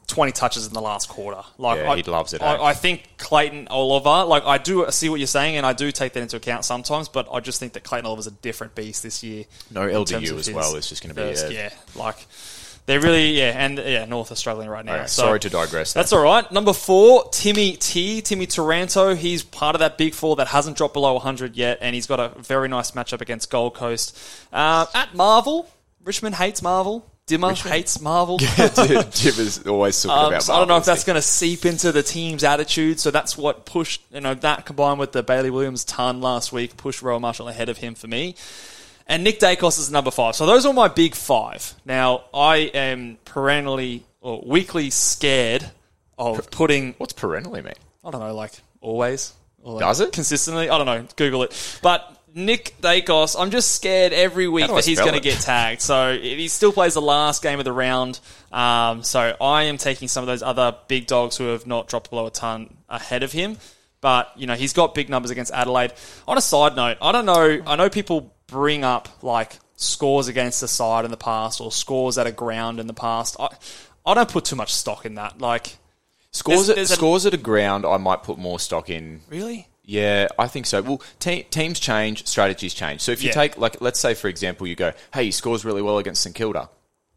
Twenty 0.08 0.32
touches 0.32 0.66
in 0.66 0.74
the 0.74 0.82
last 0.82 1.10
quarter. 1.10 1.42
Like 1.58 1.80
Yeah, 1.80 1.92
I, 1.92 1.96
he 1.98 2.04
loves 2.04 2.34
it, 2.34 2.42
I, 2.42 2.56
eh? 2.56 2.64
I 2.64 2.74
think 2.74 3.10
Clayton 3.18 3.68
Oliver. 3.68 4.26
Like 4.26 4.44
I 4.46 4.58
do 4.58 4.86
see 4.90 5.10
what 5.10 5.20
you're 5.20 5.28
saying, 5.28 5.58
and 5.58 5.66
I 5.66 5.74
do 5.74 5.92
take 5.92 6.14
that 6.14 6.22
into 6.22 6.38
account 6.38 6.64
sometimes. 6.64 7.10
But 7.10 7.28
I 7.32 7.42
just 7.42 7.60
think 7.60 7.74
that 7.74 7.84
Clayton 7.84 8.06
Oliver's 8.06 8.28
a 8.28 8.32
different 8.32 8.74
beast 8.74 9.04
this 9.04 9.22
year. 9.22 9.44
No 9.70 9.82
LDU 9.88 10.38
as 10.40 10.50
well 10.50 10.76
is 10.76 10.88
just 10.88 11.02
gonna 11.04 11.14
be 11.14 11.22
first- 11.22 11.52
yeah, 11.52 11.72
like. 11.96 12.16
They're 12.86 13.02
really 13.02 13.38
yeah, 13.38 13.52
and 13.54 13.78
yeah, 13.80 14.06
North 14.06 14.32
are 14.32 14.36
struggling 14.36 14.70
right 14.70 14.86
now. 14.86 14.96
Okay, 14.96 15.08
So- 15.08 15.24
sorry 15.24 15.42
to 15.42 15.50
digress. 15.50 15.92
That's 15.92 16.14
all 16.14 16.22
right. 16.22 16.50
Number 16.54 16.72
four, 16.72 17.28
Timmy 17.32 17.76
T, 17.76 18.22
Timmy 18.22 18.46
Taranto. 18.46 19.14
He's 19.14 19.44
part 19.44 19.76
of 19.76 19.80
that 19.80 19.98
big 19.98 20.14
four 20.14 20.38
that 20.38 20.48
hasn't 20.48 20.78
dropped 20.78 20.94
below 20.94 21.16
100 21.16 21.58
yet, 21.58 21.80
and 21.82 21.94
he's 21.94 22.08
got 22.08 22.22
a 22.22 22.30
very 22.40 22.70
nice 22.70 22.92
matchup 22.92 23.20
against 23.20 23.50
Gold 23.50 23.74
Coast. 23.76 24.18
Uh, 24.54 24.86
at 24.96 25.14
Marvel, 25.14 25.70
Richmond 26.06 26.36
hates 26.36 26.62
Marvel. 26.62 27.06
Dimma 27.28 27.70
hates 27.70 28.00
Marvel. 28.00 28.38
Jib 28.40 28.50
is 29.40 29.66
always 29.68 30.02
talking 30.02 30.18
Um, 30.18 30.28
about 30.30 30.44
so 30.44 30.54
I 30.54 30.60
don't 30.60 30.70
know 30.70 30.78
if 30.78 30.86
that's 30.86 31.04
going 31.04 31.16
to 31.18 31.22
seep 31.22 31.66
into 31.66 31.92
the 31.92 32.02
team's 32.02 32.44
attitude. 32.44 33.00
So 33.02 33.12
that's 33.12 33.38
what 33.38 33.66
pushed, 33.66 34.02
you 34.14 34.22
know, 34.22 34.34
that 34.36 34.66
combined 34.66 34.98
with 35.00 35.12
the 35.12 35.24
Bailey 35.24 35.50
Williams 35.50 35.84
ton 35.84 36.22
last 36.22 36.54
week 36.54 36.78
pushed 36.78 37.02
Rowan 37.02 37.22
Marshall 37.22 37.50
ahead 37.50 37.68
of 37.68 37.78
him 37.80 37.96
for 37.96 38.08
me. 38.08 38.36
And 39.08 39.24
Nick 39.24 39.40
Daicos 39.40 39.78
is 39.78 39.92
number 39.92 40.12
five. 40.12 40.36
So 40.36 40.46
those 40.46 40.66
are 40.66 40.74
my 40.74 40.88
big 40.88 41.16
five. 41.16 41.74
Now, 41.86 42.24
I 42.34 42.58
am 42.74 43.18
perennially 43.26 44.04
or 44.22 44.42
weekly 44.46 44.90
scared 44.90 45.70
of 46.18 46.50
putting, 46.50 46.94
What's 46.98 47.14
perennially 47.14 47.62
mean? 47.62 47.74
I 48.06 48.12
don't 48.12 48.22
know, 48.22 48.34
like 48.34 48.54
always. 48.82 49.34
Does 49.66 50.00
it? 50.00 50.14
Consistently? 50.14 50.70
I 50.70 50.78
don't 50.78 50.86
know. 50.86 51.06
Google 51.18 51.44
it. 51.44 51.80
But 51.82 52.17
Nick 52.34 52.76
Daicos, 52.82 53.40
I'm 53.40 53.50
just 53.52 53.72
scared 53.76 54.14
every 54.14 54.48
week 54.48 54.68
that 54.68 54.86
he's 54.86 55.00
going 55.00 55.14
to 55.14 55.20
get 55.20 55.40
tagged. 55.40 55.82
So 55.82 56.18
he 56.18 56.48
still 56.48 56.72
plays 56.72 56.94
the 56.94 57.02
last 57.02 57.42
game 57.42 57.58
of 57.60 57.66
the 57.66 57.72
round. 57.74 58.20
Um, 58.52 59.02
so 59.04 59.36
I 59.42 59.64
am 59.64 59.78
taking 59.78 60.08
some 60.08 60.24
of 60.24 60.28
those 60.28 60.44
other 60.44 60.76
big 60.88 61.08
dogs 61.08 61.38
who 61.38 61.46
have 61.48 61.66
not 61.66 61.88
dropped 61.88 62.10
below 62.10 62.28
a 62.28 62.32
ton 62.32 62.76
ahead 62.90 63.24
of 63.24 63.32
him. 63.32 63.58
But, 64.02 64.32
you 64.36 64.46
know, 64.46 64.54
he's 64.54 64.74
got 64.74 64.94
big 64.94 65.10
numbers 65.10 65.32
against 65.32 65.52
Adelaide. 65.52 65.94
On 66.28 66.38
a 66.38 66.42
side 66.42 66.76
note, 66.76 66.98
I 67.02 67.12
don't 67.12 67.26
know. 67.26 67.62
I 67.66 67.76
know 67.76 67.90
people 67.90 68.32
bring 68.46 68.84
up, 68.84 69.10
like, 69.24 69.58
scores 69.76 70.28
against 70.28 70.62
the 70.62 70.68
side 70.68 71.04
in 71.06 71.12
the 71.12 71.18
past 71.18 71.60
or 71.60 71.72
scores 71.72 72.18
at 72.20 72.28
a 72.28 72.32
ground 72.32 72.80
in 72.80 72.86
the 72.88 72.94
past. 72.94 73.36
I, 73.40 73.48
I 74.06 74.14
don't 74.14 74.30
put 74.30 74.46
too 74.46 74.56
much 74.56 74.74
stock 74.74 75.06
in 75.06 75.16
that. 75.16 75.40
Like, 75.42 75.78
Scores, 76.32 76.68
There's- 76.68 76.70
at, 76.70 76.76
there's 76.76 76.92
a- 76.92 76.96
scores 76.96 77.26
at 77.26 77.34
a 77.34 77.38
ground, 77.38 77.86
I 77.86 77.98
might 77.98 78.22
put 78.22 78.38
more 78.38 78.60
stock 78.60 78.90
in. 78.92 79.22
really? 79.30 79.68
Yeah, 79.90 80.28
I 80.38 80.48
think 80.48 80.66
so. 80.66 80.82
Well, 80.82 81.02
te- 81.20 81.44
teams 81.44 81.80
change, 81.80 82.28
strategies 82.28 82.74
change. 82.74 83.00
So 83.02 83.14
if 83.14 83.24
you 83.24 83.30
Yeah. 83.30 83.34
take, 83.36 83.58
like, 83.58 83.80
let's 83.80 84.00
say, 84.02 84.14
for 84.16 84.28
example, 84.28 84.68
you 84.68 84.76
go, 84.76 84.92
hey, 85.14 85.26
he 85.26 85.32
scores 85.32 85.64
really 85.64 85.82
well 85.82 85.98
against 85.98 86.22
St 86.22 86.36
Kilda. 86.36 86.70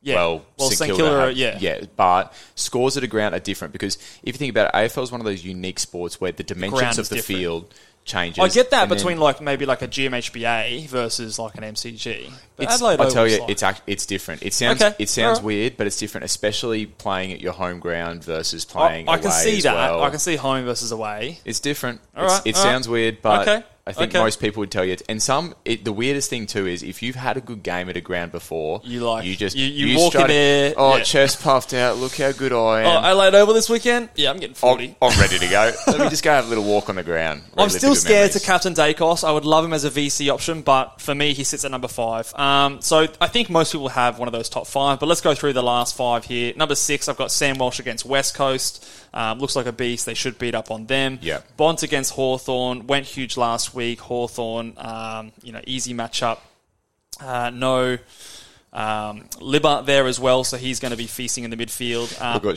Yeah. 0.03 0.15
Well, 0.15 0.45
Well, 0.57 0.69
St 0.69 0.79
St. 0.79 0.89
Kilda, 0.91 1.03
Kilda, 1.03 1.27
have- 1.27 1.37
yeah. 1.37 1.59
yeah, 1.61 1.81
but 1.97 2.33
scores 2.55 2.97
at 2.97 3.03
a 3.03 3.07
ground 3.09 3.35
are 3.35 3.39
different 3.41 3.73
because 3.73 3.97
if 4.23 4.35
you 4.35 4.39
think 4.39 4.51
about 4.51 4.69
it, 4.69 4.75
AFL 4.75 5.03
is 5.03 5.11
one 5.13 5.21
of 5.21 5.27
those 5.27 5.45
unique 5.45 5.79
sports 5.81 6.21
where 6.21 6.33
the 6.33 6.43
dimensions 6.45 6.81
ground 6.81 6.99
of 7.01 7.09
the 7.11 7.17
different. 7.17 7.39
field 7.41 7.75
changes. 8.11 8.39
I 8.43 8.49
get 8.49 8.71
that 8.73 8.83
and 8.83 8.91
then 8.91 8.99
between 8.99 9.19
like 9.19 9.41
maybe 9.41 9.65
like 9.67 9.83
a 9.83 9.89
GMHBA 9.89 10.87
versus 10.89 11.39
like 11.39 11.55
an 11.57 11.63
MCG. 11.65 12.31
Adelaide 12.59 13.01
I 13.01 13.09
tell 13.09 13.27
you, 13.27 13.41
like- 13.41 13.51
it's 13.51 13.63
act, 13.63 13.83
it's 13.87 14.05
different. 14.07 14.43
It 14.43 14.53
sounds 14.53 14.83
Okay, 14.83 14.95
it 14.99 15.09
sounds 15.09 15.39
alright. 15.39 15.45
weird, 15.45 15.77
but 15.77 15.87
it's 15.87 15.97
different, 15.97 16.25
especially 16.25 16.87
playing 16.87 17.33
at 17.33 17.41
your 17.41 17.53
home 17.53 17.79
ground 17.81 18.23
versus 18.25 18.65
playing. 18.65 19.09
I, 19.09 19.13
I 19.13 19.19
can 19.19 19.31
see 19.31 19.61
that. 19.63 19.75
well. 19.75 20.03
I 20.03 20.11
can 20.11 20.19
see 20.19 20.37
home 20.37 20.65
versus 20.65 20.93
away. 20.93 21.39
It's 21.45 21.61
different. 21.61 22.01
Alright, 22.17 22.41
It's- 22.45 22.47
it 22.47 22.57
alright. 22.59 22.73
sounds 22.75 22.89
weird, 22.89 23.23
but 23.23 23.49
Okay, 23.49 23.67
I 23.91 23.93
think 23.93 24.13
okay. 24.15 24.23
most 24.23 24.41
people 24.41 24.61
would 24.61 24.71
tell 24.71 24.85
you. 24.85 24.97
And 25.09 25.23
some, 25.23 25.55
it, 25.65 25.85
the 25.85 25.93
weirdest 25.93 26.31
thing 26.31 26.47
too 26.47 26.67
is 26.67 26.83
if 26.83 27.03
you've 27.03 27.17
had 27.17 27.37
a 27.37 27.41
good 27.41 27.63
game 27.63 27.89
at 27.89 27.97
a 27.97 28.01
ground 28.01 28.33
before, 28.33 28.81
You 28.85 29.01
like- 29.01 29.25
you 29.25 29.37
just 29.37 29.57
you- 29.57 29.67
you 29.67 29.99
walk 29.99 30.15
in 30.15 30.27
there, 30.27 30.75
Oh, 30.77 30.97
yeah. 30.97 31.03
chest 31.03 31.43
puffed 31.43 31.75
out. 31.75 31.97
Look 31.97 32.17
how 32.17 32.33
good 32.33 32.53
I 32.53 32.57
Oh, 32.85 32.99
am. 32.99 33.05
Adelaide 33.05 33.35
Oval 33.35 33.55
this 33.55 33.69
weekend? 33.69 34.09
Yeah, 34.15 34.31
I'm 34.31 34.37
getting 34.37 34.51
I'm, 34.51 34.55
40. 34.55 34.97
I'm 35.03 35.21
ready 35.21 35.39
to 35.39 35.47
go. 35.49 35.73
Let 35.87 35.99
me 36.01 36.09
just 36.09 36.23
go 36.25 36.31
have 36.33 36.47
a 36.47 36.49
little 36.49 36.65
walk 36.65 36.89
on 36.89 36.97
the 36.97 37.03
ground. 37.03 37.43
I'm 37.57 37.69
still 37.69 37.95
scared 37.95 38.31
memories. 38.31 38.41
to 38.41 38.47
captain 38.47 38.75
Daicos. 38.75 39.23
I 39.23 39.33
would 39.33 39.45
love 39.45 39.65
him 39.65 39.73
as 39.73 39.85
a 39.85 39.91
VC 39.91 40.33
option, 40.33 40.63
but 40.63 41.01
for 41.01 41.15
me, 41.15 41.35
he 41.35 41.45
sits 41.45 41.65
at 41.65 41.71
number 41.71 41.89
five. 41.89 42.33
Um, 42.35 42.81
so 42.81 43.07
I 43.21 43.27
think 43.29 43.51
most 43.51 43.73
people 43.73 43.89
have 43.91 44.19
one 44.19 44.29
of 44.29 44.33
those 44.33 44.49
top 44.49 44.67
five, 44.67 45.01
but 45.01 45.07
let's 45.07 45.21
go 45.21 45.35
through 45.35 45.53
the 45.55 45.63
last 45.63 45.97
five 45.97 46.25
here. 46.25 46.53
Number 46.57 46.75
six, 46.75 47.09
I've 47.09 47.17
got 47.17 47.31
Sam 47.33 47.59
Walsh 47.59 47.79
against 47.81 48.05
West 48.05 48.35
Coast. 48.35 48.85
Um, 49.13 49.39
looks 49.39 49.57
like 49.57 49.67
a 49.67 49.73
beast. 49.73 50.07
They 50.07 50.15
should 50.15 50.39
beat 50.39 50.55
up 50.55 50.71
on 50.71 50.87
them. 50.87 51.19
Yeah. 51.21 51.41
Bont 51.57 51.83
against 51.83 52.13
Hawthorn 52.13 52.87
Went 52.87 53.07
huge 53.07 53.37
last 53.37 53.75
week. 53.75 54.01
Hawthorn, 54.01 54.75
um, 54.77 55.33
you 55.43 55.53
know, 55.53 55.61
easy 55.67 55.95
matchup. 55.95 56.39
Uh, 57.21 57.51
no 57.51 57.99
um, 58.73 59.25
Libba 59.41 59.85
there 59.85 60.07
as 60.07 60.21
well, 60.21 60.45
so 60.45 60.57
he's 60.57 60.81
going 60.81 60.93
to 60.93 60.97
be 60.97 61.07
feasting 61.07 61.45
in 61.45 61.51
the 61.51 61.57
midfield. 61.57 62.21
Um, 62.21 62.41
Look 62.43 62.57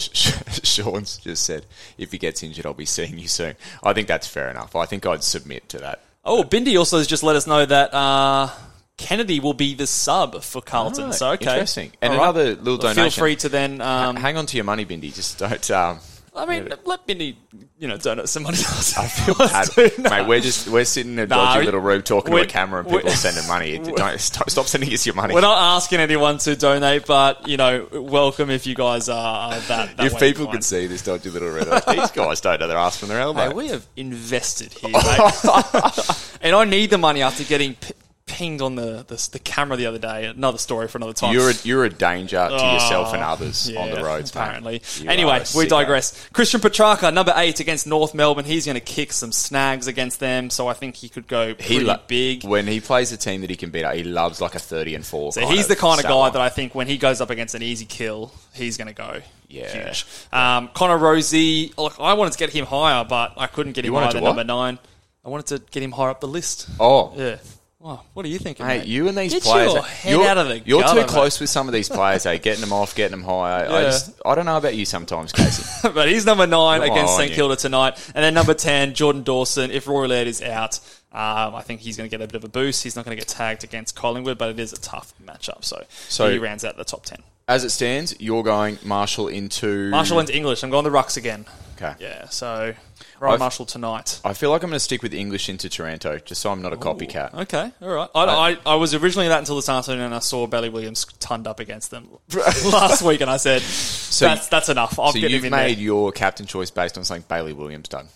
Sean's 0.64 1.18
just 1.18 1.44
said. 1.44 1.66
If 1.98 2.12
he 2.12 2.18
gets 2.18 2.44
injured, 2.44 2.66
I'll 2.66 2.74
be 2.74 2.86
seeing 2.86 3.18
you 3.18 3.28
soon. 3.28 3.56
I 3.84 3.94
think 3.94 4.08
that's 4.08 4.28
fair 4.28 4.50
enough. 4.50 4.76
I 4.76 4.86
think 4.86 5.06
I'd 5.06 5.24
submit 5.24 5.70
to 5.70 5.80
that. 5.80 6.02
Oh, 6.24 6.44
Bindi 6.44 6.78
also 6.78 6.98
has 7.00 7.08
just 7.08 7.24
let 7.24 7.36
us 7.36 7.48
know 7.48 7.66
that 7.66 7.94
uh, 7.94 8.50
Kennedy 8.98 9.40
will 9.40 9.54
be 9.54 9.74
the 9.74 9.88
sub 9.88 10.42
for 10.44 10.62
Carlton. 10.62 11.10
Oh, 11.10 11.12
so 11.12 11.32
okay, 11.32 11.52
interesting. 11.52 11.92
And 12.02 12.14
All 12.14 12.20
right. 12.20 12.24
another 12.26 12.56
little 12.56 12.78
donation. 12.78 13.04
Feel 13.04 13.12
free 13.12 13.36
to 13.38 13.50
then. 13.50 13.82
Um, 13.82 14.16
Hang 14.16 14.38
on 14.38 14.46
to 14.46 14.56
your 14.56 14.64
money, 14.64 14.86
Bindi. 14.86 15.14
Just 15.14 15.40
don't. 15.40 15.72
Um, 15.72 16.00
I 16.36 16.46
mean, 16.46 16.74
let 16.86 17.08
Minnie, 17.08 17.38
you 17.78 17.88
know, 17.88 17.98
donate 17.98 18.28
some 18.28 18.44
money. 18.44 18.58
I 18.58 19.08
feel 19.08 19.36
bad, 19.36 19.68
mate. 20.00 20.28
We're 20.28 20.40
just 20.40 20.68
we're 20.68 20.84
sitting 20.86 21.14
in 21.14 21.20
a 21.20 21.28
dodgy 21.28 21.60
we- 21.60 21.66
little 21.66 21.80
room 21.80 22.02
talking 22.02 22.34
to 22.34 22.42
a 22.42 22.46
camera, 22.46 22.80
and 22.82 22.90
people 22.90 23.08
are 23.10 23.16
sending 23.16 23.48
money. 23.48 23.78
Don't 23.96 24.20
stop, 24.20 24.50
stop 24.50 24.66
sending 24.66 24.92
us 24.94 25.06
your 25.06 25.16
money. 25.16 25.34
We're 25.34 25.42
not 25.42 25.76
asking 25.78 26.00
anyone 26.00 26.40
to 26.40 26.56
donate, 26.56 27.06
but 27.06 27.48
you 27.48 27.58
know, 27.58 27.88
welcome 27.92 28.50
if 28.50 28.66
you 28.66 28.74
guys 28.76 29.10
are 29.10 29.52
that. 29.52 29.98
that 29.98 30.06
if 30.06 30.18
people 30.20 30.48
could 30.48 30.64
see 30.64 30.88
this 30.88 31.04
dodgy 31.04 31.30
little 31.30 31.50
eye, 31.88 31.96
these 31.96 32.12
guys 32.12 32.42
don't 32.42 32.60
know 32.60 32.68
their 32.68 32.78
ass 32.78 32.98
from 32.98 33.10
their 33.10 33.20
elbow. 33.20 33.50
Hey, 33.50 33.54
we 33.54 33.68
have 33.68 33.86
invested 33.96 34.74
here, 34.74 34.90
mate. 34.92 36.34
and 36.42 36.56
I 36.56 36.66
need 36.66 36.90
the 36.90 36.98
money 36.98 37.22
after 37.22 37.44
getting 37.44 37.76
p- 37.76 37.94
pinged 38.26 38.62
on 38.62 38.76
the, 38.76 39.04
the 39.08 39.30
the 39.34 39.40
camera 39.40 39.76
the 39.76 39.86
other 39.86 39.98
day. 40.00 40.26
Another 40.26 40.58
story 40.58 40.88
for 40.88 40.98
another 40.98 41.14
time. 41.14 41.34
You're 41.34 41.50
a, 41.50 41.54
you're 41.64 41.84
a 41.84 41.90
danger 41.90 42.38
to 42.48 42.54
yourself 42.54 43.14
and 43.14 43.22
Oh, 43.22 43.28
others 43.28 43.70
on 43.76 43.92
the 43.92 44.04
roads, 44.04 44.30
apparently. 44.32 44.82
Anyway, 45.06 45.44
we 45.56 45.68
digress. 45.68 46.28
Christian 46.34 46.62
Petracca, 46.62 47.14
number 47.14 47.34
eight 47.36 47.60
against 47.60 47.86
North 47.86 48.14
Melbourne. 48.14 48.46
He's 48.46 48.66
going 48.66 48.76
to 48.76 48.80
kick 48.82 49.12
some 49.12 49.32
snags 49.32 49.88
against 49.88 50.20
them, 50.20 50.50
so 50.50 50.68
I 50.68 50.74
think 50.74 50.96
he 50.96 51.10
could 51.10 51.28
go 51.28 51.54
pretty 51.54 51.74
He 51.76 51.80
lo- 51.82 51.98
big. 52.08 52.44
when 52.46 52.66
he 52.68 52.80
plays 52.80 53.12
a 53.12 53.18
team 53.18 53.42
that 53.42 53.50
he 53.50 53.56
can 53.56 53.70
beat. 53.72 53.86
He 53.94 54.04
loves 54.04 54.40
like 54.42 54.56
a 54.56 54.60
thirty 54.60 54.96
and 54.96 55.06
four. 55.06 55.32
So 55.34 55.46
he's 55.46 55.68
the 55.68 55.76
kind 55.76 56.00
of 56.00 56.06
guy 56.06 56.30
that 56.30 56.42
I 56.42 56.50
think 56.50 56.74
when 56.74 56.88
he 56.88 56.98
goes 56.98 57.20
up 57.22 57.30
against 57.30 57.56
an 57.56 57.62
easy 57.62 57.86
kill, 57.86 58.32
he's 58.54 58.78
going 58.78 58.88
to 58.88 58.94
go 58.94 59.22
Yeah. 59.50 59.86
huge. 59.86 60.06
Um, 60.32 60.70
Connor 60.74 60.98
Rozee, 60.98 61.78
look, 61.78 62.00
I 62.00 62.14
wanted 62.14 62.32
to 62.32 62.40
get 62.40 62.52
him 62.52 62.66
higher, 62.66 63.04
but 63.04 63.34
I 63.38 63.48
couldn't 63.48 63.74
get 63.74 63.84
him 63.86 63.94
higher 63.94 64.12
than 64.14 64.24
what? 64.24 64.30
number 64.30 64.44
nine. 64.46 64.80
I 65.26 65.30
wanted 65.30 65.46
to 65.48 65.60
get 65.72 65.84
him 65.84 65.92
higher 65.92 66.10
up 66.10 66.22
the 66.22 66.28
list. 66.28 66.68
Oh, 66.80 67.14
Yeah. 67.16 67.38
Well, 67.84 68.06
what 68.14 68.26
are 68.26 68.30
you 68.30 68.40
thinking, 68.40 68.66
Hey, 68.66 68.78
mate? 68.78 68.88
you 68.88 69.10
and 69.10 69.18
these 69.18 69.34
Get 69.34 69.44
players, 69.44 69.74
your 69.74 69.84
head 69.84 70.12
you're, 70.14 70.26
out 70.26 70.38
of 70.38 70.48
the 70.48 70.60
you're 70.60 70.80
gutter, 70.80 70.94
too 70.94 71.00
mate. 71.02 71.10
close 71.10 71.38
with 71.42 71.50
some 71.50 71.68
of 71.68 71.74
these 71.74 71.90
players. 71.90 72.24
Hey, 72.24 72.40
getting 72.40 72.62
them 72.62 72.72
off, 72.72 72.96
getting 72.96 73.12
them 73.12 73.24
high. 73.26 73.66
I 73.66 73.82
Yeah. 73.82 73.82
just, 73.90 74.22
I 74.26 74.36
don't 74.36 74.46
know 74.46 74.56
about 74.56 74.74
you 74.76 74.86
sometimes, 74.86 75.34
Casey. 75.34 75.90
but 75.94 76.08
he's 76.08 76.26
number 76.26 76.48
nine 76.48 76.80
Come 76.80 76.92
against 76.92 77.12
on, 77.16 77.20
St 77.20 77.32
you. 77.32 77.36
Kilda 77.36 77.58
tonight. 77.58 77.98
And 78.16 78.24
then 78.24 78.34
number 78.34 78.54
10, 78.54 78.94
Jordan 78.94 79.24
Dawson. 79.24 79.70
If 79.70 79.86
Rory 79.86 80.08
Laird 80.08 80.28
is 80.30 80.42
out, 80.42 80.80
um, 81.12 81.56
I 81.56 81.62
think 81.62 81.82
he's 81.82 81.98
going 81.98 82.10
to 82.10 82.18
get 82.18 82.24
a 82.24 82.28
bit 82.28 82.36
of 82.38 82.46
a 82.46 82.48
boost. 82.48 82.84
He's 82.86 82.96
not 82.96 83.04
going 83.04 83.18
to 83.18 83.22
get 83.22 83.28
tagged 83.28 83.66
against 83.66 83.98
Collingwood, 83.98 84.38
but 84.38 84.50
it 84.52 84.60
is 84.62 84.72
a 84.72 84.80
tough 84.80 85.14
matchup. 85.22 85.66
So, 85.66 85.84
So- 86.08 86.32
he 86.32 86.38
rounds 86.38 86.64
out 86.64 86.78
the 86.78 86.86
top 86.86 87.04
10. 87.06 87.18
As 87.50 87.66
it 87.66 87.72
stands, 87.72 88.16
you're 88.22 88.44
going 88.44 88.80
Marshall 88.86 89.28
into 89.28 89.90
Marshall 89.90 90.20
into 90.20 90.34
English. 90.34 90.64
I'm 90.64 90.70
going 90.70 90.86
the 90.86 90.90
Rucks 90.90 91.18
again. 91.18 91.46
Okay. 91.76 91.94
Yeah, 92.00 92.30
so 92.30 92.74
Ryan 93.24 93.34
I've- 93.36 93.40
Marshall 93.40 93.66
tonight. 93.66 94.20
I 94.26 94.34
feel 94.34 94.50
like 94.52 94.64
I'm 94.64 94.70
going 94.70 94.76
to 94.76 94.84
stick 94.84 95.02
with 95.02 95.14
English 95.14 95.48
into 95.48 95.70
Taranto, 95.70 96.20
just 96.20 96.42
so 96.42 96.52
I'm 96.52 96.62
not 96.62 96.74
a 96.74 96.78
copycat. 96.78 97.34
Okay, 97.34 97.72
all 97.82 97.88
right. 97.90 98.10
I, 98.14 98.26
I, 98.26 98.58
I 98.66 98.76
was 98.76 98.94
originally 98.94 99.30
that 99.30 99.40
until 99.40 99.56
this 99.56 99.70
afternoon, 99.70 100.02
and 100.02 100.14
I 100.14 100.20
saw 100.20 100.46
Bailey 100.46 100.68
Williams 100.70 101.06
turned 101.20 101.48
up 101.48 101.62
against 101.62 101.90
them 101.90 102.10
last 102.36 103.02
week, 103.02 103.22
and 103.22 103.30
I 103.32 103.38
said, 103.38 103.62
"That's 103.62 104.48
that's 104.50 104.68
enough. 104.70 105.00
I'll 105.00 105.14
so 105.14 105.20
get 105.22 105.32
you've 105.32 105.44
him 105.46 105.54
in 105.54 105.60
made 105.60 105.78
there." 105.78 105.84
your 105.86 106.12
captain 106.12 106.46
choice 106.46 106.70
based 106.70 106.98
on 106.98 107.06
something 107.06 107.26
Bailey 107.30 107.54
Williams 107.54 107.88
done. 107.88 108.08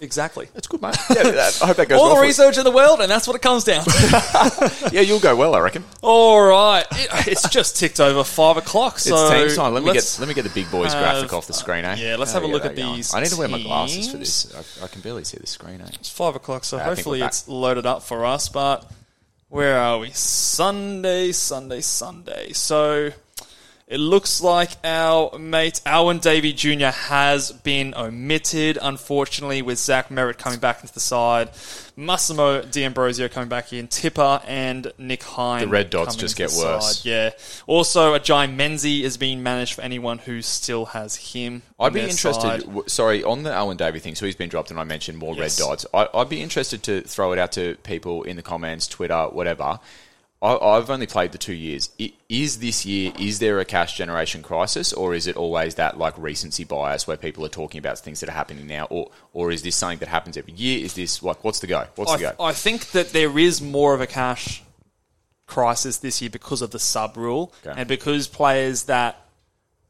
Exactly. 0.00 0.46
That's 0.52 0.66
good, 0.66 0.82
mate. 0.82 0.94
Yeah, 1.08 1.22
that- 1.22 1.58
I 1.62 1.66
hope 1.66 1.78
that 1.78 1.88
goes 1.88 1.98
All 1.98 2.06
well. 2.08 2.16
the 2.16 2.20
research 2.22 2.58
in 2.58 2.64
the 2.64 2.70
world, 2.70 3.00
and 3.00 3.10
that's 3.10 3.26
what 3.26 3.34
it 3.34 3.40
comes 3.42 3.64
down 3.64 3.82
to. 3.84 4.72
Yeah, 4.92 5.00
you'll 5.00 5.20
go 5.20 5.34
well, 5.34 5.54
I 5.54 5.60
reckon. 5.60 5.84
All 6.02 6.40
right, 6.42 6.84
It- 6.92 7.28
it's 7.28 7.48
just 7.48 7.76
ticked 7.76 7.98
over 7.98 8.22
five 8.22 8.56
o'clock. 8.58 8.98
So 8.98 9.14
it's 9.32 9.54
team 9.54 9.56
time. 9.64 9.72
Let 9.74 9.82
me 9.84 9.92
get 9.94 10.16
let 10.20 10.28
me 10.28 10.34
get 10.34 10.42
the 10.44 10.50
big 10.50 10.70
boys 10.70 10.92
have- 10.92 11.02
graphic 11.02 11.32
off 11.32 11.46
the 11.46 11.54
screen, 11.54 11.84
eh? 11.84 11.96
yeah, 11.98 12.16
let's 12.16 12.32
have 12.32 12.42
a 12.42 12.46
look 12.46 12.64
at 12.66 12.76
these 12.76 13.14
I 13.14 13.20
need 13.20 13.30
to 13.30 13.36
wear 13.38 13.48
my 13.48 13.60
glasses 13.62 14.10
for 14.10 14.18
this. 14.18 14.54
I, 14.80 14.84
I 14.84 14.88
can 14.88 15.00
barely 15.00 15.24
see 15.24 15.38
the 15.38 15.46
screen, 15.46 15.80
eh? 15.80 15.88
It's 15.94 16.10
five 16.10 16.36
o'clock, 16.36 16.64
so 16.64 16.78
I 16.78 16.82
hopefully 16.82 17.22
it's 17.22 17.48
loaded 17.48 17.86
up 17.86 18.02
for 18.02 18.26
us. 18.26 18.48
But 18.50 18.84
where 19.48 19.78
are 19.78 19.98
we? 19.98 20.10
Sunday, 20.10 21.32
Sunday, 21.32 21.80
Sunday. 21.80 22.52
So 22.52 23.10
it 23.88 23.98
looks 23.98 24.40
like 24.40 24.70
our 24.82 25.38
mate 25.38 25.80
Alwyn 25.86 26.18
Davey 26.18 26.52
Jr. 26.52 26.86
has 26.86 27.52
been 27.52 27.94
omitted, 27.96 28.78
unfortunately, 28.82 29.62
with 29.62 29.78
Zach 29.78 30.08
Merrett 30.08 30.38
coming 30.38 30.58
back 30.58 30.80
into 30.82 30.92
the 30.92 30.98
side, 31.00 31.50
Massimo 31.94 32.62
D'Ambrosio 32.62 33.28
coming 33.28 33.48
back 33.48 33.72
in, 33.72 33.86
Tipper 33.86 34.40
and 34.46 34.92
Nick 34.98 35.22
Hind. 35.22 35.62
The 35.62 35.68
red 35.68 35.90
dots 35.90 36.16
just 36.16 36.36
get 36.36 36.50
worse. 36.52 36.98
side. 36.98 37.04
Yeah. 37.08 37.30
Also, 37.68 38.14
a 38.14 38.18
Jye 38.20 38.48
Menzie 38.48 39.02
is 39.02 39.16
being 39.16 39.42
managed 39.42 39.74
for 39.74 39.82
anyone 39.82 40.18
who 40.18 40.42
still 40.42 40.86
has 40.86 41.14
him. 41.14 41.62
I'd 41.78 41.92
be 41.92 42.00
interested. 42.00 42.62
w- 42.64 42.84
Sorry, 42.88 43.22
on 43.22 43.44
the 43.44 43.52
Alwyn 43.52 43.76
Davey 43.76 44.00
thing. 44.00 44.14
So 44.16 44.26
he's 44.26 44.34
been 44.36 44.48
dropped, 44.48 44.70
and 44.72 44.80
I 44.80 44.84
mentioned 44.84 45.18
more 45.18 45.34
Yes. 45.36 45.60
red 45.60 45.66
dots. 45.66 45.86
I, 45.94 46.08
I'd 46.12 46.28
be 46.28 46.42
interested 46.42 46.82
to 46.84 47.02
throw 47.02 47.32
it 47.32 47.38
out 47.38 47.52
to 47.52 47.76
people 47.84 48.24
in 48.24 48.34
the 48.36 48.42
comments, 48.42 48.86
Twitter, 48.88 49.26
whatever. 49.30 49.78
I, 50.42 50.56
I've 50.56 50.90
only 50.90 51.06
played 51.06 51.32
the 51.32 51.38
two 51.38 51.54
years. 51.54 51.90
Is 52.28 52.58
this 52.58 52.84
year? 52.84 53.12
Is 53.18 53.38
there 53.38 53.58
a 53.58 53.64
cash 53.64 53.96
generation 53.96 54.42
crisis, 54.42 54.92
or 54.92 55.14
is 55.14 55.26
it 55.26 55.36
always 55.36 55.76
that 55.76 55.98
like 55.98 56.16
recency 56.18 56.64
bias 56.64 57.06
where 57.06 57.16
people 57.16 57.44
are 57.44 57.50
talking 57.50 57.78
about 57.78 57.98
things 57.98 58.20
that 58.20 58.28
are 58.28 58.32
happening 58.32 58.66
now, 58.66 58.84
or 58.90 59.10
or 59.32 59.50
is 59.50 59.62
this 59.62 59.76
something 59.76 59.98
that 60.00 60.08
happens 60.08 60.36
every 60.36 60.52
year? 60.52 60.84
Is 60.84 60.94
this 60.94 61.22
like 61.22 61.42
what's 61.42 61.60
the 61.60 61.66
go? 61.66 61.86
What's 61.94 62.12
I, 62.12 62.16
the 62.16 62.22
go? 62.36 62.44
I 62.44 62.52
think 62.52 62.90
that 62.90 63.10
there 63.10 63.38
is 63.38 63.62
more 63.62 63.94
of 63.94 64.00
a 64.00 64.06
cash 64.06 64.62
crisis 65.46 65.98
this 65.98 66.20
year 66.20 66.30
because 66.30 66.60
of 66.60 66.70
the 66.70 66.78
sub 66.78 67.16
rule 67.16 67.52
Okay. 67.64 67.78
and 67.78 67.88
because 67.88 68.26
players 68.26 68.84
that 68.84 69.24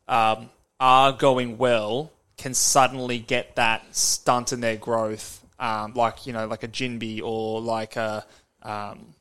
um, 0.06 0.50
are 0.78 1.12
going 1.12 1.56
well 1.58 2.12
can 2.36 2.52
suddenly 2.52 3.18
get 3.18 3.56
that 3.56 3.82
stunt 3.96 4.52
in 4.52 4.60
their 4.60 4.76
growth, 4.76 5.44
um, 5.58 5.94
like 5.94 6.26
you 6.26 6.32
know, 6.32 6.46
like 6.46 6.62
a 6.62 6.68
Jinby 6.68 7.20
or 7.22 7.60
like 7.60 7.96
a 7.96 8.24
um, 8.62 9.14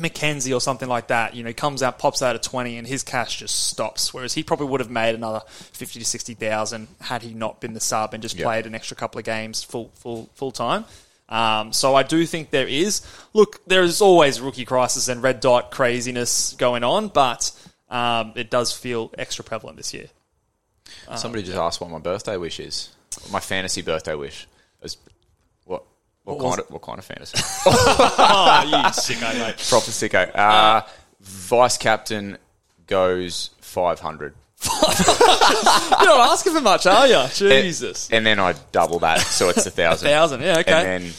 Mackenzie 0.00 0.52
or 0.52 0.60
something 0.60 0.88
like 0.88 1.08
that. 1.08 1.34
You 1.34 1.42
know, 1.44 1.52
comes 1.52 1.82
out, 1.82 1.98
pops 1.98 2.22
out 2.22 2.34
at 2.34 2.42
twenty, 2.42 2.76
and 2.78 2.86
his 2.86 3.02
cash 3.02 3.38
just 3.38 3.68
stops. 3.68 4.12
Whereas 4.14 4.34
he 4.34 4.42
probably 4.42 4.66
would 4.66 4.80
have 4.80 4.90
made 4.90 5.14
another 5.14 5.40
fifty 5.48 5.98
to 5.98 6.04
sixty 6.04 6.34
thousand 6.34 6.88
had 7.00 7.22
he 7.22 7.34
not 7.34 7.60
been 7.60 7.74
the 7.74 7.80
sub 7.80 8.14
and 8.14 8.22
just 8.22 8.36
Yeah. 8.36 8.44
played 8.44 8.66
an 8.66 8.74
extra 8.74 8.96
couple 8.96 9.18
of 9.18 9.24
games 9.24 9.62
full 9.62 9.90
full 9.94 10.28
full 10.34 10.52
time. 10.52 10.84
Um, 11.28 11.72
so 11.74 11.94
I 11.94 12.04
do 12.04 12.24
think 12.24 12.50
there 12.50 12.66
is. 12.66 13.02
Look, 13.34 13.60
there 13.66 13.82
is 13.82 14.00
always 14.00 14.40
rookie 14.40 14.64
crisis 14.64 15.08
and 15.08 15.22
red 15.22 15.40
dot 15.40 15.70
craziness 15.70 16.54
going 16.54 16.84
on, 16.84 17.08
but 17.08 17.50
um, 17.90 18.32
it 18.34 18.50
does 18.50 18.72
feel 18.72 19.10
extra 19.18 19.44
prevalent 19.44 19.76
this 19.76 19.92
year. 19.92 20.06
Somebody 21.16 21.42
just 21.44 21.58
asked 21.58 21.80
what 21.80 21.90
my 21.90 21.98
birthday 21.98 22.36
wish 22.38 22.60
is. 22.60 22.90
My 23.30 23.40
fantasy 23.40 23.82
birthday 23.82 24.14
wish. 24.14 24.46
Is, 24.82 24.96
what 24.96 25.12
what, 26.28 26.38
What 26.38 26.50
kind 26.50 26.60
of 26.60 26.70
what 26.70 26.82
kind 26.82 26.98
of 26.98 27.04
fantasy? 27.04 27.38
oh, 27.66 28.64
you 28.66 28.76
sicko, 28.92 29.38
mate. 29.38 29.56
Proper 29.68 29.90
sicko. 29.90 30.36
Uh, 30.36 30.82
Vice 31.20 31.78
captain 31.78 32.38
goes 32.86 33.50
five 33.60 34.00
hundred. 34.00 34.34
You're 34.64 36.06
not 36.06 36.30
asking 36.32 36.54
for 36.54 36.60
much, 36.60 36.86
are 36.86 37.06
you? 37.06 37.24
Jesus. 37.32 38.10
and 38.10 38.26
then 38.26 38.40
I 38.40 38.54
double 38.72 38.98
that, 39.00 39.20
so 39.20 39.48
it's 39.50 39.66
a 39.66 39.70
thousand. 39.70 40.08
thousand, 40.08 40.40
yeah, 40.40 40.58
okay. 40.58 40.72
And 40.72 41.04
then 41.04 41.12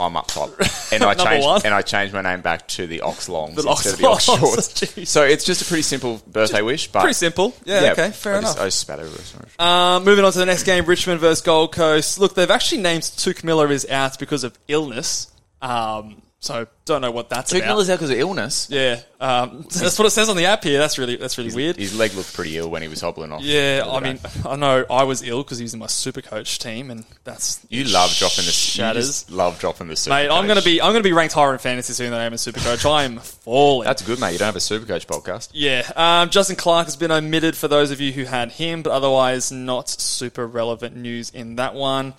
I'm 0.00 0.16
up 0.16 0.26
top, 0.26 0.50
and 0.92 1.02
I 1.04 1.14
changed 1.14 1.46
one. 1.46 1.60
and 1.64 1.74
I 1.74 1.82
change 1.82 2.12
my 2.12 2.22
name 2.22 2.40
back 2.40 2.66
to 2.68 2.86
the 2.86 3.02
Ox 3.02 3.28
Longs 3.28 3.62
The 3.62 3.68
instead 3.68 3.70
Ox 3.70 3.92
of 3.92 3.98
the 3.98 4.08
Ox 4.08 4.24
Shorts. 4.24 4.68
jeez. 4.80 5.06
so 5.06 5.22
it's 5.22 5.44
just 5.44 5.62
a 5.62 5.64
pretty 5.64 5.82
simple 5.82 6.20
birthday 6.26 6.62
wish, 6.62 6.88
but 6.90 7.00
Pretty 7.00 7.14
simple. 7.14 7.54
Yeah, 7.64 7.92
okay, 7.92 8.10
fair 8.10 8.34
I 8.34 8.38
enough. 8.38 8.50
Just, 8.56 8.60
I 8.60 8.64
just 8.66 8.80
spat 8.80 9.00
over 9.00 9.14
it. 9.14 9.34
Uh, 9.58 10.00
moving 10.00 10.24
on 10.24 10.32
to 10.32 10.38
the 10.38 10.46
next 10.46 10.64
game, 10.64 10.84
Richmond 10.86 11.20
versus 11.20 11.42
Gold 11.42 11.72
Coast. 11.72 12.18
Look, 12.18 12.34
they've 12.34 12.50
actually 12.50 12.82
named 12.82 13.02
Touk 13.02 13.44
Miller 13.44 13.70
is 13.70 13.86
out 13.90 14.18
because 14.18 14.42
of 14.44 14.58
illness. 14.68 15.30
Um, 15.62 16.22
so 16.42 16.66
don't 16.86 17.02
know 17.02 17.10
what 17.10 17.28
that's 17.28 17.52
Touk 17.52 17.58
about. 17.58 17.68
Miller's 17.68 17.90
out 17.90 17.96
because 17.96 18.10
of 18.10 18.18
illness. 18.18 18.68
yeah, 18.70 19.00
um, 19.20 19.66
that's 19.70 19.98
what 19.98 20.06
it 20.06 20.10
says 20.10 20.30
on 20.30 20.36
the 20.36 20.46
app 20.46 20.64
here. 20.64 20.78
That's 20.78 20.98
really 20.98 21.16
that's 21.16 21.36
really 21.36 21.54
weird. 21.54 21.76
His 21.76 21.94
leg 21.96 22.14
looked 22.14 22.32
pretty 22.32 22.56
ill 22.56 22.70
when 22.70 22.80
he 22.80 22.88
was 22.88 23.02
hobbling 23.02 23.30
off. 23.30 23.42
Yeah, 23.42 23.84
I 23.86 24.00
mean. 24.00 24.18
I 24.46 24.56
know 24.56 24.86
I 24.90 25.02
was 25.04 25.22
ill 25.22 25.42
because 25.42 25.58
he 25.58 25.64
was 25.64 25.74
in 25.74 25.80
my 25.80 25.86
super 25.86 26.22
coach 26.22 26.58
team, 26.58 26.90
and 26.90 27.04
that's 27.24 27.64
you 27.68 27.84
love 27.84 28.10
dropping 28.16 28.46
the 28.46 28.52
shatters. 28.52 29.04
You 29.04 29.10
just 29.10 29.30
love 29.30 29.58
dropping 29.58 29.88
the 29.88 29.96
super 29.96 30.14
Mate, 30.14 30.30
I'm 30.30 30.46
gonna 30.46 30.62
be 30.62 30.80
I'm 30.80 30.92
gonna 30.92 31.04
be 31.04 31.12
ranked 31.12 31.34
higher 31.34 31.52
in 31.52 31.58
fantasy 31.58 31.92
soon 31.92 32.10
than 32.10 32.18
I 32.18 32.24
am 32.24 32.32
in 32.32 32.38
super 32.38 32.60
coach. 32.60 32.86
I 32.86 33.04
am 33.04 33.18
falling. 33.18 33.84
That's 33.84 34.00
good, 34.02 34.18
mate. 34.18 34.32
You 34.32 34.38
don't 34.38 34.46
have 34.46 34.56
a 34.56 34.60
super 34.60 34.86
coach 34.86 35.06
podcast. 35.06 35.50
Yeah, 35.52 35.90
um, 35.94 36.30
Justin 36.30 36.56
Clark 36.56 36.86
has 36.86 36.96
been 36.96 37.10
omitted 37.10 37.54
for 37.54 37.68
those 37.68 37.90
of 37.90 38.00
you 38.00 38.12
who 38.12 38.24
had 38.24 38.50
him, 38.52 38.80
but 38.82 38.92
otherwise 38.92 39.52
not 39.52 39.90
super 39.90 40.46
relevant 40.46 40.96
news 40.96 41.28
in 41.28 41.56
that 41.56 41.74
one. 41.74 42.14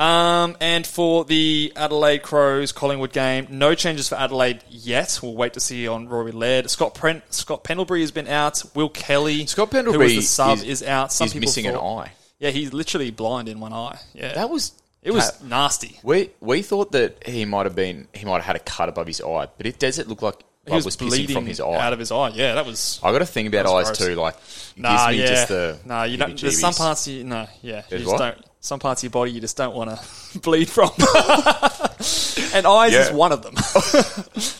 Um, 0.00 0.56
and 0.60 0.86
for 0.86 1.26
the 1.26 1.72
Adelaide 1.76 2.22
Crows 2.22 2.72
Collingwood 2.72 3.12
game, 3.12 3.48
no 3.50 3.74
changes 3.74 4.08
for 4.08 4.14
Adelaide 4.14 4.64
yet. 4.70 5.20
We'll 5.22 5.34
wait 5.34 5.52
to 5.54 5.60
see 5.60 5.86
on 5.86 6.08
Rory 6.08 6.32
Laird. 6.32 6.70
Scott 6.70 6.94
Pen- 6.94 7.22
Scott 7.28 7.64
Pendlebury 7.64 8.00
has 8.00 8.10
been 8.10 8.26
out. 8.26 8.62
Will 8.74 8.88
Kelly, 8.88 9.44
Scott 9.46 9.70
who 9.70 9.76
was 9.76 9.84
Pendlebury 9.84 10.16
the 10.16 10.22
sub, 10.22 10.58
is- 10.58 10.64
is, 10.64 10.82
out. 10.82 11.12
Some 11.12 11.26
He's 11.26 11.34
people 11.34 11.48
missing 11.48 11.66
an 11.66 11.76
eye. 11.76 12.12
Yeah, 12.38 12.48
he's 12.48 12.72
literally 12.72 13.10
blind 13.10 13.50
in 13.50 13.60
one 13.60 13.74
eye. 13.74 13.98
Yeah, 14.14 14.32
That 14.32 14.48
was 14.48 14.72
it 15.02 15.10
was 15.12 15.42
nasty. 15.42 15.98
We 16.02 16.30
we 16.40 16.62
thought 16.62 16.92
that 16.92 17.26
he 17.28 17.44
might 17.44 17.66
have 17.66 17.74
been 17.74 18.08
he 18.14 18.24
might 18.24 18.36
have 18.36 18.44
had 18.44 18.56
a 18.56 18.60
cut 18.60 18.88
above 18.88 19.06
his 19.06 19.20
eye, 19.20 19.48
but 19.58 19.66
it 19.66 19.78
does 19.78 19.98
it 19.98 20.08
look 20.08 20.22
like 20.22 20.36
He 20.66 20.72
was, 20.72 20.86
was, 20.86 20.96
bleeding 20.96 21.34
from 21.36 21.44
his 21.44 21.60
eye. 21.60 21.74
out 21.76 21.92
of 21.92 21.98
his 21.98 22.10
eye. 22.10 22.28
Yeah, 22.30 22.54
that 22.54 22.64
was. 22.64 23.00
I 23.02 23.12
got 23.12 23.20
a 23.20 23.26
thing 23.26 23.46
about 23.48 23.66
eyes 23.66 23.86
gross. 23.86 23.98
too. 23.98 24.14
Like, 24.14 24.36
Nah, 24.76 25.10
yeah. 25.10 25.26
just 25.26 25.48
the 25.48 25.78
nah, 25.84 26.04
you 26.04 26.16
don't. 26.16 26.40
There's 26.40 26.58
some 26.58 26.72
parts 26.72 27.06
you 27.06 27.24
no, 27.24 27.46
yeah, 27.60 27.82
you 27.90 27.98
just 27.98 28.16
don't. 28.16 28.38
Some 28.62 28.78
parts 28.78 29.00
of 29.00 29.04
your 29.04 29.10
body 29.10 29.32
you 29.32 29.40
just 29.40 29.56
don't 29.56 29.74
want 29.74 29.90
to 29.90 30.38
bleed 30.40 30.68
from, 30.68 30.90
and 32.54 32.66
eyes 32.66 32.92
is 32.94 33.10
one 33.10 33.32
of 33.32 33.42
them. 33.42 33.54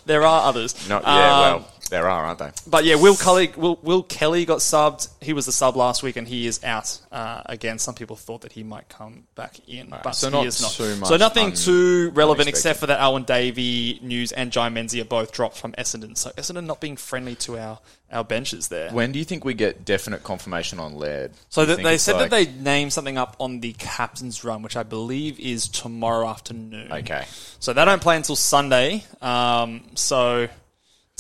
there 0.07 0.23
are 0.23 0.49
others. 0.49 0.89
No, 0.89 1.01
yeah, 1.01 1.35
Um, 1.35 1.41
well, 1.41 1.69
There 1.91 2.09
are, 2.09 2.25
aren't 2.25 2.39
they? 2.39 2.51
But 2.67 2.85
yeah, 2.85 2.95
Will 2.95 3.17
Kelly, 3.17 3.53
Will, 3.57 3.79
Will 3.83 4.03
Kelly 4.03 4.45
got 4.45 4.59
subbed. 4.59 5.09
He 5.21 5.33
was 5.33 5.47
the 5.47 5.53
sub 5.53 5.77
last 5.77 6.03
week, 6.03 6.17
and 6.17 6.27
he 6.27 6.47
is 6.47 6.63
out 6.65 6.99
uh, 7.13 7.43
again. 7.47 7.79
Some 7.79 7.95
people 7.95 8.17
thought 8.17 8.43
that 8.43 8.53
he 8.53 8.63
might 8.63 8.89
come 8.89 9.25
back 9.35 9.57
in, 9.69 9.91
but 9.91 10.13
so 10.13 10.29
he 10.29 10.37
not 10.37 10.47
is 10.47 10.63
not. 10.63 10.71
so 11.09 11.17
nothing 11.17 11.47
un- 11.47 11.53
too 11.53 12.11
relevant, 12.15 12.49
except 12.49 12.79
for 12.81 12.87
that 12.87 13.01
Alwyn 13.01 13.25
Davey 13.25 13.99
news 14.03 14.33
and 14.33 14.53
Jye 14.53 14.69
Menzies 14.69 15.03
are 15.03 15.05
both 15.05 15.33
dropped 15.33 15.57
from 15.57 15.73
Essendon. 15.73 16.17
So 16.17 16.31
Essendon 16.31 16.65
not 16.67 16.81
being 16.81 16.97
friendly 16.97 17.35
to 17.37 17.59
our, 17.59 17.81
our 18.13 18.25
benches 18.25 18.69
there. 18.69 18.91
When 18.93 19.13
do 19.13 19.19
you 19.19 19.25
think 19.25 19.45
we 19.45 19.55
get 19.55 19.85
definite 19.85 20.23
confirmation 20.23 20.79
on 20.79 20.95
Laird? 20.95 21.33
so 21.49 21.65
that 21.67 21.83
they 21.83 21.99
said 21.99 22.15
like- 22.17 22.31
that 22.31 22.45
they 22.45 22.53
named 22.53 22.93
something 22.93 23.19
up 23.19 23.37
on 23.41 23.61
the 23.61 23.73
captain's 23.75 24.45
run, 24.45 24.63
which 24.63 24.77
I 24.77 24.85
believe 24.85 25.41
is 25.41 25.69
tomorrow 25.69 26.29
afternoon. 26.29 26.93
Okay. 26.93 27.25
So 27.59 27.73
they 27.73 27.85
don't 27.85 28.01
play 28.01 28.17
until 28.17 28.37
Sunday. 28.37 29.05
Um, 29.21 29.83
so 29.95 30.49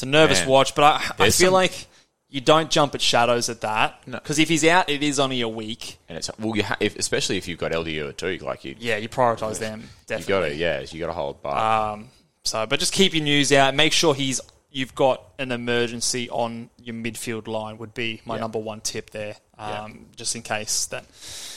it's 0.01 0.07
a 0.07 0.07
nervous 0.09 0.40
Man. 0.40 0.48
watch, 0.48 0.74
but 0.74 0.84
I, 0.84 0.96
I 0.96 1.12
There's 1.18 1.36
feel 1.38 1.48
some- 1.48 1.55
like 1.55 1.86
you 2.28 2.40
don't 2.40 2.70
jump 2.70 2.94
at 2.94 3.01
shadows 3.03 3.48
at 3.48 3.61
that 3.62 4.07
No. 4.07 4.18
because 4.18 4.38
if 4.38 4.48
he's 4.48 4.64
out, 4.64 4.88
it 4.88 5.03
is 5.03 5.18
only 5.18 5.40
a 5.40 5.48
week. 5.48 5.98
And 6.09 6.16
it's 6.16 6.30
well, 6.38 6.57
you 6.57 6.62
ha- 6.62 6.76
if, 6.80 6.96
especially 6.96 7.36
if 7.38 7.48
you've 7.48 7.59
got 7.59 7.72
LDU 7.72 8.16
too, 8.16 8.38
like 8.38 8.64
you, 8.64 8.76
Yeah, 8.78 8.96
you 8.98 9.09
prioritise 9.09 9.59
them 9.59 9.80
you 9.80 9.86
definitely. 10.07 10.28
got 10.32 10.40
to, 10.48 10.55
yeah, 10.55 10.80
you 10.80 11.01
got 11.01 11.09
to 11.09 11.12
hold 11.12 11.42
back. 11.42 11.55
Um, 11.57 12.09
so, 12.44 12.66
but 12.66 12.78
just 12.80 12.92
keep 12.92 13.14
your 13.14 13.24
news 13.24 13.53
out. 13.53 13.74
Make 13.74 13.92
sure 13.92 14.14
he's 14.14 14.40
you've 14.70 14.94
got 14.94 15.24
an 15.40 15.51
emergency 15.51 16.30
on 16.30 16.70
your 16.80 16.94
midfield 16.94 17.48
line. 17.48 17.76
Would 17.78 17.94
be 17.94 18.20
my 18.24 18.36
Yeah. 18.36 18.42
number 18.42 18.61
one 18.61 18.80
tip 18.80 19.11
there, 19.11 19.34
um, 19.59 19.68
Yeah. 19.68 19.88
just 20.14 20.36
in 20.36 20.42
case 20.42 20.86
that 20.86 21.05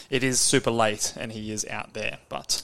it 0.10 0.24
is 0.24 0.40
super 0.40 0.72
late 0.72 1.14
and 1.16 1.32
he 1.32 1.52
is 1.52 1.64
out 1.68 1.94
there. 1.94 2.18
But 2.30 2.64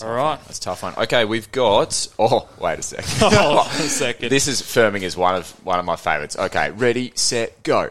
all 0.00 0.12
right, 0.12 0.38
That's 0.46 0.58
a 0.58 0.62
tough 0.62 0.82
one. 0.84 0.94
Okay, 0.96 1.24
we've 1.24 1.50
got. 1.50 2.06
Oh, 2.18 2.48
wait 2.60 2.78
a 2.78 2.82
second. 2.82 3.22
On 3.34 3.66
a 3.66 3.68
second. 3.88 4.28
This 4.28 4.46
is 4.46 4.62
firming 4.62 5.02
is 5.02 5.16
one 5.16 5.34
of 5.34 5.50
one 5.64 5.80
of 5.80 5.84
my 5.84 5.96
favourites. 5.96 6.36
Okay, 6.38 6.70
ready, 6.70 7.12
set, 7.16 7.62
go. 7.64 7.90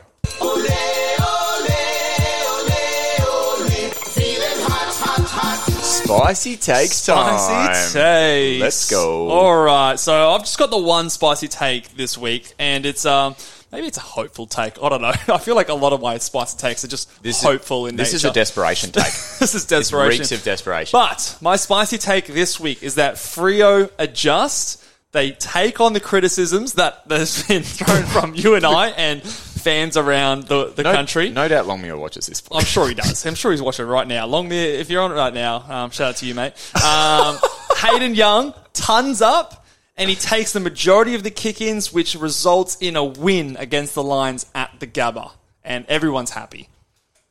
Spicy 5.82 6.56
takes 6.56 7.06
time. 7.06 7.38
Spicy 7.38 7.94
takes. 8.00 8.62
Let's 8.62 8.90
go. 8.90 9.30
All 9.30 9.58
right, 9.62 10.00
so 10.00 10.30
I've 10.32 10.42
just 10.42 10.58
got 10.58 10.70
the 10.70 10.78
one 10.78 11.10
spicy 11.10 11.50
take 11.50 11.96
this 11.98 12.18
week, 12.18 12.54
and 12.58 12.86
it's 12.86 13.06
um 13.06 13.36
maybe 13.72 13.88
it's 13.88 13.98
a 13.98 14.02
hopeful 14.02 14.48
take. 14.48 14.82
I 14.82 14.90
don't 14.90 15.02
know. 15.02 15.14
I 15.34 15.38
feel 15.38 15.56
like 15.56 15.70
a 15.70 15.74
lot 15.74 15.94
of 15.94 16.02
my 16.02 16.18
spicy 16.18 16.58
takes 16.58 16.84
are 16.84 16.88
just 16.88 17.22
This 17.24 17.42
hopeful 17.42 17.86
is, 17.86 17.92
in 17.92 17.98
This 17.98 18.14
is 18.14 18.26
a 18.26 18.32
desperation 18.32 18.92
take. 18.92 19.04
this 19.40 19.56
is 19.56 19.66
it 19.66 19.70
desperation. 19.70 20.20
reeks 20.20 20.32
of 20.32 20.44
desperation. 20.44 20.98
But 20.98 21.38
my 21.42 21.56
spicy 21.56 21.98
take 21.98 22.28
this 22.28 22.60
week 22.60 22.84
is 22.84 22.96
that 22.96 23.16
Freo 23.16 23.90
adjust. 23.98 24.84
They 25.14 25.32
take 25.32 25.80
on 25.80 25.94
the 25.94 26.02
criticisms 26.02 26.74
that 26.74 27.04
has 27.10 27.44
been 27.48 27.64
thrown 27.64 28.04
from 28.04 28.36
you 28.36 28.56
and 28.56 28.66
I 28.66 28.90
and 28.90 29.24
fans 29.24 29.98
around 29.98 30.44
the, 30.44 30.68
the 30.68 30.84
no, 30.84 30.94
country. 30.94 31.30
No 31.30 31.48
doubt 31.48 31.66
Longmuir 31.66 31.98
watches 31.98 32.28
this. 32.28 32.44
I'm 32.52 32.64
sure 32.64 32.88
he 32.88 32.94
does. 32.94 33.26
I'm 33.26 33.36
sure 33.36 33.52
he's 33.52 33.62
watching 33.62 33.86
it 33.86 33.90
right 33.90 34.08
now. 34.08 34.26
Long 34.28 34.50
there, 34.50 34.80
if 34.80 34.90
you're 34.90 35.02
on 35.02 35.12
it 35.12 35.16
right 35.16 35.34
now, 35.34 35.64
um, 35.68 35.92
shout 35.92 36.10
out 36.10 36.16
to 36.18 36.26
you, 36.26 36.36
mate. 36.36 36.54
Um, 36.84 37.38
Hayden 37.78 38.16
Young, 38.16 38.54
tons 38.74 39.22
up, 39.22 39.66
and 39.98 40.10
he 40.10 40.16
takes 40.16 40.54
the 40.54 40.60
majority 40.60 41.16
of 41.16 41.24
the 41.24 41.32
kick-ins, 41.32 41.92
which 41.92 42.16
results 42.16 42.78
in 42.80 42.96
a 42.96 43.04
win 43.04 43.56
against 43.58 43.96
the 43.96 44.04
Lions 44.04 44.46
at 44.54 44.72
the 44.80 44.88
Gabba, 44.88 45.32
and 45.64 45.86
everyone's 45.88 46.32
happy. 46.32 46.70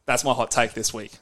That's 0.06 0.24
my 0.24 0.32
hot 0.34 0.50
take 0.50 0.72
this 0.74 0.92
week. 0.94 1.12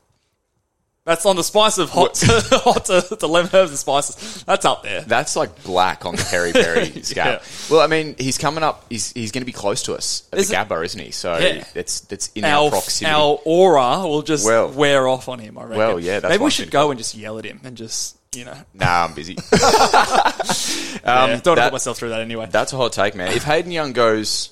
That's 1.07 1.27
on 1.27 1.37
the 1.37 1.45
spice 1.45 1.77
of 1.77 1.91
hot, 1.91 2.15
to, 2.15 2.27
hot 2.65 2.87
to, 2.87 3.03
to 3.17 3.27
lemon 3.27 3.51
herbs 3.53 3.71
and 3.73 3.79
spices. 3.79 4.43
That's 4.45 4.65
up 4.65 4.83
there. 4.85 5.03
That's 5.03 5.37
like 5.37 5.63
black 5.63 6.07
on 6.07 6.17
the 6.17 6.23
Perry 6.25 6.53
Perry 6.53 7.03
scale. 7.03 7.25
Yeah. 7.27 7.43
Well, 7.71 7.81
I 7.83 7.89
mean, 7.89 8.15
he's 8.19 8.39
coming 8.39 8.65
up. 8.65 8.87
He's 8.89 9.13
he's 9.13 9.31
going 9.31 9.43
to 9.43 9.47
be 9.47 9.53
close 9.53 9.83
to 9.83 9.95
us 9.95 10.27
at 10.33 10.39
Is 10.39 10.49
the 10.49 10.55
Gabba, 10.57 10.83
isn't 10.83 10.99
he? 10.99 11.11
So 11.11 11.37
Yeah. 11.37 11.65
it's 11.75 12.07
it's 12.11 12.29
in 12.35 12.47
our, 12.47 12.65
Our, 12.65 12.71
proximity. 12.71 13.15
our 13.15 13.39
aura 13.45 14.09
will 14.09 14.23
just 14.23 14.47
Well- 14.47 14.71
wear 14.71 15.07
off 15.07 15.29
on 15.29 15.41
him. 15.41 15.59
I 15.59 15.65
reckon. 15.65 15.77
Well, 15.77 16.01
yeah, 16.01 16.21
that's 16.21 16.31
maybe 16.33 16.43
we 16.45 16.51
should 16.51 16.71
go 16.71 16.91
and 16.91 16.97
just 16.99 17.15
yell 17.15 17.39
at 17.39 17.45
him 17.45 17.61
and 17.65 17.77
just 17.77 18.17
you 18.37 18.45
know 18.45 18.57
Nah, 18.75 19.05
I'm 19.07 19.15
busy. 19.15 19.37
Um, 21.07 21.31
yeah, 21.31 21.41
don't 21.41 21.57
that- 21.57 21.65
put 21.65 21.73
myself 21.73 21.99
through 21.99 22.11
that 22.11 22.21
anyway. 22.21 22.49
That's 22.51 22.73
a 22.73 22.77
hot 22.77 22.93
take, 22.93 23.15
man. 23.15 23.33
If 23.33 23.43
Hayden 23.45 23.71
Young 23.73 23.93
goes, 23.93 24.51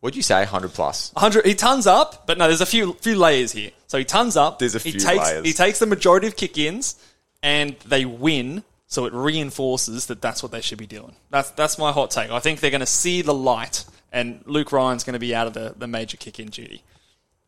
what'd 0.00 0.16
you 0.16 0.22
say, 0.22 0.44
hundred 0.44 0.72
plus? 0.72 1.12
100 1.12 1.44
he 1.46 1.54
tons 1.54 1.86
up, 1.86 2.26
but 2.26 2.36
no, 2.38 2.48
there's 2.48 2.60
a 2.62 2.66
few 2.66 2.94
few 2.94 3.16
layers 3.16 3.52
here. 3.52 3.70
So 3.86 3.98
he 3.98 4.04
tons 4.04 4.36
up. 4.36 4.58
There's 4.58 4.74
a 4.74 4.78
he 4.78 4.92
few 4.92 5.00
takes, 5.00 5.24
layers. 5.24 5.46
He 5.46 5.52
takes 5.52 5.78
the 5.78 5.86
majority 5.86 6.26
of 6.26 6.36
kick-ins, 6.36 6.96
and 7.42 7.76
they 7.86 8.04
win. 8.04 8.64
So 8.88 9.04
it 9.04 9.12
reinforces 9.12 10.06
that 10.06 10.20
that's 10.22 10.42
what 10.42 10.52
they 10.52 10.60
should 10.60 10.78
be 10.78 10.86
doing. 10.86 11.14
That's 11.30 11.50
that's 11.50 11.78
my 11.78 11.92
hot 11.92 12.10
take. 12.10 12.30
I 12.30 12.40
think 12.40 12.60
they're 12.60 12.70
going 12.70 12.80
to 12.80 12.86
see 12.86 13.22
the 13.22 13.34
light, 13.34 13.84
and 14.12 14.40
Luke 14.46 14.72
Ryan's 14.72 15.04
going 15.04 15.14
to 15.14 15.20
be 15.20 15.34
out 15.34 15.46
of 15.46 15.52
the, 15.52 15.74
the 15.76 15.86
major 15.86 16.16
kick-in 16.16 16.48
duty. 16.48 16.82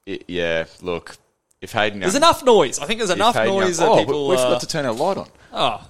I- 0.07 0.21
yeah. 0.29 0.65
Look, 0.83 1.17
if 1.61 1.73
Hayden 1.73 2.01
There's 2.01 2.15
enough 2.15 2.45
noise. 2.45 2.79
I 2.79 2.87
think 2.87 2.99
there's 2.99 3.11
enough 3.11 3.35
Hayden 3.35 3.55
noise 3.55 3.79
that 3.79 3.89
oh, 3.89 3.99
people. 3.99 4.29
we 4.29 4.37
forgot 4.37 4.53
uh, 4.53 4.59
to 4.61 4.67
turn 4.67 4.87
our 4.87 4.93
light 4.93 5.17
on. 5.17 5.29
oh, 5.53 5.89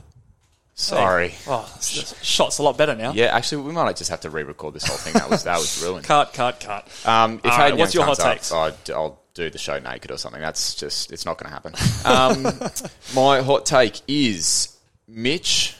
Sorry. 0.74 1.34
oh, 1.48 1.68
shot's 1.80 2.58
a 2.58 2.62
lot 2.62 2.78
better 2.78 2.94
now. 2.94 3.12
Yeah, 3.12 3.26
actually, 3.26 3.62
we 3.64 3.72
might 3.72 3.96
just 3.96 4.10
have 4.10 4.20
to 4.20 4.30
re-record 4.30 4.74
this 4.74 4.86
whole 4.86 4.96
thing. 4.96 5.12
That 5.14 5.28
was 5.28 5.44
that 5.44 5.58
was 5.58 5.82
ruined. 5.84 6.06
Cut, 6.06 6.32
cut, 6.32 6.60
cut. 6.60 6.86
Um, 7.04 7.40
if 7.42 7.50
All 7.50 7.50
Hayden 7.52 7.70
right, 7.72 7.78
what's 7.78 7.94
your 7.94 8.04
hot 8.04 8.20
up. 8.20 8.52
I'd- 8.52 8.92
I'll 8.92 9.20
do 9.34 9.50
the 9.50 9.58
show 9.58 9.78
naked 9.78 10.10
or 10.10 10.18
something. 10.18 10.40
That's 10.40 10.74
just 10.74 11.12
it's 11.12 11.24
not 11.24 11.38
going 11.38 11.48
to 11.48 11.54
happen. 11.54 11.74
Um, 12.04 12.60
my 13.14 13.40
hot 13.40 13.66
take 13.66 14.00
is 14.08 14.76
Mitch 15.06 15.76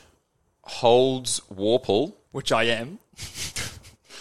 holds 0.63 1.41
Worpel. 1.53 2.15
Which 2.31 2.53
I 2.53 2.65
am. 2.65 2.99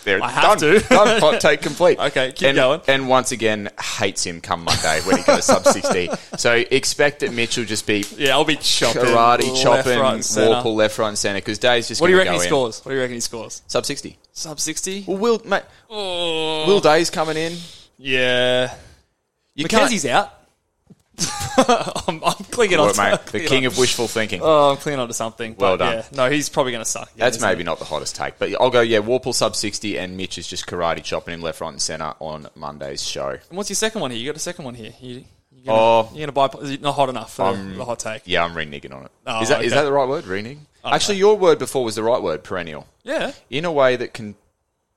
There, 0.07 0.23
I 0.23 0.29
have 0.29 0.57
done, 0.57 0.79
to. 0.79 0.79
done. 0.89 1.19
Hot 1.19 1.41
take 1.41 1.61
complete. 1.61 1.99
Okay, 1.99 2.31
keep 2.31 2.47
and, 2.47 2.55
going. 2.55 2.81
And 2.87 3.09
once 3.09 3.33
again, 3.33 3.69
hates 3.77 4.25
him 4.25 4.39
come 4.39 4.63
Monday 4.63 5.01
when 5.01 5.17
he 5.17 5.23
goes 5.23 5.43
sub 5.43 5.65
sixty. 5.65 6.09
So 6.37 6.53
expect 6.53 7.19
that 7.21 7.33
Mitch 7.33 7.57
will 7.57 7.65
just 7.65 7.85
be 7.85 8.05
Yeah, 8.15 8.31
I'll 8.31 8.45
be 8.45 8.55
chopping. 8.55 9.01
karate 9.01 9.49
left, 9.49 9.61
chopping, 9.61 9.99
right, 9.99 10.23
centre. 10.23 10.53
Worpel 10.55 10.75
left, 10.75 10.97
right, 10.97 11.09
and 11.09 11.17
centre. 11.17 11.39
Because 11.39 11.59
Dave's 11.59 11.89
just 11.89 11.99
What 11.99 12.07
do 12.07 12.13
you 12.13 12.19
reckon 12.19 12.35
he 12.35 12.39
in. 12.39 12.45
scores? 12.45 12.79
What 12.85 12.91
do 12.91 12.95
you 12.95 13.01
reckon 13.01 13.15
he 13.15 13.19
scores? 13.19 13.63
Sub 13.67 13.85
sixty. 13.85 14.17
Sub 14.31 14.59
60? 14.59 15.05
Well, 15.07 15.17
Will 15.17 15.41
mate, 15.43 15.63
oh. 15.89 16.67
Will 16.67 16.79
Day's 16.79 17.09
coming 17.09 17.35
in. 17.35 17.57
Yeah. 17.97 18.73
You 19.55 19.63
Mackenzie's 19.63 20.05
out. 20.05 20.31
I'm, 22.07 22.23
I'm 22.23 22.43
clinging 22.51 22.79
on 22.79 22.93
to 22.93 23.01
mate, 23.01 23.19
the 23.31 23.39
king 23.41 23.65
on- 23.65 23.71
of 23.71 23.77
wishful 23.77 24.07
thinking. 24.07 24.41
Oh, 24.43 24.71
I'm 24.71 24.77
clinging 24.77 24.99
on 24.99 25.07
to 25.07 25.13
something. 25.13 25.55
Well 25.57 25.77
but 25.77 25.85
done. 25.85 25.95
Yeah. 25.97 26.03
No, 26.25 26.29
he's 26.29 26.49
probably 26.49 26.71
going 26.71 26.83
to 26.83 26.89
suck. 26.89 27.07
again, 27.13 27.17
That's 27.19 27.41
maybe 27.41 27.63
not 27.63 27.79
the 27.79 27.85
hottest 27.85 28.15
take, 28.15 28.37
but 28.37 28.53
I'll 28.61 28.69
go. 28.69 28.81
Yeah, 28.81 28.99
Worpel 28.99 29.33
sub 29.33 29.55
sixty, 29.55 29.97
and 29.97 30.15
Mitch 30.17 30.37
is 30.37 30.47
just 30.47 30.67
karate 30.67 31.03
chopping 31.03 31.33
him 31.33 31.41
left, 31.41 31.61
right, 31.61 31.69
and 31.69 31.81
centre 31.81 32.13
on 32.19 32.47
Monday's 32.55 33.03
show. 33.03 33.29
And 33.29 33.57
what's 33.57 33.69
your 33.69 33.75
second 33.75 34.01
one 34.01 34.11
here? 34.11 34.19
You 34.19 34.27
got 34.27 34.35
a 34.35 34.39
second 34.39 34.65
one 34.65 34.75
here. 34.75 34.93
You, 35.01 35.23
you're 35.51 35.65
gonna, 35.65 35.77
Oh. 35.81 36.03
you're 36.13 36.27
going 36.27 36.49
to 36.49 36.57
buy. 36.57 36.63
Is 36.63 36.69
it 36.71 36.81
not 36.81 36.93
hot 36.93 37.09
enough 37.09 37.33
for 37.33 37.45
Um, 37.45 37.75
the 37.77 37.85
hot 37.85 37.99
take? 37.99 38.21
Yeah, 38.25 38.45
I'm 38.45 38.53
reneging 38.53 38.93
on 38.93 39.03
it. 39.05 39.11
Is 39.11 39.11
Oh, 39.25 39.39
that 39.39 39.41
is 39.41 39.51
okay. 39.51 39.69
that 39.69 39.83
the 39.83 39.91
right 39.91 40.07
word? 40.07 40.25
Reneg. 40.25 40.59
Actually, 40.85 41.17
your 41.17 41.35
word 41.37 41.59
before 41.59 41.83
was 41.83 41.95
the 41.95 42.03
right 42.03 42.21
word. 42.21 42.43
Perennial. 42.43 42.87
Yeah. 43.03 43.33
In 43.49 43.65
a 43.65 43.71
way 43.71 43.95
that 43.97 44.13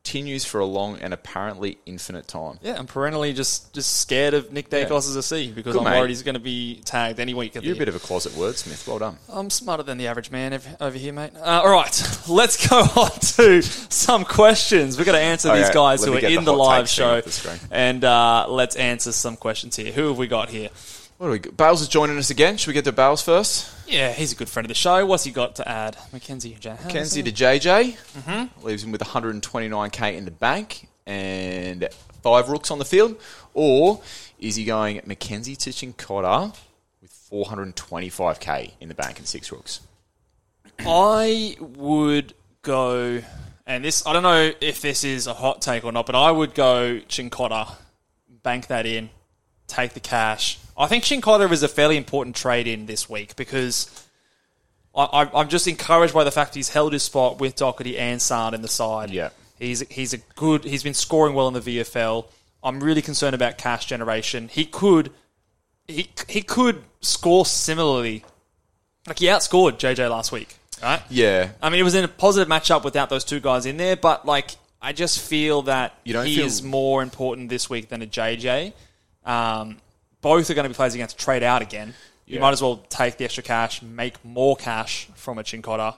continues 0.03 0.44
for 0.44 0.61
a 0.61 0.64
long 0.64 0.98
and 0.98 1.12
apparently 1.12 1.78
infinite 1.86 2.26
time. 2.26 2.59
Yeah, 2.62 2.76
I'm 2.78 2.86
perennially 2.86 3.32
just, 3.32 3.72
just 3.74 4.01
scared 4.01 4.34
of 4.34 4.51
Nick. 4.53 4.70
Daicos 4.70 5.09
as 5.09 5.14
a 5.16 5.22
C 5.22 5.53
because 5.53 5.74
Good, 5.74 5.80
I'm 5.80 5.84
mate. 5.84 5.98
worried 5.98 6.09
he's 6.09 6.22
going 6.22 6.34
to 6.34 6.40
be 6.40 6.80
tagged 6.84 7.20
any 7.20 7.34
week 7.34 7.55
You're 7.55 7.74
a 7.74 7.78
bit 7.78 7.88
of 7.88 7.94
a 7.94 7.98
closet 7.98 8.32
wordsmith. 8.32 8.86
Well 8.88 8.98
done. 8.98 9.18
I'm 9.28 9.51
smarter 9.51 9.82
than 9.82 9.98
the 9.98 10.07
average 10.07 10.30
man 10.30 10.53
ev- 10.55 10.76
over 10.80 10.96
here, 10.96 11.12
mate. 11.12 11.32
Uh, 11.36 11.62
all 11.64 11.70
right, 11.70 12.18
let's 12.28 12.68
go 12.68 12.78
on 12.96 13.11
to 13.11 13.62
some 13.62 14.24
questions. 14.24 14.96
We've 14.96 15.07
got 15.07 15.12
to 15.12 15.18
answer 15.20 15.51
Oh, 15.51 15.57
these 15.57 15.70
guys 15.70 16.05
who 16.05 16.14
are 16.14 16.18
in 16.18 16.44
the 16.44 16.51
the, 16.51 16.57
live 16.57 16.88
show, 16.88 17.20
the 17.20 17.61
and 17.70 18.03
uh, 18.05 18.46
let's 18.48 18.76
answer 18.76 19.12
some 19.12 19.36
questions 19.36 19.76
here. 19.76 19.92
Who 19.92 20.09
have 20.09 20.18
we 20.18 20.26
got 20.26 20.48
here? 20.48 20.70
What 21.21 21.27
do 21.27 21.33
we? 21.33 21.39
Got? 21.39 21.55
Bales 21.59 21.83
is 21.83 21.89
joining 21.89 22.16
us 22.16 22.31
again. 22.31 22.57
Should 22.57 22.68
we 22.68 22.73
get 22.73 22.87
to 22.87 22.93
Bales 22.93 23.21
first? 23.21 23.71
Yeah, 23.87 24.11
he's 24.11 24.33
a 24.33 24.35
good 24.35 24.49
friend 24.49 24.64
of 24.64 24.68
the 24.68 24.75
show. 24.75 25.05
What's 25.05 25.23
he 25.23 25.31
got 25.31 25.57
to 25.57 25.68
add? 25.68 25.99
Mackenzie 26.14 26.57
J. 26.59 26.75
Kenzie 26.89 27.23
to 27.23 27.31
JJ 27.31 27.95
mm-hmm. 27.95 28.66
leaves 28.66 28.83
him 28.83 28.91
with 28.91 29.03
129k 29.03 30.16
in 30.16 30.25
the 30.25 30.31
bank 30.31 30.89
and 31.05 31.87
five 32.23 32.49
rooks 32.49 32.71
on 32.71 32.79
the 32.79 32.87
field, 32.87 33.21
or 33.53 34.01
is 34.39 34.57
he 34.57 34.64
going 34.64 35.03
Mackenzie 35.05 35.57
to 35.57 35.68
Cincotta 35.68 36.57
with 37.03 37.12
425k 37.31 38.73
in 38.81 38.89
the 38.89 38.95
bank 38.95 39.18
and 39.18 39.29
six 39.29 39.53
rooks? 39.53 39.81
I 40.79 41.55
would 41.61 42.33
go, 42.62 43.21
and 43.66 43.85
this 43.85 44.07
I 44.07 44.14
don't 44.14 44.23
know 44.23 44.53
if 44.62 44.81
this 44.81 45.05
is 45.05 45.27
a 45.27 45.35
hot 45.35 45.61
take 45.61 45.85
or 45.85 45.93
not, 45.93 46.07
but 46.07 46.14
I 46.14 46.31
would 46.31 46.55
go 46.55 47.01
Cincotta, 47.11 47.75
bank 48.43 48.68
that 48.68 48.87
in, 48.87 49.11
take 49.71 49.95
the 49.95 50.01
cash. 50.01 50.59
I 50.77 50.87
think 50.87 51.05
Cincotta 51.05 51.51
is 51.53 51.62
a 51.62 51.68
fairly 51.68 51.97
important 51.97 52.37
trade 52.37 52.66
in 52.66 52.87
this 52.87 53.09
week 53.09 53.37
because 53.37 53.89
I, 54.95 55.05
I, 55.05 55.41
I'm 55.41 55.49
just 55.49 55.66
encouraged 55.68 56.14
by 56.14 56.25
the 56.25 56.31
fact 56.31 56.55
he's 56.55 56.71
held 56.71 56.93
his 56.93 57.03
spot 57.03 57.39
with 57.41 57.57
Docherty 57.57 57.99
and 57.99 58.21
Saad 58.21 58.55
in 58.55 58.62
the 58.62 58.68
side. 58.68 59.11
Yeah. 59.11 59.31
he's 59.59 59.81
he's 59.89 60.12
a 60.14 60.18
good. 60.37 60.64
He's 60.64 60.83
been 60.83 60.95
scoring 60.95 61.35
well 61.35 61.49
in 61.49 61.55
the 61.55 61.61
VFL. 61.61 62.27
I'm 62.62 62.83
really 62.83 63.03
concerned 63.03 63.35
about 63.35 63.57
cash 63.59 63.87
generation. 63.87 64.49
He 64.49 64.64
could 64.64 65.11
he 65.89 66.11
he 66.29 66.43
could 66.43 66.83
score 67.01 67.47
similarly. 67.47 68.25
Like 69.07 69.18
he 69.18 69.27
outscored 69.27 69.79
JJ 69.79 70.11
last 70.11 70.31
week, 70.31 70.57
right? 70.83 71.01
Yeah, 71.09 71.51
I 71.62 71.71
mean, 71.71 71.81
it 71.81 71.85
was 71.85 71.95
in 71.95 72.05
a 72.05 72.09
positive 72.09 72.49
matchup 72.49 72.85
without 72.85 73.09
those 73.09 73.25
two 73.25 73.41
guys 73.41 73.64
in 73.64 73.77
there, 73.79 73.97
but 73.97 74.27
like 74.27 74.51
I 74.83 74.93
just 74.93 75.21
feel 75.21 75.62
that 75.62 75.95
You 76.05 76.12
don't 76.12 76.27
he 76.27 76.37
feel- 76.37 76.47
is 76.47 76.62
more 76.62 77.03
important 77.03 77.49
this 77.49 77.68
week 77.71 77.89
than 77.89 78.03
a 78.03 78.07
JJ. 78.07 78.73
Um, 79.25 79.79
both 80.21 80.51
are 80.51 80.55
going 80.55 80.64
to 80.64 80.68
be 80.68 80.75
players 80.75 80.95
you're 80.95 81.07
to 81.07 81.12
have 81.12 81.18
to 81.18 81.25
trade 81.25 81.43
out 81.43 81.62
again. 81.62 81.95
You 82.27 82.39
might 82.39 82.53
as 82.53 82.62
well 82.62 82.77
take 82.89 83.16
the 83.16 83.25
extra 83.25 83.43
cash, 83.43 83.83
make 83.83 84.25
more 84.25 84.55
cash 84.55 85.09
from 85.16 85.39
a 85.39 85.43
Cincotta, 85.43 85.97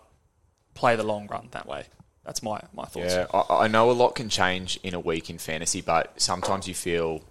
play 0.73 0.97
the 0.97 1.03
long 1.03 1.27
run 1.27 1.49
that 1.51 1.66
way. 1.66 1.85
That's 2.25 2.43
my, 2.43 2.61
my 2.73 2.85
thoughts. 2.85 3.14
Yeah, 3.14 3.27
I, 3.35 3.64
I 3.64 3.68
know 3.68 3.91
a 3.91 3.93
lot 3.93 4.14
can 4.14 4.29
change 4.29 4.79
in 4.83 4.95
a 4.95 5.01
week 5.01 5.29
in 5.29 5.39
fantasy, 5.39 5.83
but 5.83 6.20
sometimes 6.20 6.66
you 6.66 6.75
feel 6.75 7.23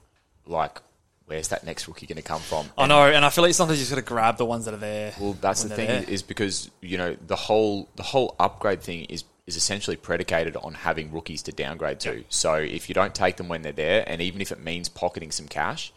like, 0.46 0.82
where's 1.26 1.48
that 1.48 1.66
next 1.66 1.88
rookie 1.88 2.06
going 2.06 2.18
to 2.18 2.22
come 2.22 2.42
from? 2.42 2.68
I 2.78 2.86
know, 2.88 3.08
and 3.08 3.26
I 3.26 3.30
feel 3.30 3.44
like 3.44 3.54
sometimes 3.54 3.80
you 3.80 3.84
just 3.84 3.92
got 3.92 4.02
to 4.02 4.06
grab 4.06 4.38
the 4.38 4.46
ones 4.46 4.66
that 4.66 4.74
are 4.74 4.78
there. 4.78 5.14
Well, 5.20 5.34
that's 5.34 5.64
the 5.64 5.70
thing 5.70 5.88
there. 5.88 6.04
is 6.08 6.22
because 6.22 6.70
you 6.82 6.98
know 6.98 7.16
the 7.26 7.38
whole 7.38 7.90
the 7.96 8.04
whole 8.04 8.36
upgrade 8.38 8.82
thing 8.82 9.06
is 9.06 9.24
is 9.52 9.58
essentially 9.58 9.98
predicated 9.98 10.56
on 10.56 10.74
having 10.74 11.12
rookies 11.12 11.44
to 11.44 11.52
downgrade 11.52 12.00
to. 12.00 12.24
So 12.30 12.54
if 12.56 12.88
you 12.88 12.96
don't 12.96 13.14
take 13.14 13.36
them 13.36 13.50
when 13.50 13.64
they're 13.64 13.74
there, 13.74 14.06
and 14.08 14.22
even 14.22 14.40
if 14.40 14.52
it 14.52 14.64
means 14.64 14.88
pocketing 14.88 15.32
some 15.32 15.48
cash, 15.50 15.92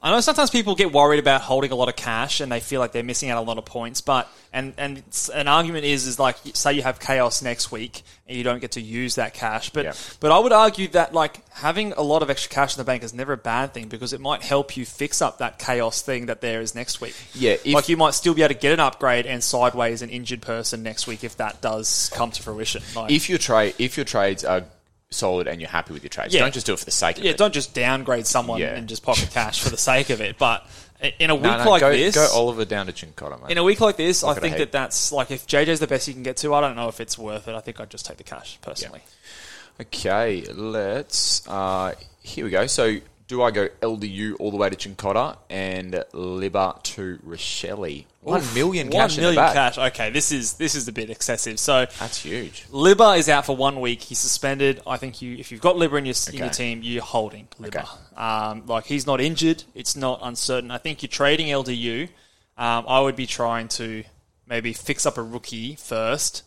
I 0.00 0.10
know 0.12 0.20
sometimes 0.20 0.50
people 0.50 0.76
get 0.76 0.92
worried 0.92 1.18
about 1.18 1.40
holding 1.40 1.72
a 1.72 1.74
lot 1.74 1.88
of 1.88 1.96
cash 1.96 2.40
and 2.40 2.52
they 2.52 2.60
feel 2.60 2.78
like 2.80 2.92
they're 2.92 3.02
missing 3.02 3.30
out 3.30 3.38
a 3.38 3.40
lot 3.40 3.58
of 3.58 3.64
points. 3.64 4.00
But 4.00 4.28
and 4.52 4.72
and 4.78 5.02
an 5.34 5.48
argument 5.48 5.84
is 5.86 6.06
is 6.06 6.20
like 6.20 6.36
say 6.54 6.72
you 6.74 6.82
have 6.82 7.00
chaos 7.00 7.42
next 7.42 7.72
week 7.72 8.02
and 8.28 8.36
you 8.38 8.44
don't 8.44 8.60
get 8.60 8.72
to 8.72 8.80
use 8.80 9.16
that 9.16 9.34
cash. 9.34 9.70
But 9.70 9.86
Yeah. 9.86 9.92
but 10.20 10.30
I 10.30 10.38
would 10.38 10.52
argue 10.52 10.86
that 10.88 11.14
like 11.14 11.40
having 11.50 11.94
a 11.94 12.02
lot 12.02 12.22
of 12.22 12.30
extra 12.30 12.48
cash 12.48 12.76
in 12.76 12.78
the 12.80 12.84
bank 12.84 13.02
is 13.02 13.12
never 13.12 13.32
a 13.32 13.36
bad 13.36 13.74
thing 13.74 13.88
because 13.88 14.12
it 14.12 14.20
might 14.20 14.42
help 14.42 14.76
you 14.76 14.86
fix 14.86 15.20
up 15.20 15.38
that 15.38 15.58
chaos 15.58 16.00
thing 16.00 16.26
that 16.26 16.40
there 16.42 16.60
is 16.60 16.76
next 16.76 17.00
week. 17.00 17.16
Yeah, 17.34 17.56
if- 17.64 17.66
like 17.74 17.88
you 17.88 17.96
might 17.96 18.14
still 18.14 18.34
be 18.34 18.42
able 18.42 18.54
to 18.54 18.60
get 18.60 18.72
an 18.72 18.80
upgrade 18.80 19.26
and 19.26 19.42
sideways 19.42 20.00
an 20.00 20.10
injured 20.10 20.42
person 20.42 20.84
next 20.84 21.08
week 21.08 21.24
if 21.24 21.36
that 21.38 21.60
does 21.60 22.08
come 22.14 22.30
to 22.30 22.40
fruition. 22.42 22.82
Like, 22.94 23.10
if 23.10 23.28
your 23.28 23.38
trade 23.38 23.74
if 23.78 23.96
your 23.96 24.04
trades 24.04 24.44
are 24.44 24.62
solid 25.10 25.46
and 25.48 25.60
you're 25.60 25.70
happy 25.70 25.92
with 25.92 26.02
your 26.02 26.10
trades, 26.10 26.34
Yeah. 26.34 26.40
don't 26.40 26.54
just 26.54 26.66
do 26.66 26.74
it 26.74 26.78
for 26.78 26.84
the 26.84 26.90
sake 26.90 27.18
of 27.18 27.24
yeah, 27.24 27.30
it. 27.30 27.36
don't 27.38 27.54
just 27.54 27.74
downgrade 27.74 28.26
someone 28.26 28.60
Yeah. 28.60 28.74
and 28.74 28.88
just 28.88 29.02
pocket 29.02 29.30
cash 29.32 29.60
for 29.62 29.70
the 29.70 29.76
sake 29.78 30.10
of 30.10 30.20
it. 30.20 30.36
But 30.38 30.66
in 31.18 31.30
a 31.30 31.34
week 31.34 31.44
No, 31.44 31.64
no, 31.64 31.70
like 31.70 31.80
go, 31.80 31.90
this, 31.92 32.14
go 32.14 32.28
Oliver 32.34 32.64
down 32.64 32.86
to 32.86 32.92
Cincotta, 32.92 33.40
mate. 33.40 33.50
In 33.52 33.58
a 33.58 33.62
week 33.64 33.80
like 33.80 33.96
this, 33.96 34.22
I 34.22 34.34
think 34.34 34.58
that 34.58 34.72
that's 34.72 35.10
like 35.12 35.30
if 35.30 35.46
JJ's 35.46 35.80
the 35.80 35.86
best 35.86 36.08
you 36.08 36.14
can 36.14 36.22
get 36.22 36.36
to, 36.38 36.52
I 36.54 36.60
don't 36.60 36.76
know 36.76 36.88
if 36.88 37.00
it's 37.00 37.16
worth 37.16 37.48
it. 37.48 37.54
I 37.54 37.60
think 37.60 37.80
I'd 37.80 37.90
just 37.90 38.04
take 38.06 38.18
the 38.18 38.24
cash 38.24 38.58
personally. 38.60 39.00
Okay, 39.80 40.44
let's. 40.52 41.46
Uh, 41.48 41.94
here 42.22 42.44
we 42.44 42.50
go. 42.50 42.66
So, 42.66 42.96
do 43.28 43.42
I 43.42 43.50
go 43.50 43.68
LDU 43.82 44.36
all 44.40 44.50
the 44.50 44.56
way 44.56 44.70
to 44.70 44.76
Cincotta 44.76 45.36
and 45.50 45.92
Libba 46.12 46.82
to 46.82 47.18
Rachele? 47.26 48.06
One 48.22 48.42
million 48.54 48.90
cash 48.90 49.16
One 49.16 49.22
million 49.22 49.52
cash. 49.52 49.78
Okay, 49.78 50.10
this 50.10 50.32
is 50.32 50.54
this 50.54 50.74
is 50.74 50.88
a 50.88 50.92
bit 50.92 51.10
excessive. 51.10 51.60
So 51.60 51.86
That's 52.00 52.22
huge. 52.22 52.66
Libba 52.68 53.18
is 53.18 53.28
out 53.28 53.44
for 53.44 53.54
one 53.54 53.80
week. 53.80 54.02
He's 54.02 54.18
suspended. 54.18 54.80
I 54.86 54.96
think 54.96 55.20
you, 55.20 55.36
if 55.36 55.52
you've 55.52 55.60
got 55.60 55.76
Libba 55.76 55.98
in 55.98 56.06
your, 56.06 56.14
in 56.32 56.38
your 56.38 56.48
team, 56.48 56.80
you're 56.82 57.02
holding 57.02 57.48
Libba. 57.60 57.84
Okay. 57.84 57.86
Um, 58.16 58.66
like 58.66 58.86
he's 58.86 59.06
not 59.06 59.20
injured. 59.20 59.64
It's 59.74 59.94
not 59.94 60.20
uncertain. 60.22 60.70
I 60.70 60.78
think 60.78 61.02
you're 61.02 61.08
trading 61.08 61.48
LDU. 61.48 62.04
Um, 62.56 62.86
I 62.88 63.00
would 63.00 63.14
be 63.14 63.26
trying 63.26 63.68
to 63.68 64.04
maybe 64.46 64.72
fix 64.72 65.04
up 65.04 65.18
a 65.18 65.22
rookie 65.22 65.76
first. 65.76 66.42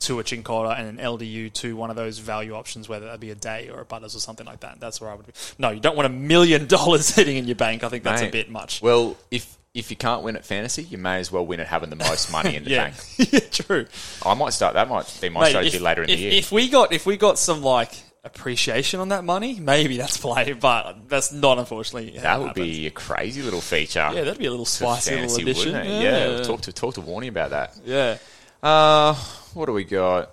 To 0.00 0.20
a 0.20 0.24
Cincotta 0.24 0.78
and 0.78 0.98
an 0.98 1.04
LDU 1.04 1.52
to 1.54 1.74
one 1.74 1.88
of 1.88 1.96
those 1.96 2.18
value 2.18 2.52
options, 2.54 2.88
whether 2.88 3.06
that 3.06 3.18
be 3.18 3.30
a 3.30 3.34
day 3.34 3.70
or 3.70 3.80
a 3.80 3.84
Butters 3.84 4.14
or 4.14 4.20
something 4.20 4.46
like 4.46 4.60
that. 4.60 4.78
That's 4.78 5.00
where 5.00 5.10
I 5.10 5.14
would 5.14 5.26
be. 5.26 5.32
No, 5.58 5.70
you 5.70 5.80
don't 5.80 5.96
want 5.96 6.06
a 6.06 6.10
million 6.10 6.66
dollars 6.68 7.06
sitting 7.06 7.36
in 7.36 7.46
your 7.46 7.56
bank. 7.56 7.82
I 7.82 7.88
think 7.88 8.04
that's 8.04 8.22
a 8.22 8.28
bit 8.28 8.50
much. 8.50 8.82
Well, 8.82 9.16
if 9.30 9.56
if 9.76 9.90
you 9.90 9.96
can't 9.96 10.22
win 10.22 10.36
at 10.36 10.44
fantasy, 10.44 10.82
you 10.84 10.96
may 10.96 11.18
as 11.18 11.30
well 11.30 11.44
win 11.46 11.60
at 11.60 11.66
having 11.66 11.90
the 11.90 11.96
most 11.96 12.32
money 12.32 12.56
in 12.56 12.64
the 12.64 12.70
yeah, 12.72 12.84
bank. 12.84 12.96
yeah, 13.32 13.40
true. 13.40 13.86
I 14.24 14.34
might 14.34 14.54
start. 14.54 14.74
That 14.74 14.88
might 14.88 15.18
be 15.20 15.28
my 15.28 15.40
Mate, 15.42 15.48
strategy 15.50 15.76
if, 15.76 15.82
later 15.82 16.02
in 16.02 16.10
if, 16.10 16.16
the 16.16 16.22
year. 16.22 16.32
If 16.32 16.52
we 16.52 16.68
got 16.68 16.92
if 16.92 17.04
we 17.04 17.16
got 17.16 17.38
some 17.38 17.62
like 17.62 17.92
appreciation 18.24 19.00
on 19.00 19.10
that 19.10 19.22
money, 19.24 19.60
maybe 19.60 19.98
that's 19.98 20.16
play, 20.16 20.52
but 20.52 21.08
that's 21.08 21.30
not 21.30 21.58
unfortunately. 21.58 22.18
that 22.18 22.38
would 22.38 22.48
happens. 22.48 22.66
be 22.66 22.86
a 22.86 22.90
crazy 22.90 23.42
little 23.42 23.60
feature. 23.60 24.10
yeah, 24.12 24.24
that'd 24.24 24.38
be 24.38 24.46
a 24.46 24.50
little 24.50 24.64
spicy 24.64 25.14
little 25.14 25.36
addition. 25.36 25.72
wouldn't 25.72 25.88
it? 25.88 26.02
Yeah. 26.02 26.42
Talk 26.42 26.62
to 26.62 26.72
talk 26.72 26.94
to 26.94 27.02
Warney 27.02 27.28
about 27.28 27.50
that. 27.50 27.78
yeah. 27.84 28.18
Uh, 28.66 29.14
what 29.54 29.66
do 29.66 29.72
we 29.72 29.84
got? 29.84 30.32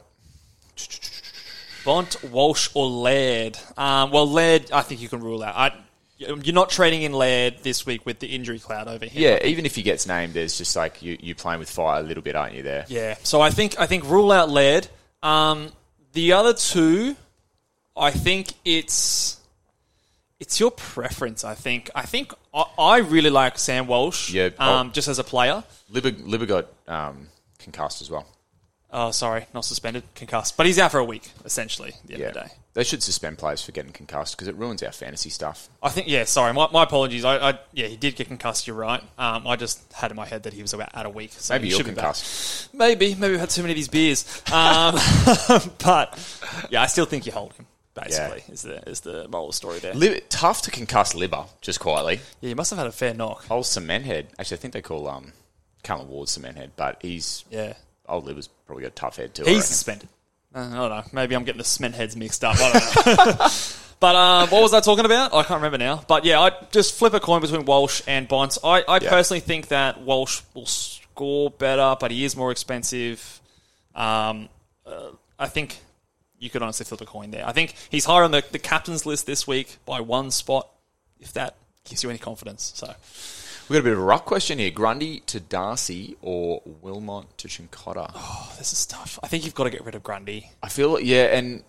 Bont, 1.86 2.24
Walsh, 2.32 2.70
or 2.74 2.88
Laird? 2.88 3.60
Um, 3.78 4.10
well, 4.10 4.28
Laird, 4.28 4.72
I 4.72 4.82
think 4.82 5.02
you 5.02 5.08
can 5.10 5.20
rule 5.20 5.44
out. 5.44 5.56
I, 5.56 5.72
you're 6.18 6.56
not 6.56 6.72
trading 6.72 7.04
in 7.04 7.14
Laird 7.14 7.60
this 7.62 7.86
week 7.86 8.08
with 8.08 8.18
the 8.18 8.28
injury 8.28 8.58
cloud 8.58 8.88
over 8.88 9.06
him. 9.06 9.22
Yeah, 9.22 9.46
even 9.46 9.68
if 9.68 9.76
he 9.76 9.84
gets 9.84 10.08
named, 10.08 10.34
there's 10.34 10.58
just 10.58 10.76
like 10.76 11.04
you 11.04 11.16
you 11.22 11.36
playing 11.36 11.60
with 11.60 11.70
fire 11.70 12.00
a 12.00 12.04
little 12.04 12.24
bit, 12.24 12.36
aren't 12.36 12.56
you? 12.56 12.64
There. 12.64 12.86
Yeah. 12.88 13.18
So 13.22 13.40
I 13.40 13.52
think 13.52 13.80
I 13.80 13.86
think 13.86 14.06
rule 14.06 14.32
out 14.32 14.50
Laird. 14.50 14.88
Um, 15.22 15.70
the 16.14 16.34
other 16.34 16.54
two, 16.54 17.16
I 17.96 18.10
think 18.12 18.54
it's 18.66 19.38
it's 20.40 20.60
your 20.60 20.72
preference. 20.72 21.44
I 21.44 21.54
think 21.54 21.92
I 21.94 22.04
think 22.04 22.34
I, 22.52 22.64
I 22.80 22.98
really 23.00 23.30
like 23.30 23.60
Sam 23.60 23.86
Walsh. 23.86 24.32
Yeah, 24.34 24.50
Um, 24.58 24.92
just 24.92 25.08
as 25.08 25.20
a 25.20 25.24
player. 25.24 25.64
Libba, 25.92 26.12
Libba 26.24 26.48
got 26.48 26.68
um, 26.88 27.28
concussed 27.64 28.02
as 28.02 28.10
well. 28.12 28.28
Oh, 28.96 29.10
sorry, 29.10 29.48
not 29.56 29.66
suspended, 29.66 30.04
concussed, 30.14 30.56
but 30.56 30.68
he's 30.68 30.78
out 30.78 30.92
for 30.92 31.00
a 31.00 31.04
week 31.04 31.32
essentially. 31.46 31.94
The 32.06 32.14
end 32.14 32.22
Yeah, 32.22 32.28
of 32.28 32.34
the 32.36 32.40
day. 32.42 32.48
they 32.76 32.84
should 32.84 33.02
suspend 33.02 33.40
players 33.40 33.60
for 33.64 33.72
getting 33.72 33.92
concussed 33.92 34.36
because 34.38 34.48
it 34.48 34.56
ruins 34.56 34.84
our 34.84 34.92
fantasy 34.92 35.32
stuff. 35.32 35.68
I 35.82 35.90
think 35.90 36.08
yeah. 36.08 36.26
Sorry, 36.26 36.54
my, 36.54 36.68
my 36.72 36.84
apologies. 36.84 37.26
I, 37.26 37.38
I 37.38 37.60
yeah, 37.72 37.88
he 37.88 37.98
did 37.98 38.16
get 38.16 38.28
concussed. 38.28 38.68
You're 38.68 38.76
right. 38.76 39.02
Um, 39.18 39.48
I 39.48 39.56
just 39.56 39.92
had 39.94 40.12
in 40.12 40.18
my 40.18 40.28
head 40.28 40.44
that 40.44 40.54
he 40.54 40.62
was 40.62 40.74
about 40.76 40.96
out 40.96 41.08
a 41.08 41.10
week. 41.10 41.32
So 41.32 41.56
Maybe 41.56 41.70
you're 41.70 41.84
concussed. 41.84 42.72
Maybe, 42.72 43.16
maybe 43.16 43.32
we've 43.32 43.40
had 43.40 43.50
too 43.50 43.64
many 43.64 43.72
of 43.72 43.78
these 43.78 43.88
beers. 43.88 44.26
Um, 44.52 44.94
but 45.84 46.68
yeah, 46.70 46.84
I 46.84 46.86
still 46.86 47.06
think 47.06 47.26
you 47.26 47.32
hold 47.32 47.54
him. 47.54 47.66
Basically, 47.96 48.44
is 48.52 48.62
the 48.64 48.78
is 48.90 49.02
the 49.02 49.28
moral 49.28 49.52
story 49.52 49.78
there? 49.80 49.94
Lib- 49.96 50.28
tough 50.30 50.62
to 50.64 50.72
concuss 50.72 51.16
Libba, 51.16 51.48
just 51.62 51.80
quietly. 51.80 52.22
Yeah, 52.42 52.50
you 52.50 52.56
must 52.56 52.70
have 52.72 52.78
had 52.80 52.88
a 52.88 52.92
fair 52.92 53.14
knock. 53.16 53.46
Old 53.52 53.66
cement 53.68 54.06
head. 54.06 54.28
Actually, 54.40 54.58
I 54.58 54.60
think 54.62 54.74
they 54.74 54.82
call 54.82 55.08
um, 55.08 55.34
Callan 55.84 56.08
Ward 56.10 56.30
cement 56.30 56.58
head, 56.58 56.72
but 56.76 56.98
he's 57.02 57.46
Yeah, 57.52 57.74
old 58.08 58.26
Libba's 58.26 58.48
probably 58.66 58.84
got 58.84 58.88
a 58.90 58.96
tough 58.96 59.18
head 59.18 59.34
too. 59.36 59.44
He's 59.44 59.66
suspended. 59.66 60.10
Uh, 60.56 60.60
I 60.60 60.76
don't 60.76 60.90
know. 60.90 61.04
Maybe 61.14 61.36
I'm 61.36 61.44
getting 61.44 61.58
the 61.60 61.64
cement 61.64 61.96
heads 61.96 62.16
mixed 62.16 62.44
up. 62.44 62.56
I 62.60 62.72
don't 62.72 63.18
know. 63.40 63.48
but 64.00 64.16
um, 64.16 64.50
what 64.50 64.62
was 64.62 64.74
I 64.74 64.80
talking 64.82 65.06
about? 65.06 65.34
I 65.34 65.44
can't 65.44 65.58
remember 65.58 65.78
now. 65.80 66.04
But 66.08 66.26
yeah, 66.26 66.40
I 66.40 66.52
just 66.72 66.94
flip 66.96 67.14
a 67.14 67.20
coin 67.20 67.42
between 67.42 67.66
Walsh 67.66 68.02
and 68.08 68.28
Bonds. 68.28 68.60
I, 68.64 68.84
I 68.88 69.00
Yeah. 69.00 69.10
personally 69.10 69.40
think 69.42 69.70
that 69.70 70.02
Walsh 70.02 70.42
will 70.54 70.66
score 70.68 71.50
better, 71.50 71.96
but 72.00 72.12
he 72.12 72.24
is 72.24 72.36
more 72.36 72.52
expensive. 72.52 73.42
Um, 73.96 74.48
uh, 74.86 75.10
I 75.40 75.48
think 75.48 75.80
you 76.40 76.50
could 76.50 76.62
honestly 76.62 76.86
flip 76.86 77.02
a 77.02 77.06
coin 77.06 77.32
there. 77.32 77.48
I 77.48 77.52
think 77.52 77.74
he's 77.90 78.06
higher 78.06 78.24
on 78.24 78.32
the, 78.32 78.44
the 78.52 78.60
captain's 78.60 79.06
list 79.06 79.26
this 79.26 79.48
week 79.48 79.78
by 79.86 80.02
one 80.02 80.30
spot, 80.30 80.68
if 81.20 81.34
that 81.34 81.56
gives 81.86 82.04
you 82.04 82.10
any 82.10 82.20
confidence. 82.20 82.74
So 82.76 82.94
We've 83.70 83.78
got 83.78 83.80
a 83.80 83.84
bit 83.84 83.94
of 83.94 84.00
a 84.00 84.04
rough 84.04 84.26
question 84.26 84.60
here. 84.60 84.72
Grundy 84.72 85.22
to 85.22 85.40
Darcy 85.40 86.18
or 86.22 86.62
Wilmot 86.82 87.38
to 87.38 87.48
Cincotta? 87.48 88.12
Oh, 88.14 88.54
this 88.58 88.74
is 88.74 88.86
tough. 88.86 89.18
I 89.24 89.28
think 89.28 89.46
you've 89.46 89.56
got 89.56 89.64
to 89.64 89.70
get 89.70 89.86
rid 89.86 89.96
of 89.96 90.04
Grundy. 90.04 90.52
I 90.62 90.68
feel, 90.68 91.00
yeah, 91.00 91.36
and 91.38 91.64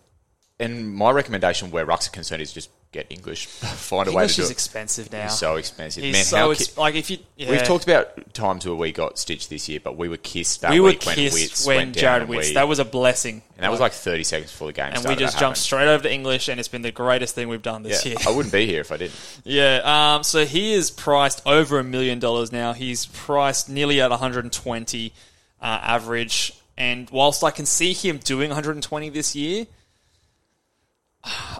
and 0.59 0.93
my 0.93 1.13
recommendation 1.13 1.71
where 1.71 1.87
Rucks 1.87 2.09
are 2.09 2.11
concerned 2.11 2.43
is 2.43 2.53
just 2.53 2.71
get 2.95 3.07
English. 3.11 3.47
Find 3.47 4.09
a 4.09 4.13
way 4.13 4.15
to 4.15 4.15
do 4.15 4.17
it. 4.17 4.23
English 4.23 4.39
is 4.39 4.51
expensive 4.51 5.13
now. 5.13 5.25
He's 5.25 5.39
so 5.39 5.57
expensive. 5.57 6.03
He's 6.05 6.13
Man, 6.13 6.25
so 6.25 6.37
how 6.39 6.51
ex- 6.53 6.69
ki- 6.69 6.81
like 6.81 6.95
if 6.95 7.11
you 7.11 7.19
yeah. 7.37 7.51
We've 7.51 7.63
talked 7.65 7.85
about 7.85 8.33
times 8.33 8.65
where 8.65 8.75
we 8.75 8.93
got 8.93 9.19
stitched 9.19 9.51
this 9.51 9.69
year, 9.69 9.81
but 9.85 9.97
we 9.99 10.09
were 10.09 10.17
kissed 10.17 10.63
that 10.63 10.71
we 10.71 10.81
were 10.81 10.89
week 10.91 11.05
when 11.05 11.15
kissed 11.17 11.67
when 11.67 11.77
went 11.77 11.97
Jared 11.97 12.23
and 12.23 12.31
Witts. 12.31 12.49
we- 12.49 12.55
That 12.55 12.69
was 12.69 12.79
a 12.79 12.85
blessing. 12.85 13.43
and 13.57 13.65
that 13.65 13.71
was 13.71 13.81
like 13.81 13.93
30 13.93 14.25
seconds 14.25 14.51
before 14.51 14.69
the 14.69 14.73
game 14.73 14.93
and 14.95 15.05
we 15.05 15.15
just 15.17 15.35
jumped 15.35 15.41
happened. 15.41 15.57
straight 15.59 15.89
over 15.89 16.03
to 16.05 16.13
English, 16.13 16.49
and 16.49 16.59
it's 16.59 16.69
been 16.69 16.83
the 16.83 16.91
greatest 16.93 17.35
thing 17.35 17.49
we've 17.49 17.61
done 17.63 17.83
this 17.83 18.05
Yeah, 18.07 18.11
year. 18.13 18.19
I 18.27 18.31
wouldn't 18.31 18.53
be 18.53 18.67
here 18.67 18.81
if 18.81 18.91
I 18.91 18.97
didn't. 18.97 19.15
Yeah, 19.45 20.15
um, 20.17 20.23
so 20.23 20.47
he 20.47 20.73
is 20.73 20.91
priced 20.91 21.43
over 21.47 21.79
a 21.79 21.85
million 21.85 22.19
dollars 22.19 22.51
now. 22.53 22.73
He's 22.73 23.07
priced 23.07 23.69
nearly 23.69 24.01
at 24.01 24.11
120 24.11 25.13
uh, 25.61 25.65
average, 25.65 26.53
and 26.77 27.09
whilst 27.11 27.43
I 27.45 27.51
can 27.51 27.67
see 27.67 27.93
him 27.93 28.19
doing 28.19 28.51
120 28.51 29.09
this 29.11 29.35
year, 29.37 29.67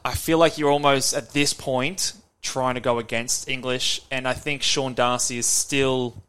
I 0.05 0.15
feel 0.15 0.39
like 0.39 0.59
you're 0.59 0.71
almost 0.71 1.15
at 1.15 1.33
this 1.33 1.53
point 1.55 2.13
trying 2.43 2.75
to 2.75 2.81
go 2.81 2.99
against 2.99 3.49
English, 3.49 4.03
and 4.11 4.29
I 4.29 4.35
think 4.35 4.63
Sean 4.63 4.95
Darcy 4.95 5.39
is 5.39 5.47
still 5.47 6.23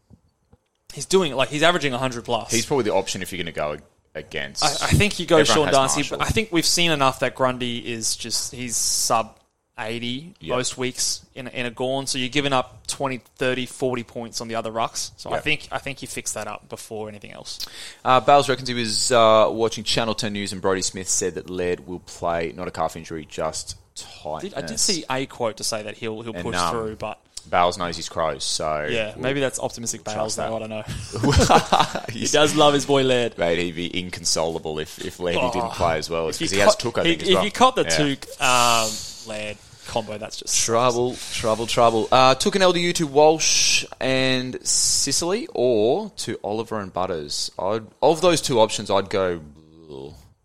he's 0.94 1.06
doing 1.06 1.32
it 1.32 1.36
like 1.36 1.50
he's 1.50 1.64
averaging 1.64 1.92
100 1.92 2.24
plus. 2.24 2.52
He's 2.52 2.66
probably 2.66 2.86
the 2.86 2.94
option 2.94 3.22
if 3.22 3.32
you're 3.32 3.44
going 3.44 3.54
to 3.54 3.60
go 3.60 3.78
against. 4.16 4.64
I, 4.64 4.88
I 4.88 4.92
think 4.92 5.20
you 5.20 5.26
go 5.26 5.38
Everyone 5.38 5.68
Sean 5.68 5.74
Darcy, 5.74 6.00
Marshall. 6.00 6.18
but 6.20 6.28
I 6.28 6.30
think 6.30 6.52
we've 6.52 6.66
seen 6.66 6.92
enough 6.92 7.20
that 7.20 7.36
Grundy 7.36 7.80
is 7.80 8.16
just 8.16 8.54
he's 8.54 8.78
sub 8.78 9.38
80 9.78 10.36
Yeah. 10.40 10.56
most 10.56 10.78
weeks 10.78 11.26
in, 11.36 11.48
in 11.50 11.66
a 11.66 11.72
Gorn, 11.72 12.08
so 12.08 12.18
you're 12.18 12.30
giving 12.30 12.54
up 12.54 12.88
20, 12.88 13.18
30, 13.36 13.66
40 13.66 14.04
points 14.04 14.40
on 14.42 14.48
the 14.48 14.56
other 14.56 14.72
rucks. 14.72 15.12
So 15.18 15.32
I 15.34 15.40
think 15.40 15.68
I 15.72 15.80
think 15.80 16.02
you 16.02 16.08
fix 16.08 16.32
that 16.34 16.48
up 16.48 16.70
before 16.70 17.10
anything 17.10 17.32
else. 17.32 17.66
Uh, 18.04 18.20
Bales 18.22 18.48
reckons 18.48 18.68
he 18.70 18.74
was 18.74 19.12
uh, 19.12 19.48
watching 19.52 19.84
Channel 19.84 20.16
10 20.16 20.32
News 20.34 20.54
and 20.54 20.62
Brody 20.62 20.82
Smith 20.82 21.10
said 21.10 21.36
that 21.36 21.50
Laird 21.50 21.86
will 21.88 22.00
play 22.00 22.54
not 22.56 22.68
a 22.68 22.72
calf 22.72 22.96
injury, 22.96 23.26
just 23.30 23.78
tightness. 23.96 24.54
did, 24.54 24.64
I 24.64 24.68
did 24.68 24.80
see 24.80 25.04
a 25.10 25.26
quote 25.26 25.58
to 25.58 25.64
say 25.64 25.84
that 25.84 25.96
he'll 25.98 26.22
he'll 26.22 26.34
And, 26.36 26.44
push 26.44 26.56
um, 26.56 26.72
through, 26.72 26.96
but 26.96 27.20
Bales 27.50 27.78
knows 27.78 27.96
his 27.98 28.08
crows, 28.10 28.44
so 28.44 28.88
Yeah, 28.90 29.14
we'll- 29.14 29.22
maybe 29.24 29.40
that's 29.42 29.60
optimistic 29.60 30.04
Bales. 30.06 30.16
trust 30.16 30.38
Though, 30.38 30.58
that. 30.58 30.64
I 30.64 30.68
don't 30.68 30.70
know. 30.70 32.02
he 32.12 32.26
does 32.28 32.56
love 32.56 32.74
his 32.74 32.86
boy 32.86 33.04
Laird. 33.04 33.38
mate, 33.38 33.60
he'd 33.60 33.76
be 33.76 34.00
inconsolable 34.00 34.80
if 34.80 35.04
if 35.06 35.20
Levy 35.20 35.40
Oh. 35.42 35.52
didn't 35.52 35.72
play 35.74 35.98
as 35.98 36.10
well 36.10 36.28
because 36.28 36.42
you 36.42 36.48
he 36.48 36.58
has 36.64 36.76
took 36.78 36.98
I 36.98 37.04
he- 37.04 37.10
think 37.10 37.24
as 37.24 37.28
if 37.30 37.36
well. 37.36 37.44
you 37.46 37.52
cut 37.52 37.76
the 37.76 37.84
Yeah. 37.84 37.90
Touk 37.98 38.42
um, 38.42 38.92
Laird 39.28 39.58
combo, 39.88 40.18
that's 40.18 40.38
just 40.38 40.66
Trouble, 40.66 41.16
trouble, 41.34 41.68
trouble. 41.68 42.08
Uh, 42.12 42.34
Touk 42.36 42.56
an 42.56 42.62
LDU 42.62 42.94
to 42.96 43.08
Walsh 43.08 43.86
and 44.00 44.58
Sicily, 44.66 45.48
or 45.54 46.12
to 46.18 46.40
Oliver 46.44 46.80
and 46.80 46.92
Butters. 46.92 47.52
I'd, 47.60 47.84
of 48.02 48.22
those 48.22 48.42
two 48.42 48.60
options, 48.60 48.90
I'd 48.90 49.10
go. 49.10 49.42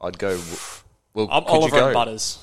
I'd 0.01 0.18
go. 0.18 0.39
Well, 1.14 1.28
I'm 1.31 1.45
Oliver 1.45 1.76
go? 1.76 1.87
and 1.87 1.95
Butters. 1.95 2.39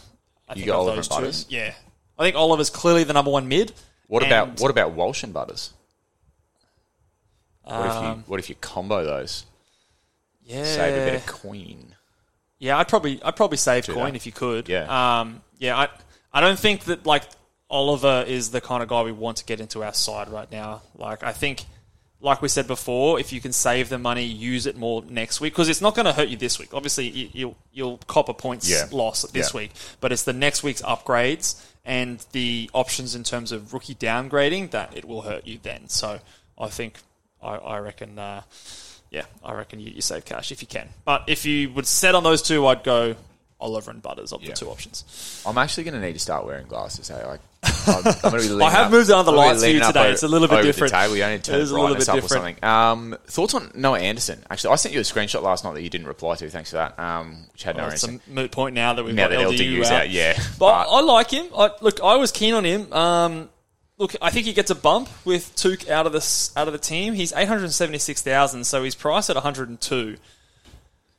I 0.50 0.54
You 0.54 0.56
think 0.56 0.68
go 0.68 0.78
Oliver 0.80 1.00
and 1.00 1.10
Butters? 1.10 1.44
Two. 1.46 1.56
Yeah, 1.56 1.74
I 2.18 2.24
think 2.24 2.36
Oliver's 2.36 2.70
clearly 2.70 3.04
the 3.04 3.14
number 3.14 3.32
one 3.32 3.48
mid. 3.48 3.74
What 4.08 4.26
about 4.26 4.60
what 4.60 4.72
about 4.72 4.92
Walsh 4.94 5.24
and 5.24 5.34
Butters? 5.34 5.74
What 7.64 7.86
if 7.86 7.94
you 7.94 8.00
um, 8.00 8.24
what 8.28 8.40
if 8.40 8.50
you 8.50 8.56
combo 8.56 9.04
those? 9.04 9.46
yeah, 10.46 10.64
Save 10.64 10.94
a 10.94 11.06
bit 11.12 11.16
of 11.16 11.26
queen. 11.26 11.94
Yeah, 12.60 12.78
I'd 12.78 12.88
probably 12.88 13.22
I'd 13.22 13.36
probably 13.36 13.58
save 13.58 13.86
Do 13.86 13.94
coin 13.94 14.14
that. 14.14 14.16
if 14.16 14.26
you 14.26 14.32
could. 14.32 14.70
Yeah. 14.70 15.20
Um, 15.20 15.42
yeah, 15.60 15.78
I 15.78 15.90
I 16.34 16.42
don't 16.42 16.60
think 16.60 16.86
that 16.86 17.06
like 17.06 17.24
Oliver 17.70 18.24
is 18.28 18.52
the 18.52 18.62
kind 18.62 18.82
of 18.84 18.90
guy 18.90 19.04
we 19.04 19.12
want 19.12 19.38
to 19.38 19.46
get 19.46 19.60
into 19.60 19.84
our 19.84 19.94
side 19.94 20.30
right 20.30 20.52
now. 20.52 20.82
Like 20.96 21.24
I 21.24 21.34
think 21.34 21.66
like 22.20 22.42
we 22.42 22.48
said 22.48 22.66
before, 22.66 23.20
if 23.20 23.32
you 23.32 23.40
can 23.40 23.54
save 23.54 23.90
the 23.90 23.98
money, 24.00 24.24
use 24.24 24.66
it 24.66 24.76
more 24.76 25.04
next 25.08 25.40
week 25.40 25.54
because 25.54 25.70
it's 25.70 25.82
not 25.82 25.94
going 25.96 26.06
to 26.08 26.14
hurt 26.14 26.30
you 26.30 26.38
this 26.38 26.58
week. 26.58 26.74
Obviously, 26.74 27.08
you, 27.10 27.30
you'll 27.34 27.58
you'll 27.74 27.98
cop 28.08 28.30
a 28.30 28.34
points 28.34 28.70
Yeah. 28.70 28.86
loss 28.92 29.22
this 29.32 29.54
Yeah. 29.54 29.60
week, 29.62 29.72
but 30.02 30.12
it's 30.12 30.24
the 30.24 30.34
next 30.34 30.64
week's 30.64 30.82
upgrades 30.82 31.62
and 31.86 32.26
the 32.32 32.70
options 32.74 33.16
in 33.16 33.24
terms 33.24 33.52
of 33.52 33.74
rookie 33.74 33.96
downgrading 33.96 34.72
that 34.72 34.98
it 34.98 35.06
will 35.06 35.22
hurt 35.22 35.46
you 35.48 35.60
then. 35.62 35.88
So 35.90 36.20
I 36.58 36.68
think 36.70 36.98
I, 37.42 37.56
I 37.56 37.78
reckon. 37.80 38.18
Uh, 38.20 38.42
yeah, 39.10 39.24
I 39.42 39.54
reckon 39.54 39.80
you, 39.80 39.92
you 39.92 40.02
save 40.02 40.26
cash 40.26 40.52
if 40.52 40.62
you 40.62 40.68
can. 40.68 40.90
But 41.06 41.24
if 41.28 41.46
you 41.46 41.70
would 41.72 41.88
set 41.88 42.14
on 42.14 42.24
those 42.24 42.42
two, 42.42 42.68
I'd 42.68 42.84
go 42.84 43.16
Oliver 43.60 43.89
and 43.91 44.01
Butters 44.01 44.32
of 44.34 44.41
Yeah. 44.43 44.49
the 44.51 44.55
two 44.55 44.70
options. 44.70 45.41
I'm 45.45 45.58
actually 45.58 45.86
going 45.86 45.95
to 45.95 45.99
need 45.99 46.14
to 46.14 46.20
start 46.20 46.45
wearing 46.45 46.68
glasses. 46.68 47.08
Hey, 47.08 47.26
like, 47.26 47.39
I'm, 47.88 47.95
I'm 47.97 48.03
going 48.03 48.14
to 48.14 48.32
be 48.32 48.38
leaning 48.49 48.62
I 48.62 48.70
have 48.70 48.86
up- 48.86 48.91
moved 48.91 49.10
down 49.10 49.26
the 49.26 49.32
I'm 49.32 49.36
gonna 49.38 49.47
be 49.47 49.49
lights 49.49 49.62
for 49.62 49.66
you 49.68 49.74
leaning 49.74 49.82
up 49.82 49.88
today. 49.93 49.99
over- 50.01 50.12
It's 50.14 50.24
a 50.24 50.28
little 50.28 50.47
bit 50.47 50.53
over 50.53 50.62
the 50.64 50.68
different. 50.72 50.93
table. 50.93 51.16
You 51.18 51.24
only 51.24 51.39
turn 51.39 51.55
It 51.55 51.62
is 51.62 51.72
a 51.72 51.74
little 51.74 51.88
brightness 51.88 52.05
bit 52.05 52.10
up 52.12 52.18
or 52.18 52.22
different. 52.22 52.60
something. 52.62 53.12
Um, 53.14 53.18
thoughts 53.26 53.53
on 53.55 53.72
Noah 53.74 53.99
Anderson? 53.99 54.43
Actually, 54.51 54.74
I 54.74 54.76
sent 54.76 54.93
you 54.93 54.99
a 54.99 55.03
screenshot 55.03 55.41
last 55.41 55.64
night 55.64 55.74
that 55.74 55.82
you 55.82 55.89
didn't 55.89 56.05
reply 56.08 56.36
to. 56.36 56.49
Thanks 56.51 56.70
for 56.70 56.76
that. 56.78 56.99
Um, 56.99 57.45
which 57.51 57.64
had 57.64 57.76
Well, 57.76 57.86
Noah 57.86 57.93
it's 57.93 58.03
a 58.08 58.20
moot 58.28 58.51
point 58.51 58.76
now 58.76 58.93
that 58.93 59.03
we've 59.03 59.16
Now 59.16 59.28
got 59.28 59.38
that 59.39 59.47
LDU, 59.47 59.78
LDU's 59.80 59.89
out. 59.89 60.01
out, 60.01 60.10
yeah. 60.12 60.34
But, 60.38 60.84
But- 60.86 60.89
I 60.91 61.01
like 61.01 61.32
him. 61.32 61.47
I, 61.58 61.72
look, 61.82 61.99
I 62.03 62.16
was 62.18 62.32
keen 62.32 62.53
on 62.53 62.64
him. 62.64 62.93
Um, 62.93 63.49
look, 63.97 64.16
I 64.22 64.30
think 64.30 64.45
he 64.45 64.53
gets 64.53 64.70
a 64.70 64.76
bump 64.76 65.10
with 65.26 65.55
Touk 65.55 65.89
out 65.89 66.05
of 66.05 66.12
the 66.12 66.20
s- 66.20 66.51
out 66.55 66.68
of 66.68 66.74
the 66.74 66.80
team. 66.80 67.16
He's 67.16 67.34
eight 67.34 67.47
hundred 67.47 67.72
seventy 67.74 67.97
six 67.97 68.22
thousand, 68.22 68.66
so 68.66 68.84
he's 68.84 68.93
priced 68.93 69.32
at 69.32 69.36
one 69.36 69.41
hundred 69.43 69.70
and 69.70 69.82
two. 69.82 70.18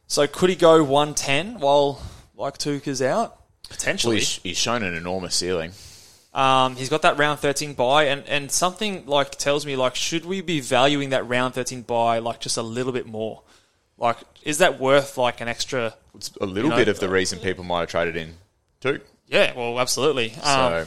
So 0.06 0.26
could 0.26 0.48
he 0.50 0.56
go 0.56 0.82
one 0.84 1.14
ten 1.14 1.58
while 1.60 2.00
like 2.38 2.56
Tuka's 2.56 2.86
is 2.86 3.02
out? 3.02 3.30
Well, 3.30 3.38
Potentially. 3.68 4.16
he's, 4.16 4.36
he's 4.36 4.56
shown 4.56 4.82
an 4.82 4.94
enormous 4.94 5.34
ceiling. 5.34 5.72
Um, 6.32 6.76
he's 6.76 6.88
got 6.88 7.02
that 7.02 7.18
round 7.18 7.40
13 7.40 7.74
buy, 7.74 8.04
and, 8.04 8.22
and 8.28 8.50
something 8.50 9.04
like 9.06 9.32
tells 9.32 9.66
me 9.66 9.76
like 9.76 9.94
should 9.94 10.24
we 10.24 10.40
be 10.40 10.60
valuing 10.60 11.10
that 11.10 11.26
round 11.28 11.54
13 11.54 11.82
buy 11.82 12.18
like 12.20 12.40
just 12.40 12.56
a 12.56 12.62
little 12.62 12.92
bit 12.92 13.06
more? 13.06 13.42
Like, 13.98 14.18
is 14.44 14.58
that 14.58 14.78
worth 14.78 15.18
like 15.18 15.40
an 15.40 15.48
extra? 15.48 15.94
It's 16.14 16.30
a 16.40 16.46
little 16.46 16.64
You 16.64 16.70
know, 16.70 16.76
bit 16.76 16.88
of 16.88 17.00
the 17.00 17.08
reason 17.08 17.40
people 17.40 17.64
might 17.64 17.80
have 17.80 17.88
traded 17.88 18.16
in 18.16 18.34
too. 18.80 19.00
Yeah, 19.26 19.52
well, 19.54 19.78
absolutely. 19.80 20.30
Um, 20.42 20.86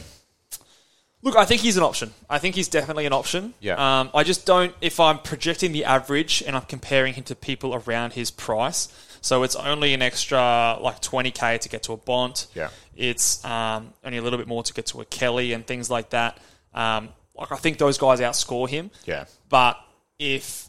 look, 1.22 1.36
I 1.36 1.44
think 1.44 1.60
he's 1.60 1.76
an 1.76 1.82
option. 1.82 2.12
I 2.30 2.38
think 2.38 2.54
he's 2.54 2.68
definitely 2.68 3.04
an 3.06 3.12
option. 3.12 3.52
Yeah. 3.60 4.00
Um, 4.00 4.10
I 4.14 4.22
just 4.24 4.46
don't. 4.46 4.74
If 4.80 4.98
I'm 4.98 5.18
projecting 5.18 5.72
the 5.72 5.84
average 5.84 6.42
and 6.46 6.56
I'm 6.56 6.62
comparing 6.62 7.14
him 7.14 7.24
to 7.24 7.34
people 7.34 7.74
around 7.74 8.14
his 8.14 8.30
price, 8.30 8.88
so 9.22 9.44
it's 9.44 9.56
only 9.56 9.94
an 9.94 10.02
extra 10.02 10.76
like 10.80 11.00
20k 11.00 11.60
to 11.60 11.68
get 11.68 11.84
to 11.84 11.92
a 11.92 11.96
Bont. 11.96 12.48
Yeah. 12.54 12.68
It's 12.94 13.42
um, 13.44 13.94
only 14.04 14.18
a 14.18 14.22
little 14.22 14.38
bit 14.38 14.48
more 14.48 14.62
to 14.62 14.74
get 14.74 14.86
to 14.86 15.00
a 15.00 15.04
Kelly 15.06 15.52
and 15.54 15.66
things 15.66 15.88
like 15.88 16.10
that. 16.10 16.38
Um, 16.74 17.08
like 17.34 17.50
I 17.52 17.56
think 17.56 17.78
those 17.78 17.96
guys 17.98 18.20
outscore 18.20 18.68
him. 18.68 18.90
yeah, 19.06 19.24
But 19.48 19.78
if 20.18 20.68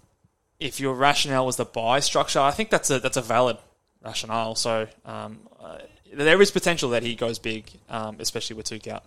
if 0.59 0.79
your 0.79 0.93
rationale 0.93 1.45
was 1.45 1.57
the 1.57 1.65
buy 1.65 1.99
structure, 1.99 2.39
I 2.39 2.51
think 2.51 2.69
that's 2.69 2.89
a 2.89 2.99
that's 2.99 3.17
a 3.17 3.21
valid 3.21 3.57
rationale. 4.03 4.55
So 4.55 4.87
um, 5.03 5.39
uh, 5.61 5.79
there 6.13 6.41
is 6.41 6.51
potential 6.51 6.91
that 6.91 7.03
he 7.03 7.15
goes 7.15 7.39
big, 7.39 7.65
um, 7.89 8.17
especially 8.19 8.55
with 8.55 8.67
Touk 8.67 8.87
out. 8.87 9.03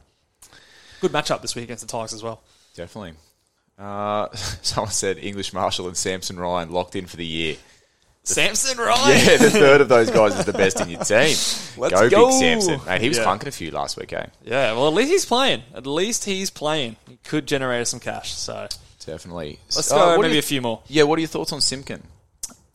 Good 1.01 1.13
matchup 1.13 1.41
this 1.41 1.55
week 1.55 1.65
against 1.65 1.87
the 1.87 1.91
Tigers 1.91 2.13
as 2.13 2.23
well. 2.23 2.43
definitely. 2.75 3.15
Uh, 3.79 4.29
someone 4.35 4.91
said 4.91 5.19
English 5.19 5.53
Marshall 5.53 5.87
and 5.87 5.97
Samson 5.97 6.39
Ryan 6.39 6.71
locked 6.71 6.97
in 6.97 7.07
for 7.07 7.17
the 7.17 7.27
year. 7.27 7.57
Samson 8.27 8.77
Ryan. 8.79 9.18
Yeah, 9.27 9.37
the 9.39 9.51
third 9.51 9.81
of 9.81 9.89
those 9.89 10.11
guys 10.11 10.39
is 10.39 10.45
the 10.45 10.53
best 10.53 10.81
in 10.81 10.91
your 10.91 11.01
team. 11.05 11.16
Let's 11.79 11.95
go, 11.95 12.11
go. 12.11 12.27
big 12.27 12.33
Samson. 12.41 12.81
Mate, 12.87 13.01
he 13.01 13.09
was 13.09 13.18
Yeah. 13.18 13.24
clunking 13.24 13.47
a 13.47 13.51
few 13.53 13.70
last 13.70 13.97
week, 13.97 14.12
eh? 14.12 14.27
Yeah, 14.45 14.72
well, 14.72 14.89
at 14.89 14.95
least 14.95 15.11
he's 15.12 15.24
playing. 15.24 15.62
At 15.74 15.87
least 15.87 16.24
he's 16.24 16.51
playing. 16.51 16.97
He 17.09 17.18
could 17.24 17.47
generate 17.47 17.83
us 17.83 17.91
some 17.91 18.01
cash. 18.01 18.33
So 18.35 18.66
Definitely. 19.05 19.61
let's 19.74 19.91
Uh, 19.91 19.97
go 19.97 20.05
are 20.11 20.18
maybe 20.18 20.35
your- 20.35 20.41
a 20.41 20.43
few 20.43 20.61
more. 20.61 20.81
Yeah, 20.89 21.05
what 21.05 21.18
are 21.18 21.20
your 21.20 21.29
thoughts 21.29 21.53
on 21.53 21.61
Simpkin? 21.61 22.03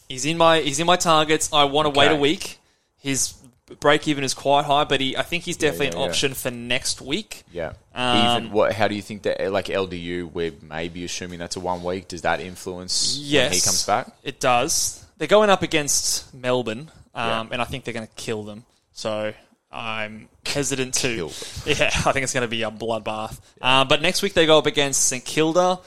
He's 0.08 0.26
in 0.26 0.38
my 0.38 0.60
he's 0.62 0.80
in 0.80 0.88
my 0.88 0.96
targets. 0.98 1.50
I 1.54 1.66
want 1.66 1.86
to 1.94 1.98
wait 1.98 2.12
a 2.12 2.16
week. 2.16 2.60
His 2.98 3.34
break 3.80 4.08
even 4.08 4.24
is 4.26 4.34
quite 4.34 4.66
high, 4.66 4.84
but 4.84 5.00
he 5.00 5.16
I 5.16 5.22
think 5.24 5.44
he's 5.46 5.56
definitely 5.58 5.88
yeah, 5.88 5.94
an 5.94 6.00
yeah. 6.00 6.06
option 6.08 6.34
for 6.34 6.52
next 6.52 7.00
week. 7.02 7.44
Yeah. 7.52 7.74
Um, 7.96 8.18
Even 8.44 8.52
what? 8.52 8.74
How 8.74 8.88
do 8.90 8.96
you 8.96 9.02
think 9.02 9.24
that, 9.24 9.52
like 9.52 9.66
LDU, 9.68 10.32
we're 10.32 10.52
maybe 10.62 11.04
assuming 11.06 11.40
that's 11.40 11.56
a 11.56 11.60
one 11.62 11.82
week. 11.84 12.08
Does 12.10 12.22
that 12.24 12.40
influence 12.42 13.18
Yes, 13.22 13.50
when 13.50 13.54
he 13.54 13.62
comes 13.62 13.86
back? 13.86 14.08
It 14.24 14.40
does. 14.42 15.01
They're 15.22 15.28
going 15.28 15.52
up 15.52 15.62
against 15.62 16.34
Melbourne, 16.34 16.90
um, 17.14 17.30
Yeah. 17.30 17.48
and 17.52 17.62
I 17.62 17.66
think 17.66 17.84
they're 17.84 17.94
going 17.94 18.08
to 18.08 18.14
kill 18.16 18.42
them. 18.42 18.66
So 18.92 19.36
I'm 19.72 20.30
hesitant 20.44 20.96
to. 20.96 21.16
Kill 21.16 21.32
Yeah, 21.68 21.92
I 21.94 22.12
think 22.12 22.24
it's 22.24 22.34
going 22.34 22.42
to 22.42 22.48
be 22.48 22.64
a 22.64 22.72
bloodbath. 22.72 23.40
Uh, 23.62 23.86
but 23.86 24.02
next 24.02 24.24
week 24.24 24.34
they 24.34 24.48
go 24.48 24.58
up 24.58 24.66
against 24.66 25.06
St 25.06 25.24
Kilda. 25.24 25.78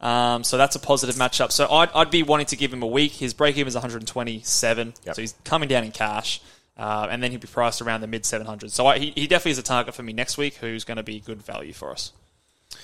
Um, 0.00 0.42
so 0.42 0.58
that's 0.58 0.74
a 0.74 0.80
positive 0.80 1.14
matchup. 1.14 1.52
So 1.52 1.70
I'd, 1.70 1.90
I'd 1.94 2.10
be 2.10 2.24
wanting 2.24 2.46
to 2.46 2.56
give 2.56 2.72
him 2.72 2.82
a 2.82 2.86
week. 2.88 3.12
His 3.12 3.32
break 3.32 3.56
even 3.58 3.68
is 3.68 3.74
127, 3.76 4.94
Yep. 5.04 5.14
so 5.14 5.20
he's 5.22 5.34
coming 5.44 5.68
down 5.68 5.84
in 5.84 5.92
cash. 5.92 6.40
Uh, 6.76 7.06
and 7.08 7.22
then 7.22 7.30
he'll 7.30 7.38
be 7.38 7.46
priced 7.46 7.80
around 7.80 8.00
the 8.00 8.08
mid 8.08 8.24
700s. 8.24 8.72
So 8.72 8.88
I, 8.88 8.98
he, 8.98 9.10
he 9.14 9.28
definitely 9.28 9.52
is 9.52 9.58
a 9.58 9.62
target 9.62 9.94
for 9.94 10.02
me 10.02 10.12
next 10.12 10.36
week 10.36 10.54
who's 10.56 10.82
going 10.82 10.96
to 10.96 11.04
be 11.04 11.20
good 11.20 11.40
value 11.42 11.72
for 11.72 11.92
us. 11.92 12.10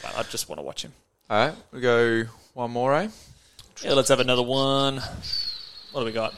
But 0.03 0.17
I 0.17 0.23
just 0.23 0.49
want 0.49 0.61
to 0.61 0.63
watch 0.63 0.83
him. 0.83 0.93
All 1.29 1.49
right, 1.49 1.57
we 1.73 1.81
go 1.81 2.27
one 2.55 2.71
more, 2.71 2.95
eh? 2.95 3.09
Yeah, 3.83 3.95
let's 3.95 4.09
have 4.11 4.21
another 4.21 4.45
one. 4.45 5.03
What 5.97 6.03
do 6.03 6.07
we 6.09 6.13
got? 6.13 6.35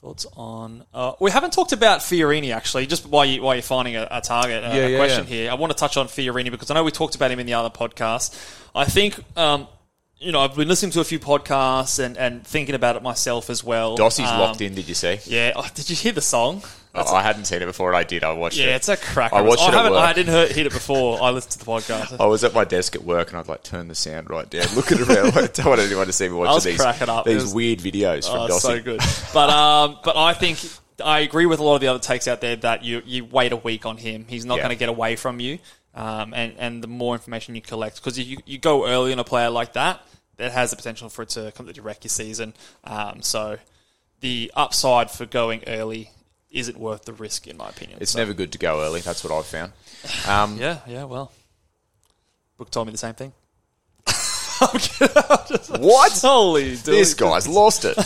Thoughts 0.00 0.26
on? 0.36 0.84
Uh, 0.92 1.12
we 1.20 1.30
haven't 1.30 1.52
talked 1.52 1.70
about 1.70 2.00
Fiorini 2.00 2.52
actually. 2.52 2.88
Just 2.88 3.06
while 3.06 3.24
you 3.24 3.42
while 3.42 3.54
you're 3.54 3.62
finding 3.62 3.94
a, 3.94 4.08
a 4.10 4.20
target, 4.20 4.64
a, 4.64 4.66
Yeah, 4.66 4.74
a 4.74 4.88
yeah, 4.90 4.96
question 4.98 5.22
yeah. 5.22 5.30
here. 5.30 5.50
I 5.52 5.54
want 5.54 5.70
to 5.70 5.78
touch 5.78 5.96
on 5.96 6.08
Fiorini 6.08 6.50
because 6.50 6.68
I 6.72 6.74
know 6.74 6.82
we 6.82 6.90
talked 6.90 7.14
about 7.14 7.30
him 7.30 7.38
in 7.38 7.46
the 7.46 7.54
other 7.54 7.70
podcast. 7.70 8.34
I 8.74 8.86
think. 8.86 9.20
Um, 9.36 9.68
you 10.18 10.32
know, 10.32 10.40
I've 10.40 10.54
been 10.56 10.68
listening 10.68 10.92
to 10.92 11.00
a 11.00 11.04
few 11.04 11.18
podcasts 11.18 11.98
and, 12.02 12.16
and 12.16 12.46
thinking 12.46 12.74
about 12.74 12.96
it 12.96 13.02
myself 13.02 13.50
as 13.50 13.62
well. 13.62 13.96
Dossie's 13.98 14.30
Um, 14.30 14.40
locked 14.40 14.60
in. 14.60 14.74
Did 14.74 14.88
you 14.88 14.94
see? 14.94 15.18
Yeah. 15.26 15.52
Oh, 15.56 15.66
did 15.74 15.90
you 15.90 15.96
hear 15.96 16.12
the 16.12 16.20
song? 16.22 16.62
Oh, 16.98 17.14
I 17.14 17.20
hadn't 17.22 17.44
seen 17.44 17.60
it 17.60 17.66
before, 17.66 17.90
and 17.90 17.96
I 17.98 18.04
did. 18.04 18.24
I 18.24 18.32
watched 18.32 18.56
Yeah, 18.56 18.64
it. 18.64 18.68
Yeah, 18.68 18.76
it's 18.76 18.88
a 18.88 18.96
cracker. 18.96 19.34
I 19.36 19.42
watched 19.42 19.60
I 19.60 19.66
it 19.66 19.68
at 19.68 19.74
haven't. 19.74 19.92
work. 19.92 20.00
I 20.02 20.12
didn't 20.14 20.32
hear, 20.34 20.46
hear 20.48 20.66
it 20.66 20.72
before. 20.72 21.22
I 21.22 21.28
listened 21.28 21.52
to 21.52 21.58
the 21.58 21.64
podcast. 21.66 22.18
I 22.18 22.24
was 22.24 22.42
at 22.42 22.54
my 22.54 22.64
desk 22.64 22.94
at 22.94 23.04
work, 23.04 23.28
and 23.28 23.38
I'd 23.38 23.48
like 23.48 23.62
turn 23.62 23.88
the 23.88 23.94
sound 23.94 24.30
right 24.30 24.48
down, 24.48 24.66
looking 24.74 25.00
around. 25.02 25.26
I 25.36 25.46
don't 25.48 25.66
want 25.66 25.80
anyone 25.82 26.06
to 26.06 26.12
see 26.14 26.26
me 26.26 26.34
I 26.36 26.38
was 26.38 26.48
watching 26.48 26.72
these 26.72 26.80
cracking 26.80 27.10
up. 27.10 27.26
These 27.26 27.42
was- 27.42 27.54
weird 27.54 27.80
videos 27.80 28.24
from 28.30 28.40
Oh, 28.40 28.48
Dossie. 28.48 28.60
so 28.60 28.80
good. 28.80 29.00
But 29.34 29.50
um, 29.50 29.98
but 30.02 30.16
I 30.16 30.32
think 30.32 30.58
I 31.04 31.20
agree 31.20 31.44
with 31.44 31.58
a 31.60 31.62
lot 31.62 31.74
of 31.74 31.82
the 31.82 31.88
other 31.88 31.98
takes 31.98 32.26
out 32.26 32.40
there 32.40 32.56
that 32.56 32.82
you 32.82 33.02
you 33.04 33.26
wait 33.26 33.52
a 33.52 33.56
week 33.56 33.84
on 33.84 33.98
him. 33.98 34.24
He's 34.26 34.46
not 34.46 34.56
Yeah. 34.56 34.62
going 34.62 34.74
to 34.74 34.78
get 34.78 34.88
away 34.88 35.16
from 35.16 35.38
you. 35.38 35.58
Um, 35.96 36.34
and 36.34 36.52
and 36.58 36.82
the 36.82 36.86
more 36.88 37.14
information 37.14 37.54
you 37.54 37.62
collect, 37.62 37.96
because 37.96 38.18
you 38.18 38.36
you 38.44 38.58
go 38.58 38.86
early 38.86 39.12
on 39.12 39.18
a 39.18 39.24
player 39.24 39.48
like 39.50 39.72
that, 39.72 40.00
that 40.36 40.52
has 40.52 40.70
the 40.70 40.76
potential 40.76 41.08
for 41.08 41.22
it 41.22 41.30
to 41.30 41.50
completely 41.52 41.82
wreck 41.82 42.04
your 42.04 42.10
season. 42.10 42.52
Um, 42.84 43.22
so 43.22 43.56
the 44.20 44.52
upside 44.54 45.10
for 45.10 45.24
going 45.26 45.64
early 45.66 46.10
isn't 46.50 46.78
worth 46.78 47.04
the 47.06 47.12
risk, 47.14 47.46
in 47.46 47.56
my 47.56 47.68
opinion. 47.68 47.98
It's 48.00 48.12
So, 48.12 48.18
never 48.18 48.34
good 48.34 48.52
to 48.52 48.58
go 48.58 48.82
early. 48.82 49.00
That's 49.00 49.24
what 49.24 49.32
I've 49.32 49.46
found. 49.46 49.72
Um, 50.28 50.56
Yeah, 50.60 50.78
yeah. 50.86 51.04
Well, 51.04 51.32
Brooke 52.56 52.70
told 52.70 52.86
me 52.86 52.92
the 52.92 52.98
same 52.98 53.14
thing. 53.14 53.32
What? 54.58 56.12
Holy, 56.22 56.74
This 56.76 57.14
guy's 57.14 57.46
lost 57.46 57.84
it. 57.84 57.98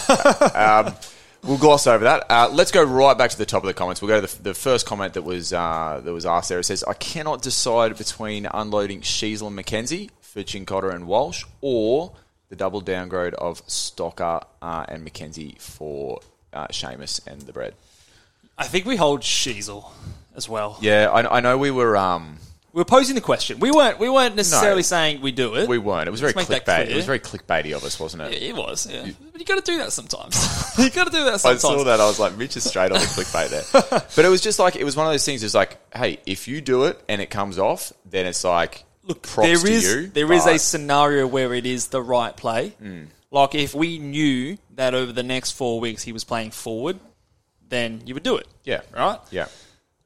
um, 0.56 0.94
we'll 1.42 1.58
gloss 1.58 1.86
over 1.86 2.04
that. 2.04 2.26
Uh, 2.28 2.48
let's 2.52 2.70
go 2.70 2.82
right 2.82 3.16
back 3.16 3.30
to 3.30 3.38
the 3.38 3.46
top 3.46 3.62
of 3.62 3.66
the 3.66 3.74
comments. 3.74 4.00
We'll 4.02 4.08
go 4.08 4.26
to 4.26 4.36
the, 4.36 4.42
the 4.42 4.54
first 4.54 4.86
comment 4.86 5.14
that 5.14 5.22
was 5.22 5.52
uh, 5.52 6.00
that 6.04 6.12
was 6.12 6.26
asked 6.26 6.48
there. 6.48 6.58
It 6.58 6.64
says, 6.64 6.84
"I 6.84 6.94
cannot 6.94 7.42
decide 7.42 7.96
between 7.96 8.46
unloading 8.46 9.00
Sheezel 9.02 9.48
and 9.48 9.58
McKenzie 9.58 10.10
for 10.20 10.42
Cincotta 10.42 10.94
and 10.94 11.06
Walsh, 11.06 11.44
or 11.60 12.12
the 12.48 12.56
double 12.56 12.80
downgrade 12.80 13.34
of 13.34 13.64
Stocker 13.66 14.44
uh, 14.62 14.84
and 14.88 15.06
McKenzie 15.06 15.58
for 15.60 16.20
uh, 16.52 16.68
Seamus 16.68 17.26
and 17.26 17.42
the 17.42 17.52
bread." 17.52 17.74
I 18.58 18.64
think 18.64 18.84
we 18.84 18.96
hold 18.96 19.22
Sheasel 19.22 19.90
as 20.36 20.48
well. 20.48 20.76
Yeah, 20.80 21.10
I, 21.10 21.38
I 21.38 21.40
know 21.40 21.56
we 21.56 21.70
were. 21.70 21.96
Um, 21.96 22.38
We 22.72 22.78
were 22.78 22.84
posing 22.84 23.16
the 23.16 23.20
question. 23.20 23.58
We 23.58 23.70
weren't. 23.72 23.98
We 23.98 24.08
weren't 24.08 24.36
necessarily 24.36 24.78
No. 24.80 24.82
saying 24.82 25.20
we 25.22 25.32
do 25.32 25.54
it. 25.56 25.68
we 25.68 25.78
weren't. 25.78 26.06
It 26.06 26.10
was 26.12 26.20
very 26.20 26.32
Let's 26.34 26.48
make 26.48 26.64
that 26.64 26.78
clickbait. 26.78 26.82
It 26.82 26.86
clear. 26.86 26.96
was 26.96 27.06
very 27.06 27.18
clickbaity 27.18 27.74
of 27.76 27.82
us, 27.84 27.98
wasn't 27.98 28.22
it? 28.22 28.32
Yeah, 28.40 28.48
It 28.50 28.54
was. 28.56 28.86
Yeah. 28.88 29.08
But 29.32 29.40
you 29.40 29.44
got 29.46 29.64
to 29.64 29.72
do 29.72 29.78
that 29.78 29.92
sometimes. 29.92 30.34
you 30.78 30.88
got 30.90 31.04
to 31.04 31.10
do 31.10 31.24
that 31.24 31.40
sometimes. 31.40 31.64
I 31.64 31.68
sometimes. 31.68 31.80
saw 31.80 31.84
that. 31.84 32.00
I 32.00 32.06
was 32.06 32.20
like, 32.20 32.36
Mitch 32.36 32.56
is 32.56 32.62
straight 32.64 32.92
on 32.92 32.98
the 33.00 33.06
clickbait 33.06 33.48
there. 33.50 34.00
But 34.16 34.24
it 34.24 34.28
was 34.28 34.40
just 34.40 34.58
like 34.60 34.76
it 34.76 34.84
was 34.84 34.96
one 34.96 35.06
of 35.06 35.12
those 35.12 35.24
things. 35.24 35.42
It's 35.42 35.54
like, 35.54 35.78
hey, 35.96 36.20
if 36.26 36.46
you 36.46 36.60
do 36.60 36.84
it 36.84 37.02
and 37.08 37.20
it 37.20 37.30
comes 37.30 37.58
off, 37.58 37.92
then 38.04 38.26
it's 38.26 38.44
like, 38.44 38.84
Look, 39.02 39.22
props 39.22 39.48
there 39.48 39.56
to 39.56 39.66
is 39.72 39.84
you. 39.84 40.06
there 40.08 40.32
is 40.32 40.46
a 40.46 40.52
but- 40.52 40.60
scenario 40.60 41.26
where 41.26 41.52
it 41.54 41.66
is 41.66 41.88
the 41.88 42.00
right 42.02 42.36
play. 42.36 42.68
Hmm. 42.78 43.04
Like 43.32 43.54
if 43.56 43.74
we 43.74 43.98
knew 43.98 44.58
that 44.76 44.94
over 44.94 45.10
the 45.12 45.22
next 45.22 45.52
four 45.52 45.80
weeks 45.80 46.02
he 46.02 46.12
was 46.12 46.22
playing 46.24 46.50
forward, 46.52 46.98
then 47.68 48.02
you 48.04 48.14
would 48.14 48.22
do 48.24 48.36
it. 48.36 48.46
yeah, 48.64 48.80
Right? 48.94 49.18
yeah, 49.30 49.46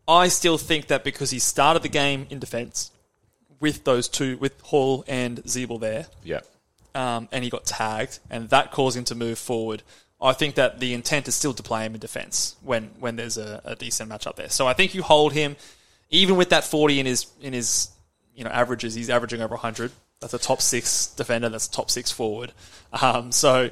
I 0.07 0.29
still 0.29 0.59
think 0.59 0.89
that 0.89 1.05
because 1.05 1.31
he 1.31 1.39
started 1.39 1.83
the 1.83 1.89
game 1.89 2.27
in 2.31 2.39
defence 2.39 2.91
with 3.61 3.85
those 3.85 4.09
two, 4.09 4.37
with 4.39 4.61
Hall 4.61 5.05
and 5.09 5.43
Zeeble 5.45 5.81
there, 5.81 6.07
yeah. 6.23 6.41
um, 6.95 7.29
and 7.33 7.43
he 7.43 7.51
got 7.51 7.65
tagged, 7.65 8.19
and 8.31 8.51
that 8.51 8.71
caused 8.71 8.97
him 8.97 9.05
to 9.05 9.15
move 9.15 9.39
forward. 9.39 9.83
I 10.21 10.33
think 10.33 10.55
that 10.55 10.81
the 10.81 10.95
intent 10.95 11.29
is 11.29 11.35
still 11.35 11.55
to 11.55 11.63
play 11.63 11.85
him 11.85 11.95
in 11.95 12.01
defence 12.01 12.57
when 12.63 12.91
when 12.99 13.17
there's 13.17 13.37
a, 13.37 13.61
a 13.65 13.77
decent 13.77 14.09
match 14.09 14.27
up 14.27 14.37
there. 14.37 14.49
So 14.49 14.67
I 14.67 14.73
think 14.73 14.95
you 14.95 15.03
hold 15.03 15.33
him, 15.33 15.57
even 16.11 16.37
with 16.37 16.51
that 16.51 16.65
forty 16.65 17.01
in 17.01 17.07
his 17.07 17.27
in 17.41 17.53
his 17.53 17.91
you 18.35 18.45
know 18.45 18.51
averages. 18.51 18.95
He's 18.95 19.11
averaging 19.11 19.41
over 19.41 19.57
hundred. 19.57 19.93
That's 20.21 20.35
a 20.35 20.39
top 20.39 20.63
six 20.63 21.07
defender. 21.09 21.49
That's 21.49 21.67
a 21.67 21.71
top 21.71 21.91
six 21.91 22.11
forward. 22.11 22.53
Um, 22.93 23.33
so 23.33 23.71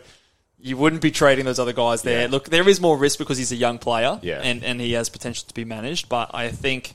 you 0.65 0.77
wouldn't 0.77 1.03
be 1.03 1.11
trading 1.11 1.45
those 1.45 1.59
other 1.59 1.73
guys 1.73 2.03
there. 2.03 2.23
Yeah. 2.23 2.29
Look, 2.31 2.49
there 2.49 2.69
is 2.69 2.81
more 2.81 2.97
risk 2.97 3.19
because 3.19 3.37
he's 3.37 3.51
a 3.53 3.57
young 3.57 3.79
player, 3.79 4.19
Yeah. 4.23 4.41
and 4.43 4.63
and 4.65 4.81
he 4.81 4.93
has 4.93 5.09
potential 5.09 5.45
to 5.49 5.55
be 5.55 5.65
managed. 5.65 6.09
But 6.09 6.31
I 6.35 6.49
think 6.49 6.95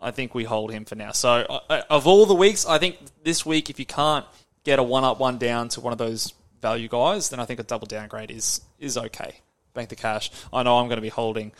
I 0.00 0.10
think 0.10 0.34
we 0.34 0.44
hold 0.44 0.72
him 0.72 0.84
for 0.84 0.94
now. 0.94 1.12
So 1.12 1.30
uh, 1.68 1.82
of 1.90 2.06
all 2.06 2.26
the 2.26 2.34
weeks, 2.34 2.66
I 2.66 2.78
think 2.78 2.96
this 3.22 3.44
week, 3.46 3.70
if 3.70 3.78
you 3.78 3.86
can't 3.86 4.24
get 4.64 4.78
a 4.78 4.82
one 4.82 5.04
up, 5.04 5.20
one 5.20 5.38
down 5.38 5.68
to 5.70 5.80
one 5.80 5.92
of 5.92 5.98
those 5.98 6.32
value 6.62 6.88
guys, 6.88 7.28
then 7.28 7.40
I 7.40 7.44
think 7.44 7.60
a 7.60 7.62
double 7.62 7.86
downgrade 7.86 8.30
is 8.30 8.60
is 8.78 8.96
okay. 8.96 9.40
Bank 9.74 9.88
the 9.90 9.96
cash. 9.96 10.30
I 10.52 10.62
know 10.62 10.78
I'm 10.78 10.86
going 10.88 10.96
to 10.98 11.02
be 11.02 11.08
holding 11.10 11.52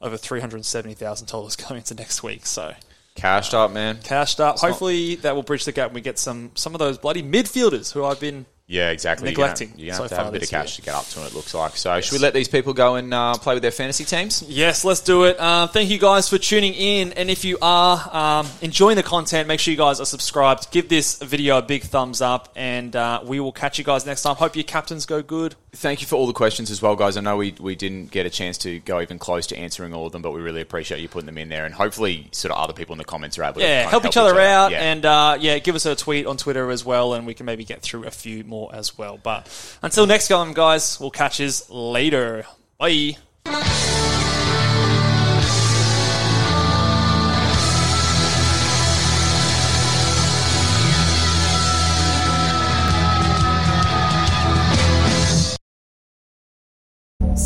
over 0.00 0.16
three 0.16 0.40
hundred 0.40 0.64
seventy 0.64 0.94
thousand 0.94 1.28
dollars 1.28 1.56
going 1.56 1.76
into 1.78 1.94
next 1.94 2.22
week. 2.22 2.46
So 2.46 2.72
Cashed 3.16 3.52
up, 3.54 3.70
man. 3.72 3.98
cashed 4.02 4.40
up. 4.40 4.58
Hopefully 4.60 5.16
that 5.16 5.34
will 5.34 5.42
bridge 5.42 5.64
the 5.66 5.72
gap 5.72 5.88
and 5.88 5.94
we 5.94 6.00
get 6.00 6.18
some 6.18 6.52
some 6.54 6.74
of 6.74 6.78
those 6.78 6.96
bloody 6.96 7.22
midfielders 7.22 7.92
who 7.92 8.04
I've 8.04 8.20
been 8.20 8.46
Yeah, 8.70 8.90
exactly. 8.90 9.30
Neglecting 9.30 9.72
You're 9.76 9.88
gonna, 9.88 9.96
so 9.96 10.02
have 10.04 10.10
to 10.10 10.16
have 10.16 10.26
a 10.28 10.30
bit 10.30 10.42
of 10.44 10.48
cash 10.48 10.74
year. 10.74 10.76
to 10.76 10.82
get 10.82 10.94
up 10.94 11.04
to 11.06 11.24
it. 11.24 11.26
It 11.26 11.34
looks 11.34 11.52
like. 11.54 11.76
So, 11.76 12.00
should 12.00 12.12
we 12.12 12.18
let 12.20 12.34
these 12.34 12.46
people 12.46 12.72
go 12.72 12.94
and 12.94 13.12
uh, 13.12 13.34
play 13.34 13.54
with 13.54 13.62
their 13.62 13.72
fantasy 13.72 14.04
teams? 14.04 14.44
Yes, 14.46 14.84
let's 14.84 15.00
do 15.00 15.24
it. 15.24 15.40
Um, 15.40 15.70
thank 15.70 15.90
you 15.90 15.98
guys 15.98 16.28
for 16.28 16.38
tuning 16.38 16.74
in. 16.74 17.12
And 17.14 17.28
if 17.30 17.44
you 17.44 17.58
are 17.60 18.16
um, 18.16 18.46
enjoying 18.62 18.94
the 18.94 19.02
content, 19.02 19.48
make 19.48 19.58
sure 19.58 19.72
you 19.72 19.76
guys 19.78 19.98
are 19.98 20.06
subscribed. 20.06 20.70
Give 20.70 20.88
this 20.88 21.18
video 21.18 21.58
a 21.58 21.62
big 21.62 21.82
thumbs 21.82 22.22
up, 22.22 22.48
and 22.54 22.94
uh, 22.94 23.22
we 23.24 23.40
will 23.40 23.50
catch 23.50 23.76
you 23.78 23.84
guys 23.84 24.06
next 24.06 24.22
time. 24.22 24.36
Hope 24.36 24.54
your 24.54 24.62
captains 24.62 25.04
go 25.04 25.20
good. 25.20 25.56
Thank 25.72 26.00
you 26.00 26.06
for 26.06 26.14
all 26.14 26.28
the 26.28 26.32
questions 26.32 26.70
as 26.70 26.80
well, 26.80 26.94
guys. 26.94 27.16
I 27.16 27.22
know 27.22 27.36
we, 27.36 27.54
we 27.58 27.74
didn't 27.74 28.12
get 28.12 28.24
a 28.24 28.30
chance 28.30 28.56
to 28.58 28.78
go 28.80 29.00
even 29.00 29.18
close 29.18 29.48
to 29.48 29.56
answering 29.58 29.92
all 29.94 30.06
of 30.06 30.12
them, 30.12 30.22
but 30.22 30.30
we 30.30 30.40
really 30.40 30.60
appreciate 30.60 31.00
you 31.00 31.08
putting 31.08 31.26
them 31.26 31.38
in 31.38 31.48
there, 31.48 31.64
and 31.64 31.74
hopefully, 31.74 32.28
sort 32.30 32.52
of 32.52 32.58
other 32.58 32.72
people 32.72 32.92
in 32.92 32.98
the 32.98 33.04
comments 33.04 33.36
are 33.36 33.42
able 33.42 33.54
to 33.54 33.60
Yeah, 33.62 33.82
kind 33.82 33.86
of 33.86 33.90
help, 34.02 34.06
each 34.06 34.16
other 34.16 34.40
out, 34.40 34.70
Yeah. 34.70 34.78
and 34.92 35.04
uh, 35.04 35.38
yeah, 35.40 35.58
give 35.58 35.74
us 35.74 35.86
a 35.86 35.96
tweet 35.96 36.26
on 36.26 36.36
Twitter 36.36 36.70
as 36.70 36.84
well, 36.84 37.14
and 37.14 37.26
we 37.26 37.34
can 37.34 37.46
maybe 37.46 37.64
get 37.64 37.82
through 37.82 38.04
a 38.04 38.10
few 38.12 38.44
more 38.60 38.74
as 38.74 38.98
well. 38.98 39.18
But 39.22 39.48
until 39.82 40.06
next 40.06 40.28
time, 40.28 40.52
guys, 40.52 41.00
we'll 41.00 41.10
catch 41.10 41.40
you 41.40 41.50
later. 41.70 42.44
Bye. 42.78 43.16